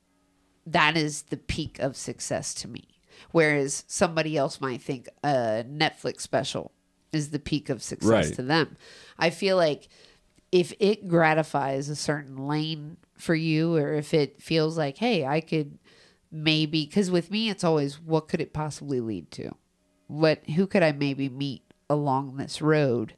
[0.67, 2.85] that is the peak of success to me.
[3.33, 6.73] Whereas somebody else might think a Netflix special
[7.13, 8.35] is the peak of success Right.
[8.35, 8.77] to them.
[9.19, 9.89] I feel like
[10.53, 15.41] if it gratifies a certain lane for you, or if it feels like, hey, I
[15.41, 15.79] could
[16.31, 19.51] maybe, because with me, it's always what could it possibly lead to?
[20.07, 23.15] What, who could I maybe meet along this road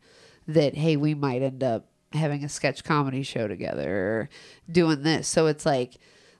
[0.55, 4.29] that, hey, we might end up having a sketch comedy show together or
[4.71, 5.29] doing this.
[5.29, 5.95] So it's like,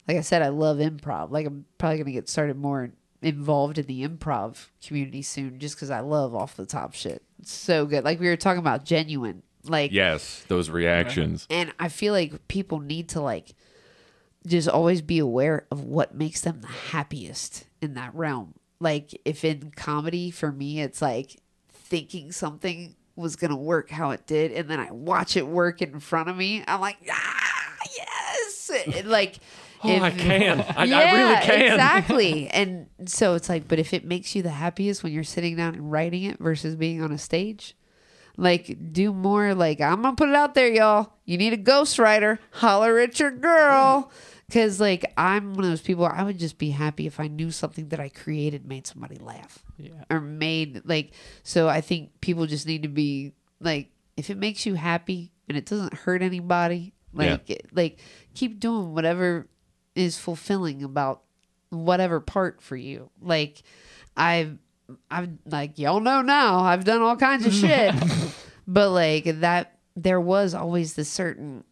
[0.09, 1.31] like I said, I love improv.
[1.31, 2.91] Like I'm probably gonna get started more
[3.23, 7.23] involved in the improv community soon, just because I love off the top shit.
[7.39, 8.05] It's so good.
[8.05, 9.43] Like we were talking about genuine.
[9.65, 10.77] Like Yes, those uh-huh.
[10.79, 11.47] reactions.
[11.51, 13.55] and I feel like people need to like
[14.47, 18.55] just always be aware of what makes them the happiest in that realm.
[18.81, 21.37] Like if in comedy for me it's like
[21.71, 25.83] thinking something was going to work how it did and then I watch it work
[25.83, 26.63] in front of me.
[26.67, 28.71] I'm like, "Ah, yes."
[29.05, 29.39] Like
[29.83, 30.61] Oh, I can.
[30.77, 31.61] I, I really can.
[31.73, 32.51] exactly.
[32.53, 35.75] And so it's like, but if it makes you the happiest when you're sitting down
[35.75, 37.75] and writing it versus being on a stage,
[38.37, 39.55] like do more.
[39.55, 41.15] Like I'm gonna put it out there, y'all.
[41.25, 42.39] You need a ghostwriter.
[42.53, 44.11] Holler at your girl.
[44.53, 46.05] Cause like I'm one of those people.
[46.07, 49.63] I would just be happy if I knew something that I created made somebody laugh
[49.79, 50.05] Yeah.
[50.11, 51.13] or made like.
[51.43, 55.57] So I think people just need to be like, if it makes you happy and
[55.57, 57.99] it doesn't hurt anybody, like like
[58.35, 59.49] keep doing whatever
[59.95, 61.23] is fulfilling about
[61.71, 63.11] whatever part for you.
[63.21, 63.63] Like
[64.17, 64.59] I've
[65.11, 67.95] I've like y'all know now I've done all kinds of shit,
[68.67, 71.65] but like that there was always this certain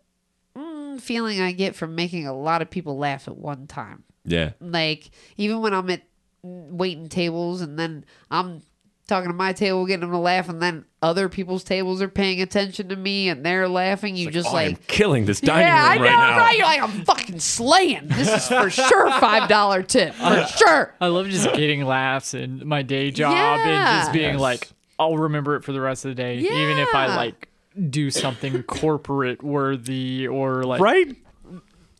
[0.98, 4.04] feeling I get from making a lot of people laugh at one time.
[4.24, 4.50] Yeah.
[4.60, 6.02] Like even when I'm at
[6.42, 8.62] waiting tables and then I'm
[9.06, 12.42] talking to my table, getting them to laugh, and then other people's tables are paying
[12.42, 14.16] attention to me and they're laughing.
[14.16, 16.38] You just Oh, like I'm killing this dining yeah, I room know, right now.
[16.38, 16.56] right?
[16.58, 18.08] You're like, I'm fucking slaying.
[18.08, 20.94] This is for sure five dollar tip for sure.
[21.00, 24.40] I love just getting laughs in my day job and just being Yes.
[24.40, 24.68] like,
[24.98, 27.47] I'll remember it for the rest of the day, even if I like
[27.90, 31.16] do something corporate worthy or like Right?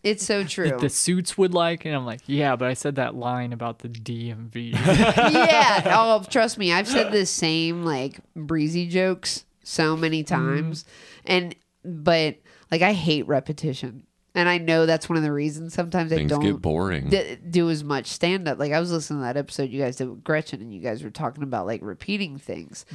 [0.04, 0.76] It's so true.
[0.78, 1.84] the suits would like.
[1.84, 4.72] And I'm like, yeah, but I said that line about the DMV.
[5.34, 5.92] yeah.
[5.96, 10.34] Oh, trust me, I've said the same like breezy jokes so many Mm-hmm.
[10.34, 10.84] times,
[11.24, 12.36] and but
[12.70, 14.04] like I hate repetition,
[14.38, 17.08] and I know that's one of the reasons sometimes I don't get boring.
[17.08, 18.60] d- do as much stand up.
[18.60, 21.02] Like I was listening to that episode you guys did with Gretchen, and you guys
[21.02, 22.86] were talking about like repeating things,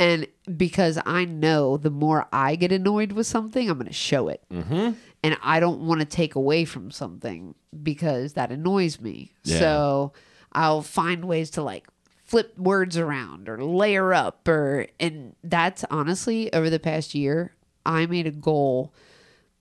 [0.00, 0.26] and
[0.56, 4.42] because I know the more I get annoyed with something, I'm going to show it,
[4.52, 4.90] mm-hmm.
[5.22, 7.54] and I don't want to take away from something
[7.84, 9.32] because that annoys me.
[9.44, 9.58] Yeah.
[9.60, 10.12] So
[10.52, 11.86] I'll find ways to like
[12.24, 17.54] flip words around or layer up or and that's honestly over the past year
[17.84, 18.92] I made a goal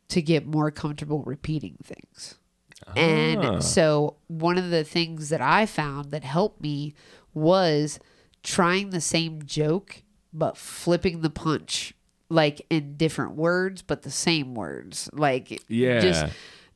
[0.10, 2.38] to get more comfortable repeating things.
[2.88, 2.94] Ah.
[2.96, 6.94] And so one of the things that I found that helped me
[7.34, 8.00] was
[8.44, 11.94] trying the same joke but flipping the punch
[12.30, 15.10] like in different words but the same words.
[15.14, 16.00] Like Yeah.
[16.00, 16.26] just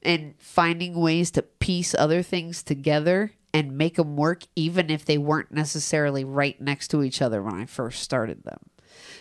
[0.03, 5.17] and finding ways to piece other things together and make them work even if they
[5.17, 8.59] weren't necessarily right next to each other when I first started them.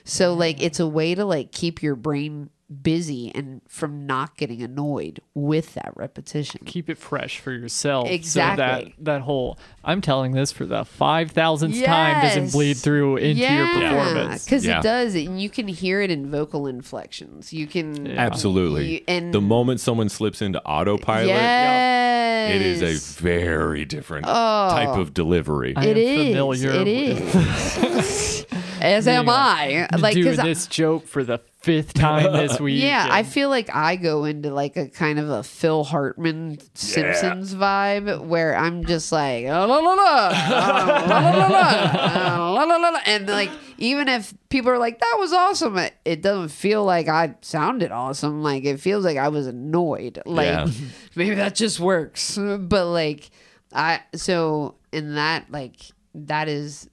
[0.04, 2.50] So like it's a way to like keep your brain
[2.82, 6.62] busy and from not getting annoyed with that repetition.
[6.64, 8.08] Keep it fresh for yourself.
[8.08, 8.62] Exactly.
[8.62, 13.42] So that, that whole, I'm telling this for the 5,000th time doesn't bleed through into
[13.42, 14.44] your performance.
[14.44, 14.80] because Yeah.
[14.80, 17.52] it does, and you can hear it in vocal inflections.
[17.52, 18.94] You can Absolutely.
[18.94, 24.68] You- and the moment someone slips into autopilot, yes, it is a very different oh.
[24.70, 25.74] type of delivery.
[25.76, 26.28] I It am is.
[26.28, 28.46] familiar It with- is.
[28.82, 29.86] As am I.
[29.96, 32.82] Like, do 'cause I- this joke for the fifth time this week.
[32.82, 37.54] Yeah, I feel like I go into like a kind of a Phil Hartman Simpsons
[37.54, 40.28] vibe where I'm just like "Oh, la, la, la, la,
[41.06, 45.16] la, la, la, la, la, la, la," and like even if people are like that
[45.20, 48.42] was awesome, it, it doesn't feel like I sounded awesome.
[48.42, 50.20] Like it feels like I was annoyed.
[50.26, 50.66] Like Yeah.
[51.14, 53.30] maybe that just works, but like
[53.72, 55.76] I so in that like
[56.14, 56.88] that is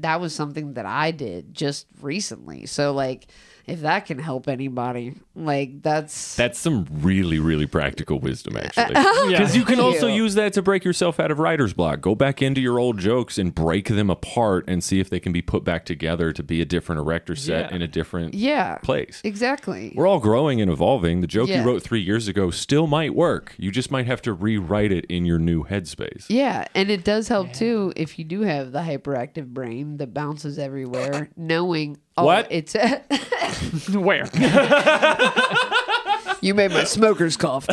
[0.00, 2.66] that was something that I did just recently.
[2.66, 3.26] So like
[3.66, 8.94] if that can help anybody, like that's That's some really, really practical wisdom, uh, actually.
[8.96, 9.38] Oh, Yeah.
[9.38, 10.24] Because you can also you.
[10.24, 12.00] use that to break yourself out of writer's block.
[12.00, 15.32] Go back into your old jokes and break them apart and see if they can
[15.32, 17.76] be put back together to be a different erector set Yeah.
[17.76, 19.20] in a different yeah, place.
[19.24, 19.92] exactly.
[19.94, 21.20] We're all growing and evolving.
[21.20, 21.60] The joke Yeah.
[21.62, 23.54] you wrote three years ago still might work.
[23.58, 26.26] You just might have to rewrite it in your new headspace.
[26.28, 30.58] Yeah, and it does help too if you do have the hyperactive brain that bounces
[30.58, 32.46] everywhere, knowing oh, What?
[32.50, 32.74] it's
[33.94, 34.24] where
[36.40, 37.66] you made my smoker's cough.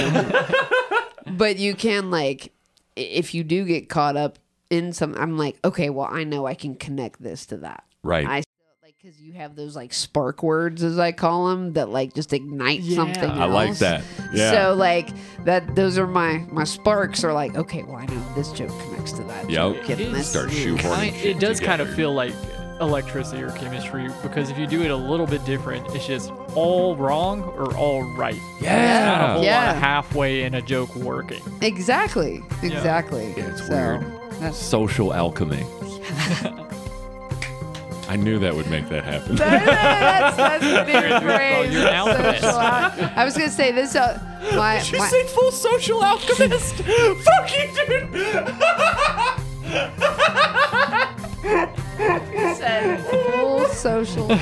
[1.27, 2.51] but you can like
[2.97, 4.39] i- if you do get caught up
[4.69, 7.83] in some I'm like, okay, well, I know I can connect this to that.
[8.03, 8.27] Right.
[8.27, 8.45] I still
[8.83, 12.33] like because you have those like spark words as I call them that like just
[12.33, 12.95] ignite Yeah.
[12.97, 13.29] something.
[13.31, 13.79] I like else.
[13.79, 14.03] that.
[14.31, 14.51] Yeah.
[14.51, 15.09] So like
[15.45, 17.23] that, those are my my sparks.
[17.23, 19.49] Are like, okay, well, I know this joke connects to that.
[19.49, 19.75] Yep.
[19.75, 20.65] joke, and It this- Start yeah.
[20.65, 21.95] shoehorning I mean, shit it does kind of together.
[21.95, 22.33] feel like
[22.81, 26.95] electricity or chemistry because if you do it a little bit different, it's just all
[26.95, 28.35] wrong or all right.
[28.35, 29.33] Not a yeah.
[29.33, 29.65] whole Yeah.
[29.67, 31.41] lot of halfway in a joke working.
[31.61, 32.41] Exactly.
[32.63, 33.33] Exactly.
[33.37, 34.05] Yeah, it's So, weird.
[34.39, 35.65] That's Social alchemy.
[38.07, 39.35] I knew that would make that happen.
[39.35, 41.71] that's, that's a big You're- phrase.
[41.73, 42.43] you're an alchemist.
[42.43, 43.95] Al- I was gonna say this.
[43.95, 44.19] Uh,
[44.55, 46.75] my, my full social alchemist?
[46.75, 48.09] Fuck you, dude.
[51.99, 54.29] Said full social.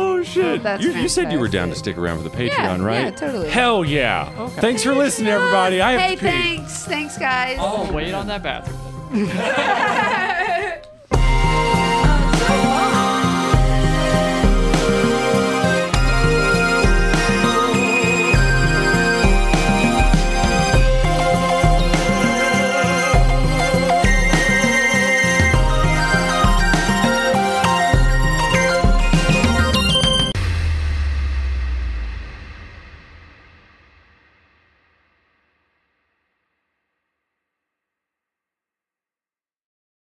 [0.00, 0.62] Oh shit!
[0.64, 3.00] That's you, you said you were down to stick around for the Patreon, Yeah, right?
[3.04, 3.48] yeah, totally.
[3.48, 4.48] Hell yeah!
[4.48, 5.80] Thanks for listening, everybody.
[5.80, 6.26] I have Hey, to pee.
[6.26, 7.56] thanks, thanks, guys.
[7.60, 8.78] I'll wait on that bathroom.